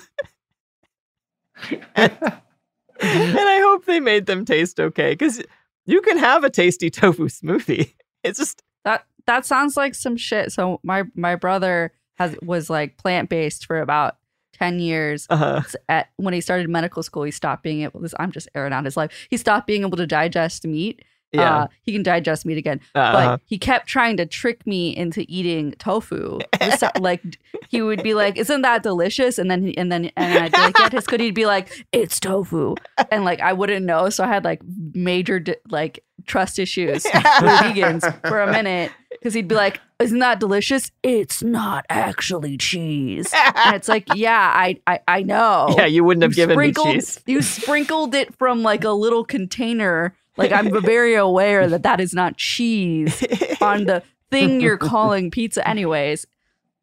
and, 1.97 2.13
and 3.01 3.39
I 3.39 3.61
hope 3.61 3.87
they 3.87 4.01
made 4.01 4.27
them 4.27 4.45
taste 4.45 4.79
okay 4.79 5.13
because 5.13 5.43
you 5.89 6.01
can 6.03 6.19
have 6.19 6.45
a 6.45 6.51
tasty 6.51 6.91
tofu 6.91 7.29
smoothie. 7.29 7.95
It's 8.25 8.39
just 8.39 8.63
that 8.85 9.07
that 9.27 9.47
sounds 9.47 9.77
like 9.77 9.95
some 9.95 10.17
shit. 10.17 10.51
So 10.53 10.81
my 10.83 11.05
my 11.15 11.37
brother 11.37 11.93
has 12.17 12.37
was 12.43 12.69
like 12.69 12.99
plant-based 12.99 13.65
for 13.65 13.81
about 13.81 14.17
10 14.55 14.81
years. 14.81 15.27
Uh, 15.31 15.63
S- 15.65 15.77
at 15.89 16.09
when 16.17 16.35
he 16.35 16.41
started 16.41 16.69
medical 16.69 17.05
school 17.05 17.23
he 17.23 17.31
stopped 17.31 17.63
being 17.63 17.83
able 17.83 18.01
this 18.01 18.15
i'm 18.19 18.33
just 18.33 18.49
airing 18.57 18.73
out 18.73 18.85
his 18.85 18.97
life. 18.97 19.13
He 19.31 19.37
stopped 19.37 19.69
being 19.69 19.83
able 19.83 19.97
to 19.99 20.07
digest 20.07 20.67
meat 20.67 21.05
Yeah. 21.33 21.57
uh, 21.63 21.67
he 21.83 21.93
can 21.93 22.03
digest 22.03 22.47
meat 22.47 22.57
again. 22.59 22.81
Uh-huh. 22.95 23.13
but 23.13 23.41
he 23.45 23.59
kept 23.59 23.87
trying 23.87 24.17
to 24.17 24.27
trick 24.27 24.67
me 24.67 24.97
into 24.97 25.25
eating 25.29 25.73
tofu. 25.79 26.39
So- 26.79 26.91
like 27.01 27.23
he 27.69 27.83
would 27.83 28.03
be 28.03 28.15
like 28.15 28.37
isn't 28.39 28.63
that 28.63 28.83
delicious? 28.83 29.39
And 29.39 29.51
then 29.51 29.63
he, 29.63 29.77
and 29.77 29.93
then 29.93 30.11
and 30.17 30.39
i'd 30.45 30.53
be 30.53 30.59
like 30.59 30.79
yeah 30.79 30.89
it's 30.93 31.07
good 31.07 31.21
he'd 31.21 31.35
be 31.35 31.47
like 31.47 31.87
it's 31.93 32.19
tofu. 32.19 32.77
And 33.11 33.25
like 33.25 33.41
i 33.41 33.53
wouldn't 33.53 33.85
know. 33.85 34.09
So 34.11 34.25
i 34.25 34.27
had 34.27 34.45
like 34.45 34.61
major 34.95 35.39
di- 35.41 35.57
like 35.71 36.03
trust 36.27 36.59
issues 36.59 37.05
with 37.15 37.23
vegans 37.23 38.29
for 38.29 38.41
a 38.43 38.51
minute 38.51 38.91
because 39.11 39.33
he'd 39.35 39.49
be 39.49 39.55
like 39.55 39.81
isn't 40.01 40.21
that 40.21 40.39
delicious? 40.39 40.93
It's 41.03 41.43
not 41.43 41.85
actually 41.91 42.57
cheese. 42.57 43.35
And 43.35 43.75
it's 43.75 43.89
like 43.89 44.07
yeah 44.15 44.53
i 44.55 44.81
i, 44.87 45.01
I 45.09 45.23
know. 45.23 45.75
Yeah, 45.77 45.87
you 45.87 46.05
wouldn't 46.05 46.23
have 46.23 46.35
given 46.35 46.57
me 46.59 46.73
cheese. 46.73 47.21
You 47.27 47.43
sprinkled 47.43 48.15
it 48.15 48.35
from 48.39 48.63
like 48.63 48.85
a 48.85 48.91
little 48.93 49.25
container. 49.25 50.15
Like 50.39 50.53
I'm 50.53 50.81
very 50.83 51.15
aware 51.15 51.69
that 51.69 51.83
that 51.83 52.01
is 52.01 52.15
not 52.15 52.37
cheese 52.39 53.23
on 53.61 53.85
the 53.85 54.03
thing 54.31 54.61
you're 54.61 54.79
calling 54.79 55.31
pizza, 55.31 55.67
anyways. 55.69 56.27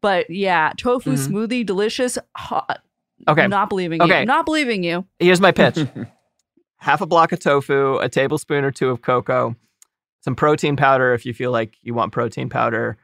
But 0.01 0.29
yeah, 0.29 0.73
tofu 0.77 1.13
Mhm. 1.13 1.27
smoothie, 1.27 1.65
delicious. 1.65 2.17
Hot. 2.35 2.81
Okay. 3.27 3.47
Not 3.47 3.69
believing 3.69 4.01
Okay. 4.01 4.19
you. 4.19 4.25
Not 4.25 4.45
believing 4.45 4.83
you. 4.83 5.05
Here's 5.19 5.41
my 5.41 5.51
pitch 5.51 5.79
half 6.77 7.01
a 7.01 7.05
block 7.07 7.31
of 7.31 7.39
tofu, 7.39 7.97
a 7.97 8.09
tablespoon 8.09 8.63
or 8.63 8.71
two 8.71 8.89
of 8.89 9.01
cocoa, 9.01 9.55
some 10.21 10.35
protein 10.35 10.75
powder 10.75 11.13
if 11.13 11.25
you 11.25 11.33
feel 11.33 11.51
like 11.51 11.75
you 11.81 11.93
want 11.95 12.11
protein 12.11 12.49
powder, 12.49 12.97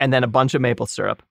and 0.00 0.12
then 0.12 0.24
a 0.24 0.26
bunch 0.26 0.54
of 0.54 0.60
maple 0.62 0.86
syrup. 0.86 1.22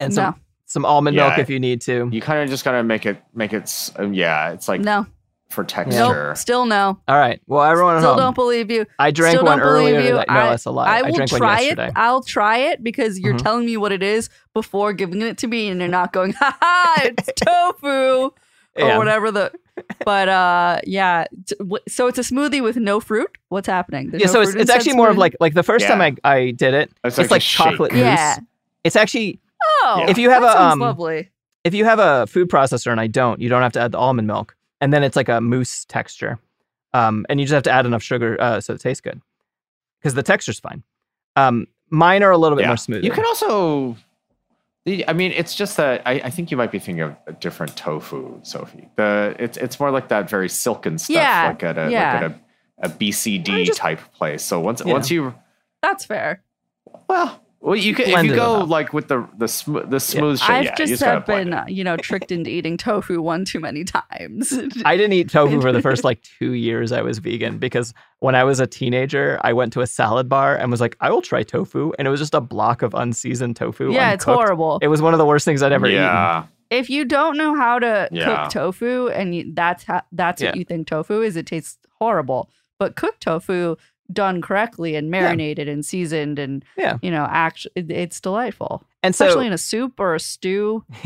And 0.00 0.12
some, 0.12 0.24
No. 0.24 0.34
some 0.66 0.84
almond 0.84 1.16
milk 1.16 1.38
if 1.38 1.48
you 1.48 1.58
need 1.58 1.80
to. 1.82 2.08
You 2.12 2.20
kind 2.20 2.42
of 2.42 2.50
just 2.50 2.64
gotta 2.64 2.82
make 2.82 3.06
it 3.06 3.22
make 3.32 3.54
it. 3.54 3.70
um, 3.96 4.12
Yeah, 4.12 4.50
it's 4.50 4.68
like 4.68 4.80
No. 4.82 5.06
For 5.48 5.64
texture. 5.64 6.28
Nope. 6.28 6.36
Still 6.36 6.66
no. 6.66 6.98
All 7.08 7.16
right. 7.18 7.40
Well, 7.46 7.62
everyone 7.62 7.96
at 7.96 8.00
Still 8.00 8.10
home. 8.14 8.18
don't 8.20 8.34
believe 8.34 8.70
you. 8.70 8.84
I 8.98 9.10
drank 9.10 9.36
Still 9.36 9.44
one 9.46 9.58
don't 9.58 9.66
believe 9.68 9.94
earlier 9.94 10.00
you. 10.00 10.10
today. 10.18 10.24
No, 10.28 10.34
I, 10.34 10.50
that's 10.50 10.64
a 10.66 10.70
lie. 10.70 10.86
I 10.86 10.98
I 10.98 11.02
will 11.02 11.14
drank 11.14 11.30
try 11.30 11.60
yesterday. 11.60 11.86
it. 11.88 11.92
I'll 11.96 12.22
try 12.22 12.58
it 12.58 12.82
because 12.82 13.18
you're 13.20 13.34
Mhm. 13.34 13.42
telling 13.42 13.66
me 13.66 13.76
what 13.76 13.92
it 13.92 14.02
is 14.02 14.28
before 14.54 14.92
giving 14.92 15.22
it 15.22 15.38
to 15.38 15.46
me, 15.46 15.68
and 15.68 15.78
you're 15.80 15.88
not 15.88 16.12
going, 16.12 16.32
"Ha 16.38 16.56
ha, 16.60 17.02
it's 17.04 17.30
tofu." 17.36 18.30
Or 18.78 18.88
Yeah. 18.88 18.98
whatever 18.98 19.30
the, 19.30 19.52
but 20.04 20.28
uh, 20.28 20.80
yeah. 20.84 21.24
So 21.88 22.08
it's 22.08 22.18
a 22.18 22.22
smoothie 22.22 22.62
with 22.62 22.76
no 22.76 23.00
fruit. 23.00 23.30
What's 23.48 23.66
happening? 23.68 24.10
There's 24.10 24.20
yeah, 24.22 24.26
no 24.26 24.32
so 24.32 24.40
it's, 24.42 24.54
it's 24.54 24.70
said 24.70 24.76
actually 24.78 24.96
more 24.96 25.08
of 25.08 25.16
like 25.16 25.34
like 25.40 25.54
the 25.54 25.62
first 25.62 25.86
time 25.86 26.00
I, 26.02 26.14
I 26.24 26.50
did 26.50 26.74
it, 26.74 26.90
It's 27.04 27.18
it's, 27.18 27.18
like 27.18 27.30
like 27.30 27.42
chocolate 27.42 27.92
shake. 27.92 28.02
mousse. 28.04 28.18
Yeah. 28.18 28.36
It's 28.84 28.96
actually 28.96 29.40
oh, 29.82 30.04
if 30.08 30.18
you 30.18 30.28
have 30.30 30.42
that 30.42 30.56
a, 30.56 30.62
um, 30.72 30.78
lovely. 30.80 31.30
if 31.64 31.72
you 31.72 31.84
have 31.86 31.98
a 31.98 32.26
food 32.26 32.50
processor 32.50 32.90
and 32.92 33.00
I 33.00 33.06
don't, 33.06 33.40
you 33.40 33.48
don't 33.48 33.62
have 33.62 33.72
to 33.72 33.80
add 33.80 33.92
the 33.92 33.98
almond 33.98 34.26
milk, 34.28 34.54
and 34.80 34.92
then 34.92 35.02
it's 35.02 35.16
like 35.16 35.28
a 35.28 35.40
mousse 35.40 35.84
texture, 35.84 36.38
um, 36.92 37.24
and 37.28 37.40
you 37.40 37.46
just 37.46 37.54
have 37.54 37.62
to 37.64 37.70
add 37.70 37.86
enough 37.86 38.02
sugar 38.02 38.36
uh, 38.40 38.60
so 38.60 38.74
it 38.74 38.80
tastes 38.80 39.00
good, 39.00 39.20
because 40.00 40.14
the 40.14 40.22
texture's 40.22 40.60
fine. 40.60 40.82
Um, 41.36 41.66
mine 41.90 42.22
are 42.22 42.30
a 42.30 42.38
little 42.38 42.56
bit 42.56 42.62
Yeah. 42.62 42.68
more 42.68 42.76
smooth. 42.76 43.04
You 43.04 43.10
can 43.10 43.24
also. 43.24 43.96
I 45.08 45.14
mean, 45.14 45.32
it's 45.32 45.56
just 45.56 45.76
that 45.78 46.02
I, 46.06 46.12
I 46.12 46.30
think 46.30 46.52
you 46.52 46.56
might 46.56 46.70
be 46.70 46.78
thinking 46.78 47.02
of 47.02 47.16
a 47.26 47.32
different 47.32 47.76
tofu, 47.76 48.38
Sophie. 48.44 48.88
The 48.94 49.34
it's 49.38 49.56
it's 49.56 49.80
more 49.80 49.90
like 49.90 50.08
that 50.08 50.30
very 50.30 50.48
silken 50.48 50.96
stuff, 50.98 51.16
Yeah, 51.16 51.48
like 51.48 51.62
at 51.64 51.76
a 51.76 51.90
yeah. 51.90 52.14
like 52.14 52.22
at 52.22 52.30
a, 52.30 52.86
a 52.86 52.88
BCD 52.90 53.74
type 53.74 53.98
place. 54.12 54.44
So 54.44 54.60
once 54.60 54.80
Yeah. 54.86 54.92
once 54.92 55.10
you 55.10 55.34
That's 55.82 56.04
fair. 56.04 56.42
well 57.08 57.40
well 57.66 57.76
you 57.76 57.94
can 57.94 58.08
if 58.08 58.24
you 58.24 58.34
go 58.34 58.60
like 58.60 58.92
with 58.92 59.08
the 59.08 59.28
the 59.36 59.48
sm- 59.48 59.88
the 59.90 59.98
smooth 60.00 60.38
shit. 60.38 60.48
I've 60.50 60.64
yeah, 60.64 60.70
you 60.70 60.76
just 60.76 60.90
just 60.90 61.02
have 61.02 61.26
been, 61.26 61.48
it. 61.52 61.54
uh, 61.54 61.64
you 61.66 61.82
know, 61.84 61.96
tricked 61.96 62.30
into 62.30 62.48
eating 62.48 62.76
tofu 62.76 63.20
one 63.20 63.44
too 63.44 63.60
many 63.60 63.82
times. 63.84 64.52
I 64.84 64.96
didn't 64.96 65.12
eat 65.14 65.28
tofu 65.28 65.60
for 65.60 65.72
the 65.72 65.82
first 65.82 66.04
like 66.08 66.22
two 66.38 66.52
years 66.52 66.92
I 66.92 67.02
was 67.02 67.18
vegan 67.18 67.58
because 67.58 67.92
when 68.20 68.34
I 68.34 68.44
was 68.44 68.60
a 68.60 68.66
teenager, 68.66 69.38
I 69.42 69.52
went 69.52 69.72
to 69.74 69.80
a 69.80 69.86
salad 69.86 70.28
bar 70.28 70.56
and 70.56 70.70
was 70.70 70.80
like, 70.80 70.96
I 71.00 71.10
will 71.10 71.22
try 71.22 71.42
tofu. 71.42 71.92
And 71.98 72.06
it 72.08 72.10
was 72.10 72.20
just 72.20 72.34
a 72.34 72.40
block 72.40 72.82
of 72.82 72.94
unseasoned 72.94 73.56
tofu. 73.56 73.92
yeah, 73.92 74.12
it's 74.12 74.24
horrible. 74.24 74.78
It 74.80 74.88
was 74.88 75.02
one 75.02 75.12
of 75.12 75.18
the 75.18 75.26
worst 75.26 75.44
things 75.44 75.62
I'd 75.62 75.72
ever 75.72 75.86
eaten. 75.86 76.02
yeah. 76.02 76.44
if 76.70 76.88
you 76.88 77.04
don't 77.04 77.36
know 77.36 77.54
how 77.54 77.78
to 77.80 78.08
Yeah. 78.12 78.24
cook 78.44 78.52
tofu 78.52 79.08
and 79.08 79.34
you, 79.34 79.52
that's 79.54 79.84
how 79.84 80.02
that's 80.12 80.40
what 80.40 80.56
you 80.56 80.64
think 80.64 80.86
tofu 80.86 81.20
is, 81.20 81.36
it 81.36 81.46
tastes 81.46 81.78
horrible. 82.00 82.48
But 82.78 82.94
cooked 82.94 83.22
tofu 83.22 83.76
done 84.12 84.40
correctly 84.40 84.94
and 84.94 85.10
marinated 85.10 85.68
and 85.68 85.84
seasoned 85.84 86.38
and 86.38 86.64
Yeah. 86.76 86.98
you 87.02 87.10
know, 87.10 87.26
actually 87.30 87.72
it's 87.88 88.20
delightful. 88.20 88.84
And 89.02 89.14
so 89.14 89.26
Especially 89.26 89.46
in 89.46 89.52
a 89.52 89.58
soup 89.58 89.98
or 90.00 90.14
a 90.14 90.20
stew. 90.20 90.84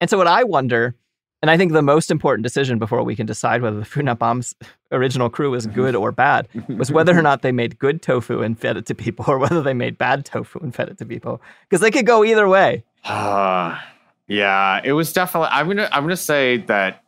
and 0.00 0.08
so 0.10 0.16
what 0.18 0.26
I 0.26 0.44
wonder, 0.44 0.94
and 1.40 1.50
I 1.50 1.56
think 1.56 1.72
the 1.72 1.82
most 1.82 2.10
important 2.10 2.42
decision 2.42 2.78
before 2.78 3.02
we 3.02 3.14
can 3.14 3.26
decide 3.26 3.62
whether 3.62 3.78
the 3.78 3.84
Food 3.84 4.04
Not 4.06 4.18
Bomb's 4.18 4.54
original 4.90 5.30
crew 5.30 5.54
is 5.54 5.66
good 5.66 5.94
or 5.94 6.10
bad 6.10 6.48
was 6.68 6.90
whether 6.90 7.16
or 7.16 7.22
not 7.22 7.42
they 7.42 7.52
made 7.52 7.78
good 7.78 8.02
tofu 8.02 8.42
and 8.42 8.58
fed 8.58 8.76
it 8.76 8.86
to 8.86 8.94
people 8.94 9.24
or 9.28 9.38
whether 9.38 9.62
they 9.62 9.74
made 9.74 9.98
bad 9.98 10.24
tofu 10.24 10.58
and 10.60 10.74
fed 10.74 10.88
it 10.88 10.98
to 10.98 11.06
people. 11.06 11.40
Because 11.68 11.80
they 11.80 11.90
could 11.90 12.06
go 12.06 12.24
either 12.24 12.48
way. 12.48 12.82
Uh, 13.04 13.78
yeah, 14.26 14.80
it 14.82 14.92
was 14.92 15.12
definitely. 15.12 15.48
I'm 15.52 15.68
gonna 15.68 15.88
I'm 15.92 16.02
gonna 16.02 16.16
say 16.16 16.56
that 16.66 17.04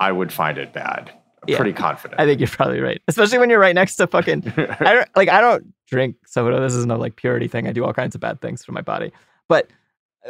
I 0.00 0.10
would 0.12 0.32
find 0.32 0.58
it 0.58 0.72
bad. 0.72 1.12
Yeah. 1.46 1.56
pretty 1.56 1.72
confident. 1.72 2.20
I 2.20 2.26
think 2.26 2.38
you're 2.40 2.48
probably 2.48 2.80
right. 2.80 3.00
Especially 3.08 3.38
when 3.38 3.48
you're 3.50 3.58
right 3.60 3.74
next 3.74 3.96
to 3.96 4.06
fucking 4.06 4.52
I 4.80 4.92
don't 4.94 5.08
like 5.16 5.28
I 5.28 5.40
don't 5.40 5.72
drink 5.86 6.16
soda. 6.26 6.60
This 6.60 6.74
is 6.74 6.84
no 6.86 6.96
like 6.96 7.16
purity 7.16 7.48
thing. 7.48 7.66
I 7.66 7.72
do 7.72 7.84
all 7.84 7.92
kinds 7.94 8.14
of 8.14 8.20
bad 8.20 8.40
things 8.40 8.64
for 8.64 8.72
my 8.72 8.82
body. 8.82 9.10
But 9.48 9.68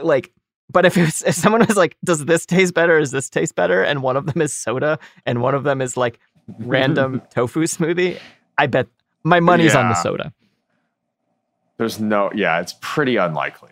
like 0.03 0.33
but 0.73 0.87
if 0.87 0.97
it's, 0.97 1.23
if 1.25 1.35
someone 1.35 1.67
was 1.67 1.77
like, 1.77 1.97
does 2.05 2.25
this 2.27 2.47
taste 2.47 2.75
better? 2.75 2.97
Is 2.97 3.11
this 3.11 3.29
taste 3.29 3.57
better? 3.57 3.83
And 3.83 4.03
one 4.03 4.17
of 4.17 4.27
them 4.27 4.41
is 4.41 4.53
soda 4.53 5.01
and 5.27 5.43
one 5.43 5.55
of 5.57 5.65
them 5.65 5.81
is 5.81 5.97
like 5.97 6.21
random 6.61 7.21
tofu 7.31 7.63
smoothie, 7.65 8.19
I 8.57 8.67
bet 8.69 8.87
my 9.25 9.41
money's 9.41 9.75
on 9.75 9.89
the 9.89 9.95
soda. 9.97 10.33
There's 11.77 11.99
no. 11.99 12.31
Yeah, 12.35 12.61
it's 12.61 12.75
pretty 12.81 13.17
unlikely. 13.17 13.71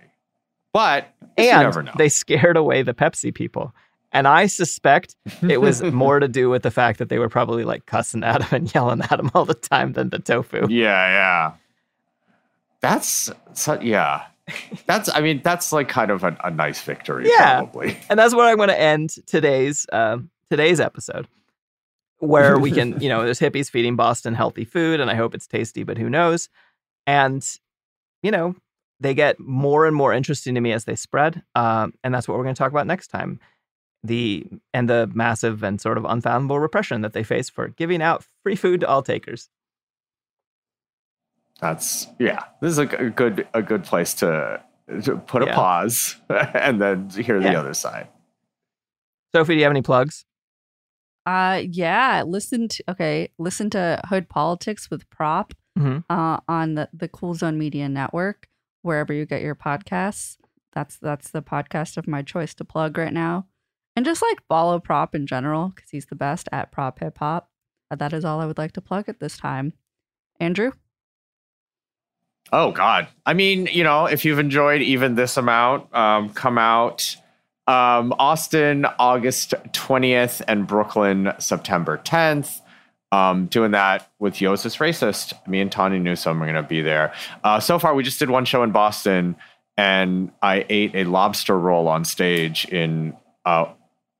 But 0.73 1.13
you 1.37 1.45
never 1.47 1.81
And 1.81 1.87
know. 1.87 1.93
they 1.97 2.09
scared 2.09 2.57
away 2.57 2.83
the 2.83 2.95
Pepsi 2.95 3.35
people. 3.35 3.75
And 4.19 4.27
I 4.27 4.47
suspect 4.47 5.15
it 5.49 5.61
was 5.61 5.81
more 5.93 6.19
to 6.19 6.27
do 6.27 6.51
with 6.51 6.65
the 6.65 6.73
fact 6.73 6.99
that 6.99 7.09
they 7.09 7.21
were 7.21 7.29
probably 7.29 7.63
like 7.63 7.87
cussing 7.87 8.25
at 8.25 8.43
him 8.43 8.49
and 8.63 8.75
yelling 8.75 9.01
at 9.01 9.21
him 9.21 9.31
all 9.33 9.45
the 9.45 9.55
time 9.55 9.93
than 9.93 10.09
the 10.09 10.19
tofu. 10.19 10.67
Yeah, 10.69 11.07
yeah. 11.09 11.53
That's 12.81 13.31
so, 13.53 13.81
yeah. 13.81 14.25
That's 14.87 15.09
I 15.15 15.21
mean 15.21 15.41
that's 15.45 15.73
like 15.73 15.89
kind 15.89 16.11
of 16.11 16.25
a, 16.25 16.37
a 16.43 16.51
nice 16.51 16.81
victory 16.83 17.29
Yeah. 17.29 17.59
probably. 17.61 17.97
and 18.11 18.19
that's 18.19 18.35
where 18.35 18.47
I'm 18.49 18.57
going 18.57 18.71
to 18.71 18.81
end 18.81 19.11
today's 19.27 19.87
um, 19.93 20.31
today's 20.51 20.81
episode, 20.81 21.29
where 22.19 22.59
we 22.59 22.73
can, 22.73 23.01
you 23.01 23.09
know, 23.09 23.23
there's 23.25 23.39
hippies 23.39 23.71
feeding 23.71 23.95
Boston 23.95 24.35
healthy 24.35 24.65
food, 24.65 24.99
and 24.99 25.11
I 25.11 25.15
hope 25.15 25.33
it's 25.35 25.47
tasty, 25.47 25.85
but 25.85 25.97
who 25.97 26.11
knows? 26.11 26.49
And 27.07 27.47
you 28.25 28.33
know, 28.33 28.57
they 28.99 29.15
get 29.15 29.39
more 29.39 29.87
and 29.87 29.95
more 29.95 30.13
interesting 30.13 30.57
to 30.57 30.61
me 30.61 30.73
as 30.73 30.87
they 30.87 30.97
spread, 30.97 31.43
um, 31.55 31.95
and 32.03 32.13
that's 32.13 32.27
what 32.27 32.37
we're 32.37 32.45
going 32.45 32.57
to 32.57 32.59
talk 32.59 32.73
about 32.73 32.87
next 32.89 33.09
time. 33.09 33.39
The 34.05 34.47
and 34.73 34.89
the 34.89 35.11
massive 35.13 35.63
and 35.65 35.81
sort 35.81 35.99
of 35.99 36.05
unfathomable 36.05 36.61
repression 36.61 37.01
that 37.03 37.13
they 37.15 37.25
face 37.25 37.51
for 37.51 37.69
giving 37.69 38.01
out 38.01 38.25
free 38.45 38.55
food 38.57 38.81
to 38.81 38.89
all 38.89 39.03
takers. 39.03 39.49
That's 41.61 42.07
yeah. 42.19 42.45
This 42.61 42.73
is 42.73 42.79
a, 42.79 42.87
g- 42.87 42.97
a 42.97 43.11
good 43.11 43.49
a 43.55 43.63
good 43.63 43.85
place 43.85 44.15
to, 44.15 44.63
to 45.03 45.17
put 45.17 45.43
a 45.43 45.47
Yeah. 45.47 45.55
pause 45.55 46.17
and 46.29 46.81
then 46.81 47.11
hear 47.11 47.41
the 47.41 47.57
other 47.59 47.75
side. 47.75 48.09
Sophie, 49.35 49.55
do 49.55 49.59
you 49.59 49.65
have 49.65 49.73
any 49.73 49.83
plugs? 49.83 50.25
Uh 51.27 51.63
yeah, 51.69 52.23
listen 52.27 52.69
to 52.69 52.85
okay, 52.91 53.31
listen 53.39 53.69
to 53.71 54.01
Hood 54.09 54.29
Politics 54.29 54.89
with 54.91 55.09
Prop 55.11 55.53
Mhm. 55.79 56.05
uh 56.09 56.39
on 56.49 56.75
the 56.75 56.89
the 56.93 57.09
Cool 57.09 57.35
Zone 57.35 57.59
Media 57.59 57.89
Network 57.89 58.49
wherever 58.83 59.13
you 59.13 59.27
get 59.27 59.43
your 59.43 59.57
podcasts. 59.57 60.37
That's 60.73 60.97
that's 60.99 61.31
the 61.31 61.43
podcast 61.43 61.97
of 61.97 62.07
my 62.07 62.23
choice 62.23 62.55
to 62.55 62.65
plug 62.65 62.97
right 62.97 63.13
now. 63.13 63.47
And 63.99 64.05
just 64.05 64.23
like 64.23 64.39
follow 64.47 64.79
Prop 64.79 65.13
in 65.17 65.27
general 65.27 65.73
cuz 65.75 65.91
he's 65.91 66.07
the 66.07 66.15
best 66.15 66.49
at 66.53 66.71
Prop 66.71 67.01
Hip 67.01 67.19
Hop. 67.19 67.51
Uh, 67.91 67.97
That 67.97 68.13
is 68.13 68.25
all 68.25 68.41
I 68.41 68.47
would 68.47 68.57
like 68.57 68.71
to 68.75 68.81
plug 68.81 69.09
at 69.09 69.19
this 69.19 69.37
time. 69.37 69.73
Andrew? 70.39 70.71
Oh 72.53 72.71
God! 72.71 73.09
I 73.27 73.35
mean, 73.35 73.67
you 73.67 73.83
know, 73.83 74.07
if 74.07 74.25
you've 74.25 74.39
enjoyed 74.39 74.83
even 74.83 75.17
this 75.17 75.37
amount, 75.37 75.93
um, 75.93 76.31
come 76.31 76.59
out. 76.59 77.17
Um, 77.67 78.15
Austin, 78.21 78.87
August 79.01 79.55
twentieth, 79.73 80.43
and 80.47 80.65
Brooklyn, 80.65 81.33
September 81.41 81.97
tenth. 81.97 82.61
Um, 83.11 83.47
doing 83.47 83.73
that 83.73 84.13
with 84.21 84.41
Yo, 84.41 84.53
Is 84.53 84.63
This 84.63 84.77
Racist. 84.77 85.35
Me 85.49 85.61
and 85.61 85.73
Tawny 85.73 85.99
Newsome 85.99 86.41
are 86.41 86.47
going 86.47 86.55
to 86.55 86.63
be 86.63 86.83
there. 86.83 87.13
Uh, 87.43 87.59
so 87.59 87.81
far, 87.81 87.97
we 87.97 88.05
just 88.05 88.21
did 88.21 88.31
one 88.31 88.45
show 88.45 88.63
in 88.63 88.71
Boston, 88.71 89.35
and 89.77 90.31
I 90.41 90.65
ate 90.69 90.95
a 90.95 91.03
lobster 91.03 91.59
roll 91.59 91.89
on 91.89 92.05
stage. 92.05 92.65
In 92.67 93.17
uh, 93.45 93.73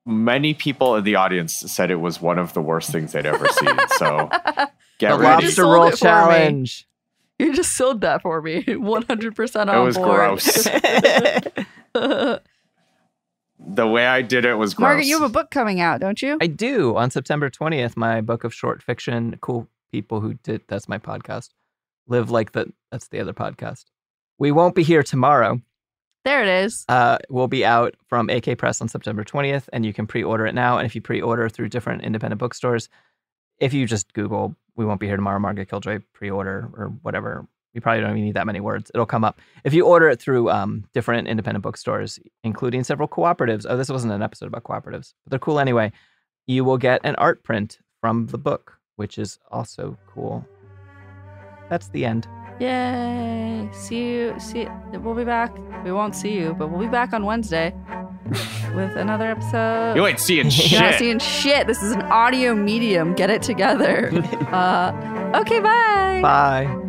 many 0.09 0.53
people 0.53 0.95
in 0.95 1.03
the 1.03 1.15
audience 1.15 1.55
said 1.55 1.91
it 1.91 1.95
was 2.01 2.21
one 2.21 2.37
of 2.39 2.53
the 2.53 2.61
worst 2.61 2.91
things 2.91 3.11
they'd 3.13 3.25
ever 3.25 3.47
seen. 3.47 3.77
So 3.97 4.29
get 4.97 5.11
the 5.11 5.17
ready. 5.17 5.23
lobster 5.23 5.51
sold 5.51 5.73
roll 5.73 5.87
it 5.87 5.91
me. 5.91 5.97
challenge. 5.97 6.87
You 7.37 7.53
just 7.53 7.75
sold 7.75 8.01
that 8.01 8.21
for 8.21 8.41
me. 8.41 8.63
100% 8.67 9.55
on 9.61 9.69
It 9.69 9.83
was 9.85 9.95
board. 9.97 10.07
gross. 10.09 10.63
the 13.59 13.87
way 13.87 14.07
I 14.07 14.21
did 14.21 14.45
it 14.45 14.55
was 14.55 14.73
gross. 14.73 14.83
Margaret, 14.85 15.05
you 15.05 15.19
have 15.19 15.29
a 15.29 15.31
book 15.33 15.51
coming 15.51 15.79
out, 15.79 16.01
don't 16.01 16.21
you? 16.21 16.37
I 16.41 16.47
do 16.47 16.95
on 16.97 17.11
September 17.11 17.49
20th. 17.49 17.95
My 17.97 18.21
book 18.21 18.43
of 18.43 18.53
short 18.53 18.81
fiction, 18.81 19.37
cool 19.41 19.67
people 19.91 20.19
who 20.21 20.33
did 20.35 20.61
that's 20.67 20.87
my 20.89 20.97
podcast. 20.97 21.49
Live 22.07 22.29
like 22.31 22.51
the 22.53 22.71
that's 22.91 23.07
the 23.09 23.19
other 23.19 23.33
podcast. 23.33 23.85
We 24.37 24.51
won't 24.51 24.75
be 24.75 24.83
here 24.83 25.03
tomorrow. 25.03 25.61
There 26.25 26.43
it 26.43 26.63
is. 26.65 26.85
Uh, 26.89 27.17
will 27.29 27.47
be 27.47 27.65
out 27.65 27.95
from 28.07 28.29
AK 28.29 28.57
Press 28.57 28.81
on 28.81 28.89
September 28.89 29.23
20th, 29.23 29.69
and 29.71 29.85
you 29.85 29.93
can 29.93 30.05
pre-order 30.05 30.45
it 30.45 30.53
now. 30.53 30.77
And 30.77 30.85
if 30.85 30.95
you 30.95 31.01
pre-order 31.01 31.47
through 31.49 31.69
different 31.69 32.03
independent 32.03 32.39
bookstores, 32.39 32.89
if 33.59 33.73
you 33.73 33.85
just 33.85 34.13
Google 34.13 34.55
"We 34.75 34.85
won't 34.85 34.99
be 34.99 35.07
here 35.07 35.15
tomorrow," 35.15 35.39
Margaret 35.39 35.69
Killjoy 35.69 35.99
pre-order 36.13 36.69
or 36.75 36.87
whatever, 37.01 37.47
you 37.73 37.81
probably 37.81 38.01
don't 38.01 38.11
even 38.11 38.25
need 38.25 38.35
that 38.35 38.47
many 38.47 38.59
words. 38.59 38.91
It'll 38.93 39.05
come 39.05 39.23
up. 39.23 39.39
If 39.63 39.73
you 39.73 39.85
order 39.85 40.09
it 40.09 40.19
through 40.19 40.49
um, 40.49 40.85
different 40.93 41.27
independent 41.27 41.63
bookstores, 41.63 42.19
including 42.43 42.83
several 42.83 43.07
cooperatives. 43.07 43.65
Oh, 43.67 43.77
this 43.77 43.89
wasn't 43.89 44.13
an 44.13 44.21
episode 44.21 44.47
about 44.47 44.63
cooperatives, 44.63 45.13
but 45.23 45.31
they're 45.31 45.39
cool 45.39 45.59
anyway. 45.59 45.91
You 46.47 46.65
will 46.65 46.77
get 46.77 47.01
an 47.03 47.15
art 47.15 47.43
print 47.43 47.79
from 48.01 48.27
the 48.27 48.37
book, 48.37 48.77
which 48.95 49.17
is 49.17 49.39
also 49.51 49.97
cool. 50.07 50.45
That's 51.69 51.89
the 51.89 52.05
end. 52.05 52.27
Yay! 52.59 53.69
See 53.71 54.11
you. 54.11 54.39
See, 54.39 54.67
we'll 54.93 55.15
be 55.15 55.23
back. 55.23 55.55
We 55.83 55.91
won't 55.91 56.15
see 56.15 56.33
you, 56.33 56.53
but 56.53 56.69
we'll 56.69 56.81
be 56.81 56.87
back 56.87 57.13
on 57.13 57.25
Wednesday 57.25 57.73
with 58.75 58.95
another 58.95 59.31
episode. 59.31 59.95
You 59.95 60.05
ain't 60.05 60.19
seeing 60.19 60.49
shit. 60.49 60.71
You're 60.71 60.81
not 60.81 60.95
seeing 60.95 61.19
shit. 61.19 61.67
This 61.67 61.81
is 61.81 61.93
an 61.93 62.01
audio 62.03 62.53
medium. 62.55 63.13
Get 63.13 63.29
it 63.29 63.41
together. 63.41 64.11
uh, 64.51 65.31
okay, 65.35 65.59
bye. 65.59 66.19
Bye. 66.21 66.85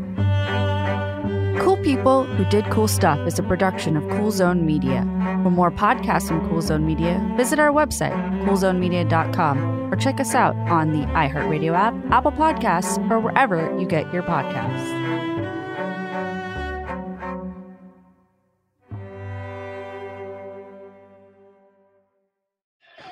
Cool 1.60 1.76
People 1.78 2.24
Who 2.24 2.44
Did 2.46 2.64
Cool 2.70 2.88
Stuff 2.88 3.26
is 3.28 3.38
a 3.38 3.42
production 3.42 3.96
of 3.96 4.08
Cool 4.10 4.30
Zone 4.30 4.64
Media. 4.64 5.02
For 5.42 5.50
more 5.50 5.70
podcasts 5.70 6.28
from 6.28 6.48
Cool 6.48 6.62
Zone 6.62 6.86
Media, 6.86 7.22
visit 7.36 7.58
our 7.58 7.70
website, 7.70 8.14
coolzonemedia.com, 8.44 9.92
or 9.92 9.96
check 9.96 10.20
us 10.20 10.34
out 10.34 10.56
on 10.70 10.92
the 10.92 11.06
iHeartRadio 11.08 11.74
app, 11.74 11.94
Apple 12.10 12.32
Podcasts, 12.32 12.98
or 13.10 13.20
wherever 13.20 13.78
you 13.78 13.86
get 13.86 14.10
your 14.12 14.22
podcasts. 14.22 14.99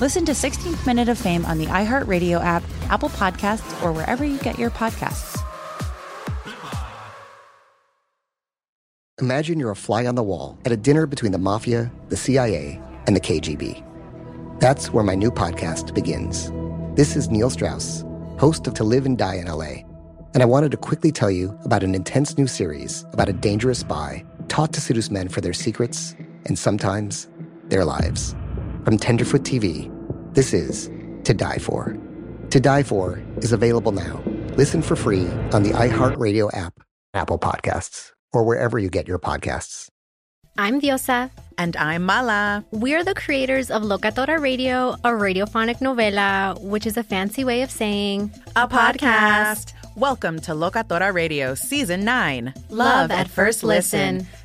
Listen 0.00 0.24
to 0.24 0.32
16th 0.32 0.84
Minute 0.86 1.08
of 1.08 1.18
Fame 1.18 1.44
on 1.44 1.58
the 1.58 1.66
iHeartRadio 1.66 2.42
app, 2.42 2.64
Apple 2.88 3.10
Podcasts, 3.10 3.82
or 3.82 3.92
wherever 3.92 4.24
you 4.24 4.38
get 4.38 4.58
your 4.58 4.70
podcasts. 4.70 5.38
Imagine 9.20 9.60
you're 9.60 9.70
a 9.70 9.76
fly 9.76 10.06
on 10.06 10.16
the 10.16 10.22
wall 10.22 10.58
at 10.64 10.72
a 10.72 10.76
dinner 10.76 11.06
between 11.06 11.30
the 11.30 11.38
mafia, 11.38 11.92
the 12.08 12.16
CIA, 12.16 12.80
and 13.06 13.14
the 13.14 13.20
KGB. 13.20 13.84
That's 14.58 14.92
where 14.92 15.04
my 15.04 15.14
new 15.14 15.30
podcast 15.30 15.94
begins. 15.94 16.50
This 16.96 17.14
is 17.14 17.30
Neil 17.30 17.50
Strauss, 17.50 18.04
host 18.38 18.66
of 18.66 18.74
To 18.74 18.84
Live 18.84 19.06
and 19.06 19.16
Die 19.16 19.34
in 19.34 19.46
LA, 19.46 19.84
and 20.34 20.42
I 20.42 20.46
wanted 20.46 20.72
to 20.72 20.76
quickly 20.76 21.12
tell 21.12 21.30
you 21.30 21.56
about 21.64 21.84
an 21.84 21.94
intense 21.94 22.36
new 22.36 22.48
series 22.48 23.04
about 23.12 23.28
a 23.28 23.32
dangerous 23.32 23.80
spy 23.80 24.24
taught 24.48 24.72
to 24.72 24.80
seduce 24.80 25.10
men 25.10 25.28
for 25.28 25.40
their 25.40 25.52
secrets 25.52 26.16
and 26.46 26.58
sometimes 26.58 27.28
their 27.68 27.84
lives. 27.84 28.34
From 28.84 28.98
Tenderfoot 28.98 29.42
TV, 29.42 29.88
this 30.34 30.52
is 30.52 30.90
To 31.22 31.32
Die 31.32 31.58
For. 31.58 31.96
To 32.50 32.58
Die 32.58 32.82
For 32.82 33.22
is 33.36 33.52
available 33.52 33.92
now. 33.92 34.20
Listen 34.56 34.82
for 34.82 34.96
free 34.96 35.28
on 35.52 35.62
the 35.62 35.70
iHeartRadio 35.70 36.50
app, 36.56 36.80
Apple 37.14 37.38
Podcasts, 37.38 38.10
or 38.32 38.42
wherever 38.42 38.80
you 38.80 38.90
get 38.90 39.06
your 39.06 39.20
podcasts. 39.20 39.88
I'm 40.58 40.80
Diosa. 40.80 41.30
And 41.58 41.76
I'm 41.76 42.02
Mala. 42.02 42.64
We're 42.72 43.04
the 43.04 43.14
creators 43.14 43.70
of 43.70 43.82
Locatora 43.82 44.40
Radio, 44.40 44.94
a 45.04 45.10
radiophonic 45.10 45.78
novela, 45.78 46.60
which 46.60 46.84
is 46.84 46.96
a 46.96 47.04
fancy 47.04 47.44
way 47.44 47.62
of 47.62 47.70
saying 47.70 48.32
A 48.56 48.66
podcast. 48.66 49.74
Welcome 49.96 50.40
to 50.40 50.52
Locatora 50.52 51.14
Radio 51.14 51.54
Season 51.54 52.04
9 52.04 52.52
Love 52.70 53.12
at 53.12 53.28
First 53.28 53.62
Listen. 53.62 54.26